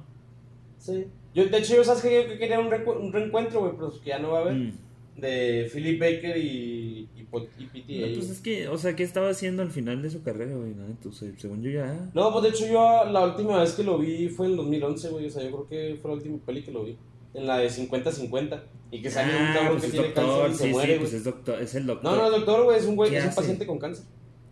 [0.77, 1.05] Sí.
[1.35, 4.17] Yo, de hecho, yo sabes que yo quería un, un reencuentro, güey, pero que ya
[4.19, 4.53] no va a haber.
[4.55, 4.73] Mm.
[5.17, 8.07] De Philip Baker y, y, y PTA.
[8.07, 10.73] No, pues es que, o sea, ¿qué estaba haciendo al final de su carrera, güey?
[10.73, 10.85] ¿no?
[10.87, 12.09] Entonces, según yo ya.
[12.13, 15.09] No, pues de hecho yo la última vez que lo vi fue en el 2011,
[15.11, 15.27] güey.
[15.27, 16.97] O sea, yo creo que fue la última peli que lo vi.
[17.33, 18.61] En la de 50-50.
[18.91, 20.71] Y que sale un Ah, cabrón pues que tiene doctor, cáncer y sí, se sí,
[20.73, 21.17] muere, pues güey.
[21.17, 22.11] es doctor, es el doctor.
[22.11, 22.77] No, no, es doctor, güey.
[22.77, 24.05] Es un güey, ¿Qué es un paciente con cáncer.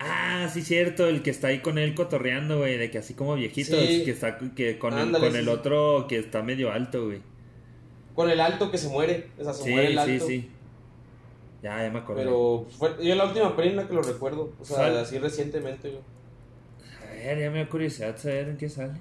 [0.06, 3.36] Ah, sí, cierto, el que está ahí con él cotorreando, güey, de que así como
[3.36, 4.04] viejitos, Sí.
[4.04, 5.50] que está que con, el, Ándale, con sí, el sí.
[5.52, 7.22] otro que está medio alto, güey.
[8.16, 9.30] Con el alto que se muere.
[9.40, 10.28] O sea, se Sí, muere el sí, alto.
[10.28, 10.50] sí.
[11.64, 12.24] Ya, ya me acordé.
[12.24, 14.52] Pero fue, yo la última peli en la que lo recuerdo.
[14.60, 16.02] O sea, así recientemente, güey.
[17.02, 19.00] A ver, ya me da curiosidad saber en qué sale.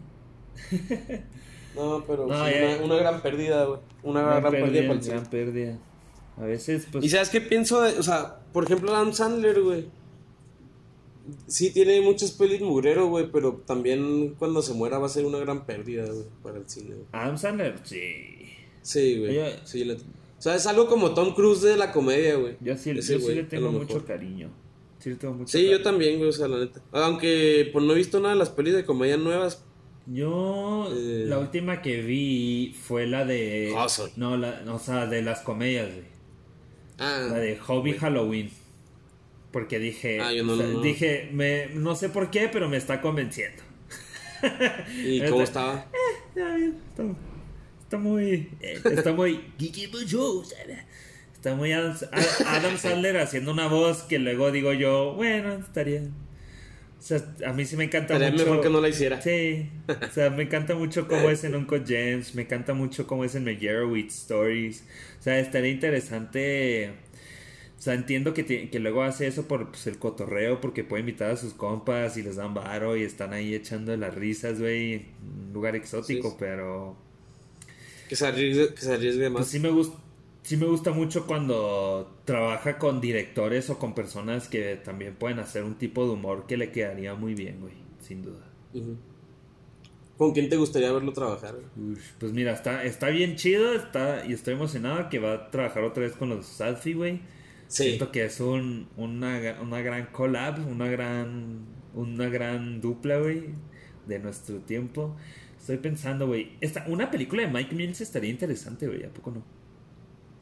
[1.74, 3.80] No, pero No, sí, ya- una, una gran pérdida, güey.
[4.02, 5.14] Una Gran gran, pérdida pérdida, para el cine.
[5.16, 5.78] gran pérdida.
[6.36, 7.02] A veces, pues...
[7.04, 9.86] ¿Y sabes qué pienso de, o sea, por ejemplo, Adam Sandler, güey?
[11.46, 15.38] Sí, tiene muchas pelis mugrero, güey, pero también cuando se muera va a ser una
[15.38, 17.06] gran pérdida, güey, para el cine, güey.
[17.12, 18.00] Adam Sandler, sí.
[18.82, 19.38] Sí, güey.
[19.64, 22.56] Sí, la- o sea, es algo como Tom Cruise de la comedia, güey.
[22.60, 24.50] Yo sí, Ese yo sí le tengo mucho cariño.
[24.98, 26.82] Sí le tengo mucho Sí, yo también, güey, o sea, la neta.
[26.90, 29.64] Aunque, pues no he visto nada de las pelis de comedia nuevas.
[30.06, 31.26] Yo, Eh.
[31.28, 33.72] la última que vi fue la de...
[33.72, 34.10] Hustle.
[34.16, 36.06] No, la, o sea, de las comedias, güey.
[36.98, 38.50] Ah, La de Hobby Halloween.
[39.52, 43.62] Porque dije, Ah, no, dije, me, no sé por qué, pero me está convenciendo.
[45.04, 45.86] ¿y cómo estaba?
[46.34, 47.04] Está bien, está,
[47.82, 49.40] está muy, eh, está muy,
[51.34, 51.96] está muy Adam,
[52.46, 56.00] Adam Sandler haciendo una voz que luego digo yo, bueno, estaría,
[56.98, 58.44] O sea, a mí sí me encanta Estaría mucho.
[58.46, 59.20] mejor que no la hiciera.
[59.20, 59.68] Sí.
[59.88, 62.34] O sea, me encanta mucho cómo es en Uncle James.
[62.34, 64.84] Me encanta mucho cómo es en Meyerowitz Stories.
[65.18, 66.92] O sea, estaría interesante.
[67.82, 71.00] O sea, entiendo que, ti- que luego hace eso por pues, el cotorreo, porque puede
[71.00, 74.92] invitar a sus compas y les dan varo y están ahí echando las risas, güey,
[74.94, 75.06] en
[75.48, 76.36] un lugar exótico, Sí.
[76.38, 76.96] pero
[78.08, 79.40] Que se arriesgue, que se arriesgue más.
[79.40, 79.98] pues sí me gusta.
[80.44, 85.64] Sí me gusta mucho cuando trabaja con directores o con personas que también pueden hacer
[85.64, 88.44] un tipo de humor que le quedaría muy bien, güey, sin duda.
[88.74, 88.96] Ujú.
[90.18, 91.56] ¿Con quién te gustaría verlo trabajar?
[91.76, 95.82] Uf, pues mira, está, está bien chido, está, y estoy emocionado que va a trabajar
[95.82, 97.20] otra vez con los Sadfi, güey.
[97.72, 97.84] Sí.
[97.84, 103.44] Siento que es un, una, una gran collab, una gran, una gran dupla, güey,
[104.06, 105.16] de nuestro tiempo.
[105.58, 109.42] Estoy pensando, güey, esta, una película de Mike Mills estaría interesante, güey, ¿a poco no?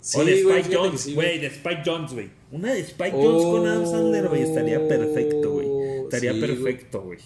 [0.00, 2.30] Sí, o de Spike Jones, sí, güey, de Spike Jones, güey.
[2.50, 5.68] Una de Spike Jones con Adam Sandler, güey, estaría perfecto, güey.
[6.02, 7.18] Estaría Oh, Sí, perfecto, güey.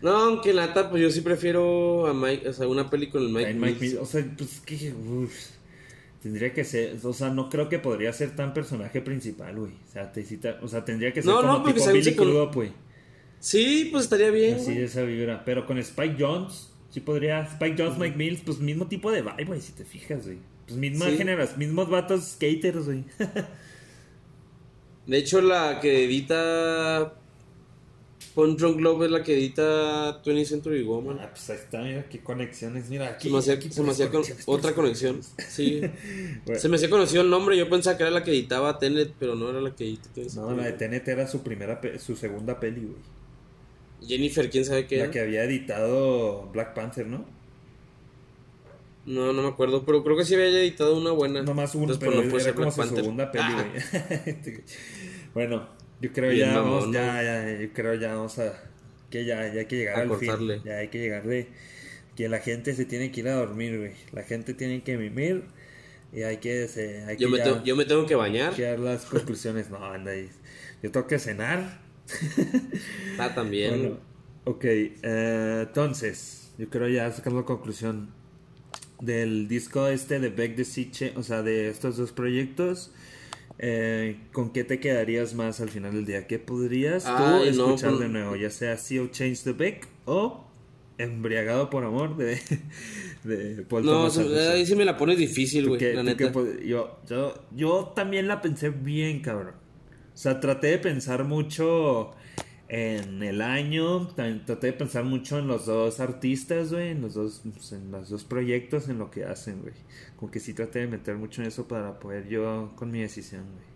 [0.00, 3.28] No, aunque la neta, pues yo sí prefiero a Mike, o sea, una con el
[3.28, 3.98] Mike, Mike, Mills.
[4.00, 5.34] O sea, pues que uf,
[6.24, 9.72] tendría que ser, o sea, no creo que podría ser tan personaje principal, güey.
[9.72, 12.72] O sea, te cita- o sea, tendría que ser No, como tipo Billy Crudup, güey.
[13.38, 14.54] Sí, pues estaría bien.
[14.54, 14.78] Así güey.
[14.78, 18.86] de esa vibra, pero con Spike Jones sí podría Spike Jones, Mike Mills, pues mismo
[18.88, 20.38] tipo de vibe, güey, si te fijas, güey.
[20.66, 21.18] Pues misma Sí.
[21.18, 23.04] generación, mismos vatos skaters, güey.
[25.06, 27.14] De hecho, la que edita
[28.34, 31.18] Pon Drunk Love es la que edita 20th Century Woman.
[31.20, 33.28] ah, pues ahí está, mira qué conexiones, mira aquí.
[33.28, 35.20] Se me hacía, aquí se me puras hacía con- conexiones, puras otra conexión.
[35.48, 35.80] Sí.
[36.56, 37.56] Se me hacía conocido el nombre.
[37.56, 40.34] Yo pensaba que era la que editaba Tenet, pero no era la que edita 20th
[40.34, 40.72] No, la de.
[40.72, 44.08] TNT era su primera, su segunda peli, güey.
[44.08, 45.12] Jennifer, quién sabe qué La era.
[45.12, 47.24] que había editado Black Panther, ¿no?
[49.06, 51.42] No, no me acuerdo, pero creo que sí había editado una buena.
[51.42, 52.98] Nomás Entonces, pero no era como Black su Panther.
[52.98, 54.60] segunda peli, Ah, güey.
[55.34, 55.68] bueno,
[56.00, 56.92] yo creo ya mamón, vamos, ¿no?
[56.92, 58.54] ya, ya, yo creo ya vamos a,
[59.10, 60.54] que ya, ya hay que llegar A al cortarle.
[60.56, 61.48] fin, ya hay que llegarle,
[62.16, 65.44] que la gente se tiene que ir a dormir, güey, la gente tiene que mimir
[66.12, 68.54] y hay que, se, hay yo, que me ya- tengo, yo me tengo que bañar.
[68.56, 70.30] que dar las conclusiones, no, anda ahí,
[70.82, 71.80] yo tengo que cenar,
[73.18, 73.70] Ah, también.
[73.70, 73.98] bueno,
[74.44, 78.10] ok, eh, entonces, yo creo ya sacar la conclusión
[79.00, 82.92] del disco este de Beck de Siche, o sea, de estos dos proyectos.
[83.58, 86.26] Eh, ¿Con qué te quedarías más al final del día?
[86.26, 88.36] ¿Qué podrías tú Ay, no, escuchar pues- de nuevo?
[88.36, 90.44] Ya sea Sea of Change the Beck o
[90.98, 92.38] Embriagado por Amor de,
[93.24, 94.52] de Paul no, Thomas Anderson.
[94.52, 96.30] ahí sí me la pones difícil, ¿Tú güey, la neta.
[96.32, 99.54] qué yo, yo, yo también la pensé bien, cabrón.
[100.14, 102.12] O sea, traté de pensar mucho
[102.68, 107.14] en el año, también traté de pensar mucho en los dos artistas, güey, en los
[107.14, 109.74] dos, pues, en los dos proyectos, en lo que hacen, güey.
[110.16, 113.42] Como que sí traté de meter mucho en eso para poder yo con mi decisión,
[113.42, 113.74] güey.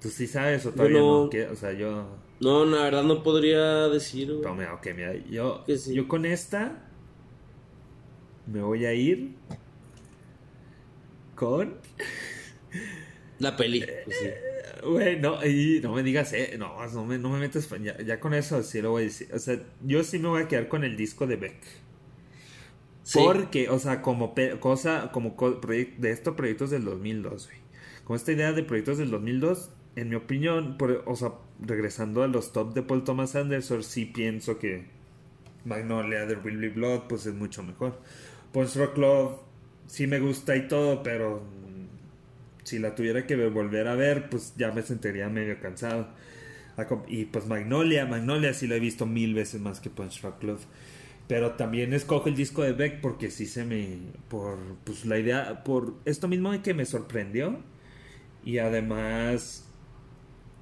[0.00, 1.30] ¿Tú sí sabes o todavía no.
[1.32, 1.52] no?
[1.52, 2.06] O sea, yo...
[2.40, 4.42] No, la verdad no podría decir, güey.
[4.42, 5.94] Pero mira, ok, mira, yo, sí.
[5.94, 6.86] yo con esta
[8.46, 9.34] me voy a ir
[11.34, 11.74] con...
[13.38, 13.84] La peli.
[14.04, 14.28] pues sí.
[14.86, 18.20] Güey, no, y no me digas, eh, no, no me, no me metas, ya, ya
[18.20, 19.28] con eso sí lo voy a decir.
[19.34, 21.56] O sea, yo sí me voy a quedar con el disco de Beck.
[23.02, 23.18] Sí.
[23.22, 27.58] Porque, o sea, como cosa, como co- de estos proyectos del 2002, güey.
[28.04, 32.28] Con esta idea de proyectos del 2002, en mi opinión, por- o sea, regresando a
[32.28, 34.86] los top de Paul Thomas Anderson, sí pienso que
[35.64, 38.00] Magnolia de Really Blood, pues es mucho mejor.
[38.52, 39.32] Punch Rock Love,
[39.86, 41.42] sí me gusta y todo, pero
[42.66, 46.08] si la tuviera que volver a ver, pues ya me sentiría medio cansado.
[47.06, 50.66] Y pues Magnolia, Magnolia sí la he visto mil veces más que Punch Rock Love.
[51.28, 53.98] Pero también escojo el disco de Beck porque sí se me.
[54.28, 55.62] Por pues la idea.
[55.62, 57.60] Por esto mismo de que me sorprendió.
[58.44, 59.64] Y además.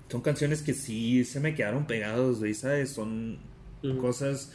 [0.08, 2.90] Son canciones que sí se me quedaron pegados, güey, ¿sabes?
[2.90, 3.38] Son
[4.00, 4.52] cosas.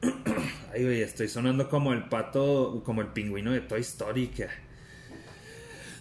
[0.72, 2.82] Ay, güey, estoy sonando como el pato.
[2.84, 4.28] Como el pingüino de Toy Story.
[4.28, 4.46] Que...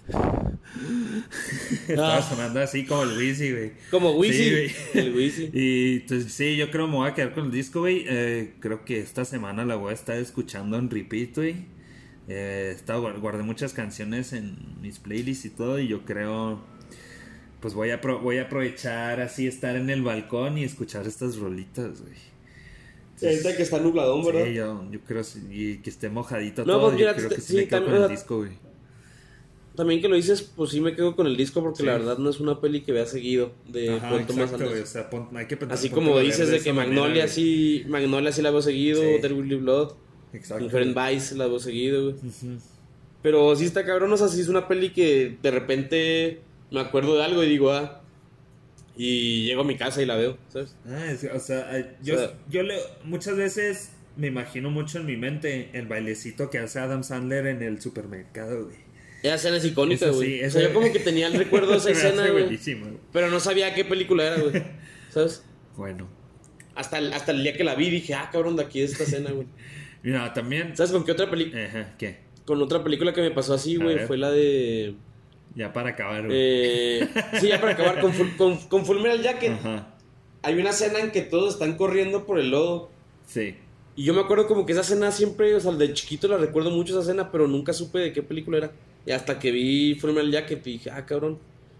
[1.87, 2.21] Estaba Ah.
[2.21, 3.71] sonando así como el Wheezy, güey.
[3.91, 4.69] Como Wheezy.
[4.69, 5.49] Sí, el.
[5.53, 8.05] Y pues, sí, yo creo me voy a quedar con el disco, güey.
[8.07, 11.65] Eh, creo que esta semana la voy a estar escuchando en repeat, güey.
[12.27, 12.75] Eh,
[13.19, 15.79] guardé muchas canciones en mis playlists y todo.
[15.79, 16.61] Y yo creo,
[17.61, 21.37] pues voy a, pro- voy a aprovechar así estar en el balcón y escuchar estas
[21.37, 22.33] rolitas, güey.
[23.21, 24.45] Ahorita que está nubladón, ¿verdad?
[24.45, 26.89] Sí, yo, yo creo sí, y que esté mojadito No, todo.
[26.89, 28.51] pues, yo creo que sí, sí, me quedo con el disco, güey.
[29.75, 31.85] También que lo dices, pues sí me quedo con el disco porque Sí.
[31.85, 34.67] la verdad no es una peli que vea seguido de Ajá, Paul Thomas exacto, güey.
[34.67, 34.87] O Anderson.
[35.01, 38.51] sea, pon- hay que pensar- Así como dices de que Magnolia sí, Magnolia sí la
[38.51, 39.07] veo seguido, Sí.
[39.21, 39.93] There Will Be Blood,
[40.33, 40.63] Exacto.
[40.65, 40.95] Inherent.
[40.95, 42.15] Vice la veo seguido, güey.
[43.23, 46.41] Pero sí está cabrón, o sea, sí es una peli que de repente
[46.71, 47.99] me acuerdo de algo y digo, ah,
[48.95, 50.75] Y llego a mi casa y la veo, ¿sabes?
[50.87, 55.07] Ah, es- o sea, yo, O sea- yo le, muchas veces me imagino mucho en
[55.07, 58.75] mi mente el bailecito que hace Adam Sandler en el supermercado, güey.
[59.23, 60.39] Esa escena es icónica, güey.
[60.39, 62.59] sí, o sea, yo como que tenía el recuerdo de esa escena, güey.
[63.11, 64.63] Pero no sabía qué película era, güey.
[65.09, 65.43] ¿Sabes?
[65.77, 66.07] Bueno.
[66.75, 69.05] Hasta el, hasta el día que la vi dije, ah, cabrón, de aquí es esta
[69.05, 69.47] escena, güey.
[70.03, 70.75] Mira, también...
[70.75, 71.65] ¿Sabes con qué otra película?
[71.65, 72.17] Ajá, ¿qué?
[72.45, 74.95] Con otra película que me pasó así, güey, fue la de...
[75.55, 76.37] Ya para acabar, güey.
[76.37, 77.09] Eh,
[77.39, 79.51] sí, ya para acabar, con, con, con Full Metal Jacket.
[79.53, 79.95] Ajá,
[80.41, 82.89] Hay una escena en que todos están corriendo por el lodo.
[83.25, 83.55] sí.
[83.95, 86.71] Y yo me acuerdo como que esa escena siempre, o sea, de chiquito la recuerdo
[86.71, 88.71] mucho esa escena, pero nunca supe de qué película era.
[89.05, 91.39] Y hasta que vi Full Metal Jacket y dije, ah, cabrón,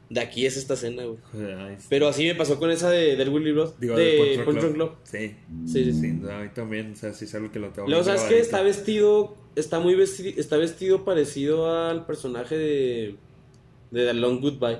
[0.09, 1.17] de aquí es esta escena, güey.
[1.31, 1.87] Joder, ay, sí.
[1.89, 3.79] Pero así me pasó con esa de, del Willy Bros.
[3.79, 4.75] Digo, de Punch.
[4.75, 4.91] Love.
[5.03, 5.35] Sí.
[5.65, 5.99] Sí, sí, sí.
[6.01, 8.23] Sí, no, a mí también, o sea, sí es algo que lo tengo Luego, ¿sabes
[8.23, 8.39] qué?
[8.39, 13.15] Está vestido, está muy vestido, está vestido parecido al personaje de,
[13.91, 14.79] de The Long Goodbye.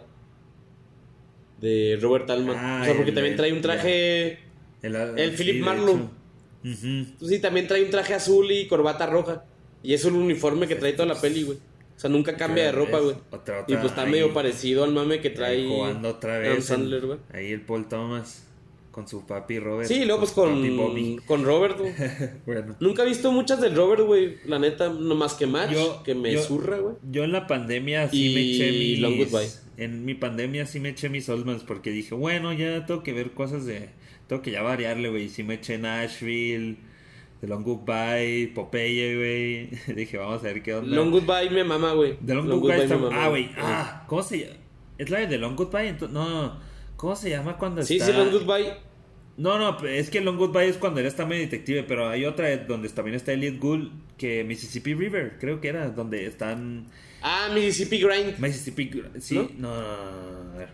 [1.62, 2.58] De Robert Altman.
[2.60, 4.40] Ah, o sea, porque el- también trae un traje...
[4.82, 6.10] El, el Philip Marlowe.
[6.62, 9.46] Pues sí, también trae un traje azul y corbata roja.
[9.82, 11.58] Y es el uniforme que trae toda la peli, güey.
[11.96, 13.16] O sea, nunca cambia de ropa, güey.
[13.32, 16.66] otra- Y pues está ahí, medio parecido al mame que trae jugando otra Adam vez.
[16.66, 17.20] Sandler, el- güey.
[17.32, 18.48] ahí el Paul Thomas
[18.92, 19.88] con su papi Robert.
[19.88, 21.94] Sí, luego pues con, con Robert, güey.
[22.46, 22.76] bueno.
[22.80, 24.38] Nunca he visto muchas del Robert, güey.
[24.46, 26.96] La neta, no más que Match, Yo- que me yo- zurra, güey.
[27.12, 29.00] Yo en la pandemia sí Y me eché mis...
[29.00, 29.50] Long Goodbye.
[29.78, 33.32] En mi pandemia sí me eché mis Oldmans porque dije, bueno, ya tengo que ver
[33.32, 33.90] cosas de...
[34.28, 35.30] Tengo que ya variarle, güey.
[35.30, 36.78] Sí me eché Nashville,
[37.44, 39.70] The Long Goodbye, Popeye, güey.
[39.98, 40.96] dije, vamos a ver qué onda.
[40.96, 42.18] Long Goodbye me mama, güey.
[42.26, 42.96] The Long, Goodbye, está...
[42.96, 43.50] me mama, Ah, güey.
[43.58, 44.56] Ah, ¿cómo se llama?
[44.98, 45.90] ¿Es la de The Long Goodbye?
[45.98, 46.58] Ento- No,
[46.96, 48.14] ¿cómo se llama cuando Sí, está...?
[48.14, 48.74] sí, Long Goodbye.
[49.36, 52.56] No, no, es que Long Goodbye es cuando él está medio detective, pero hay otra
[52.56, 56.86] donde también está Elliot Gould, que Mississippi River, creo que era, donde están...
[57.22, 58.40] Ah, Mississippi Grind.
[58.40, 58.90] Mississippi...
[59.20, 59.50] Sí, ¿No?
[59.58, 60.70] no, no, no, no, a ver.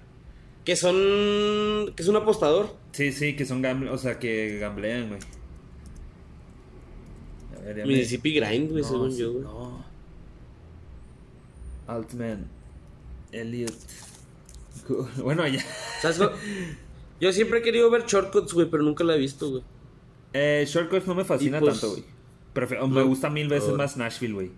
[0.63, 1.93] Que son...
[1.95, 2.75] Que es un apostador.
[2.91, 5.19] Sí, sí, que son gamble, o sea, que gamblean, güey.
[7.69, 9.43] A ver, ya me- Mississippi Grind, güey, no, según sí, yo, güey.
[9.43, 9.85] No.
[11.87, 12.47] Altman.
[13.31, 13.73] Elliot.
[15.23, 15.61] Bueno, ya.
[16.01, 16.31] ¿Sabes lo-
[17.21, 19.63] Yo siempre he querido ver Shortcuts, güey, pero nunca la he visto, güey.
[20.33, 22.03] Eh, Shortcuts no me fascina pues, tanto, güey.
[22.53, 23.77] Prefiero- Me gusta mil veces Oh.
[23.77, 24.51] más Nashville, güey.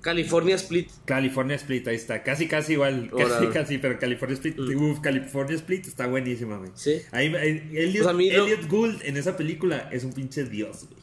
[0.00, 0.88] California Split.
[1.04, 2.22] California Split, ahí está.
[2.22, 3.10] Casi, casi igual.
[3.16, 4.58] Casi, casi, pero California Split.
[4.58, 6.70] Uf, California Split está buenísima, güey.
[6.74, 7.02] Sí.
[7.10, 10.99] Ahí, ahí- Elliot, Pues Elliot Gould en esa película es un pinche dios, güey.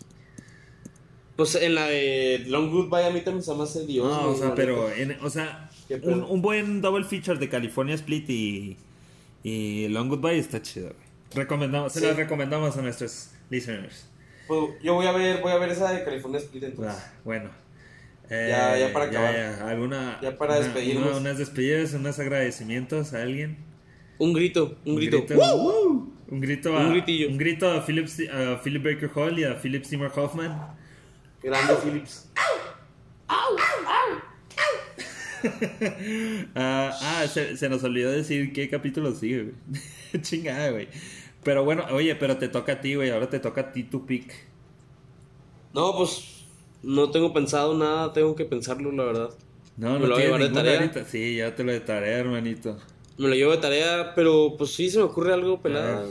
[1.38, 4.06] Pues en la de Long Goodbye a mí también se me hace Dios.
[4.08, 5.70] No, o sea, pero, en- o sea,
[6.04, 8.78] un, un buen double feature de California Split y,
[9.44, 11.08] y Long Goodbye está chido, güey.
[11.36, 12.06] Recomendamos, se Sí.
[12.08, 14.10] lo recomendamos a nuestros listeners.
[14.48, 16.96] Pues, yo voy a ver, voy a ver esa de California Split entonces.
[16.98, 17.50] Ah, bueno.
[18.30, 19.34] Ya- ya para acabar.
[19.36, 19.68] ya.
[19.70, 21.08] ¿Alguna, Ya para una- despedirnos.
[21.10, 23.58] una- unas despedidas, unos agradecimientos a alguien.
[24.18, 25.18] Un grito, un, grito.
[25.26, 26.12] grito, ¡Woo!
[26.30, 27.30] un grito a, Un gritillo.
[27.30, 30.76] un grito a Philip, a Philip Baker Hall y a Philip Seymour Hoffman.
[31.42, 32.30] Grande Phillips.
[36.56, 40.22] Ah, ah, se, se nos olvidó decir qué capítulo sigue, güey.
[40.22, 40.88] Chingada, güey.
[41.44, 43.12] Pero bueno, oye, pero te toca a ti, güey.
[43.12, 44.34] Ahora te toca a ti tu pick.
[45.74, 46.44] No, pues
[46.82, 49.30] no tengo pensado nada, tengo que pensarlo, la verdad.
[49.78, 50.80] No, ¿Me no lo voy a llevar de tarea?
[50.80, 51.06] ahorita.
[51.06, 52.78] Sí, ya te lo de tarea, hermanito.
[53.18, 56.06] Me lo llevo de tarea, pero pues sí se me ocurre algo pelada.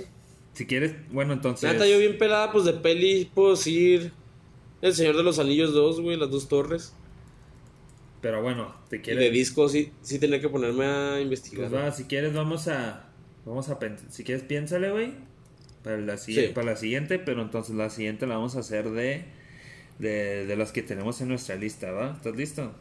[0.53, 1.70] Si quieres, bueno, entonces.
[1.70, 4.12] Neta, yo bien pelada, pues de peli puedo decir
[4.82, 6.93] El Señor de los Anillos 2, güey, las dos torres.
[8.20, 9.32] Pero bueno, te Y de quieres.
[9.32, 11.69] disco sí, sí tenía que ponerme a investigar.
[11.70, 13.09] Pues va, si quieres, vamos a.
[13.44, 14.11] Vamos a pensar.
[14.11, 15.12] Si quieres, piénsale, güey.
[15.85, 16.51] Para la, Sí.
[16.55, 19.24] para la siguiente, pero entonces la siguiente la vamos a hacer de.
[19.98, 22.12] De, de las que tenemos en nuestra lista, ¿va?
[22.16, 22.73] ¿Estás listo?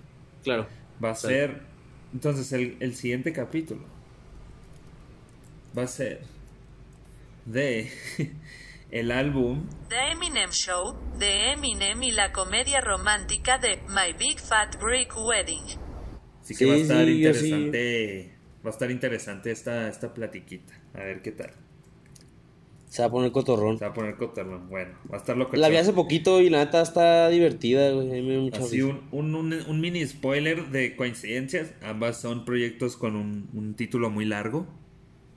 [0.44, 0.68] Claro.
[1.04, 1.28] Va a Sí.
[1.28, 1.62] ser.
[2.14, 3.82] Entonces, el, el siguiente capítulo.
[5.78, 6.22] Va a ser.
[7.46, 7.90] De.
[8.96, 9.68] El álbum.
[9.90, 15.66] The Eminem Show, de Eminem y la comedia romántica de My Big Fat Greek Wedding.
[16.42, 17.48] Así que Sí, va a estar sí, yo sí.
[17.48, 18.36] interesante.
[18.66, 20.74] Va a estar interesante esta, esta platiquita.
[20.94, 21.52] A ver qué tal.
[22.88, 23.78] Se va a poner cotorrón.
[23.80, 24.70] Se va a poner cotorrón.
[24.70, 25.58] Bueno, va a estar loco.
[25.58, 28.08] La vi hace poquito y la neta está divertida, güey.
[28.10, 31.74] A mí me dio mucha Así un, un, un, un mini spoiler de coincidencias.
[31.82, 34.66] Ambas son proyectos con un, un título muy largo.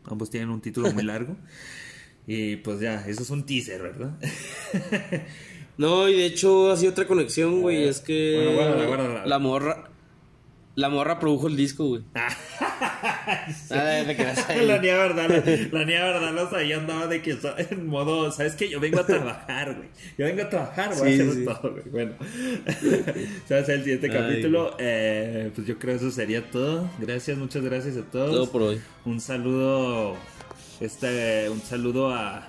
[0.04, 1.36] Ambos tienen un título muy largo.
[2.30, 4.12] Y pues ya, eso es un teaser, ¿verdad?
[5.78, 7.84] No, y de hecho así otra conexión, güey.
[7.84, 9.26] Es que Bueno, guárdala, guárdala.
[9.26, 9.84] la morra.
[10.74, 12.02] La morra produjo el disco, güey.
[12.14, 12.28] Ah,
[14.06, 14.66] te creas ahí.
[14.66, 17.36] la niña verdad, la, la niña verdad, los ahí andaba de que
[17.70, 18.68] en modo, ¿sabes qué?
[18.68, 19.88] Yo vengo a trabajar, güey.
[20.18, 21.44] Yo vengo a trabajar, voy Sí, a hacer sí.
[21.44, 21.84] todo, güey.
[21.90, 22.12] Bueno,
[23.48, 23.68] ¿sabes?
[23.68, 26.90] El siguiente Ay, capítulo, eh, pues yo creo eso sería todo.
[26.98, 28.30] Gracias, muchas gracias a todos.
[28.32, 28.80] Todo por hoy.
[29.04, 30.16] Un saludo
[30.80, 32.46] Este, un saludo a,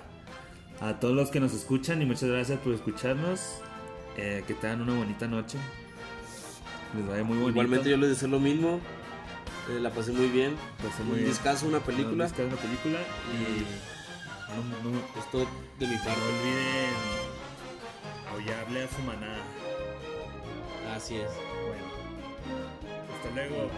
[0.81, 3.41] a todos los que nos escuchan y muchas gracias por escucharnos.
[4.17, 5.57] Eh, que tengan una bonita noche.
[6.95, 7.51] Les vaya muy bonito.
[7.51, 8.79] Igualmente yo les deseo lo mismo.
[9.69, 10.55] Eh, la pasé muy bien.
[10.83, 11.29] Pasé muy un bien.
[11.29, 12.25] descanso, una película.
[12.25, 12.99] Buscar una película
[13.33, 13.65] y
[14.83, 15.45] no, no- Es todo
[15.79, 16.19] de mi no parte.
[16.21, 16.93] olviden
[18.33, 19.43] aullarle a su manada.
[20.95, 21.29] Así es.
[21.67, 21.85] Bueno,
[23.15, 23.69] hasta luego.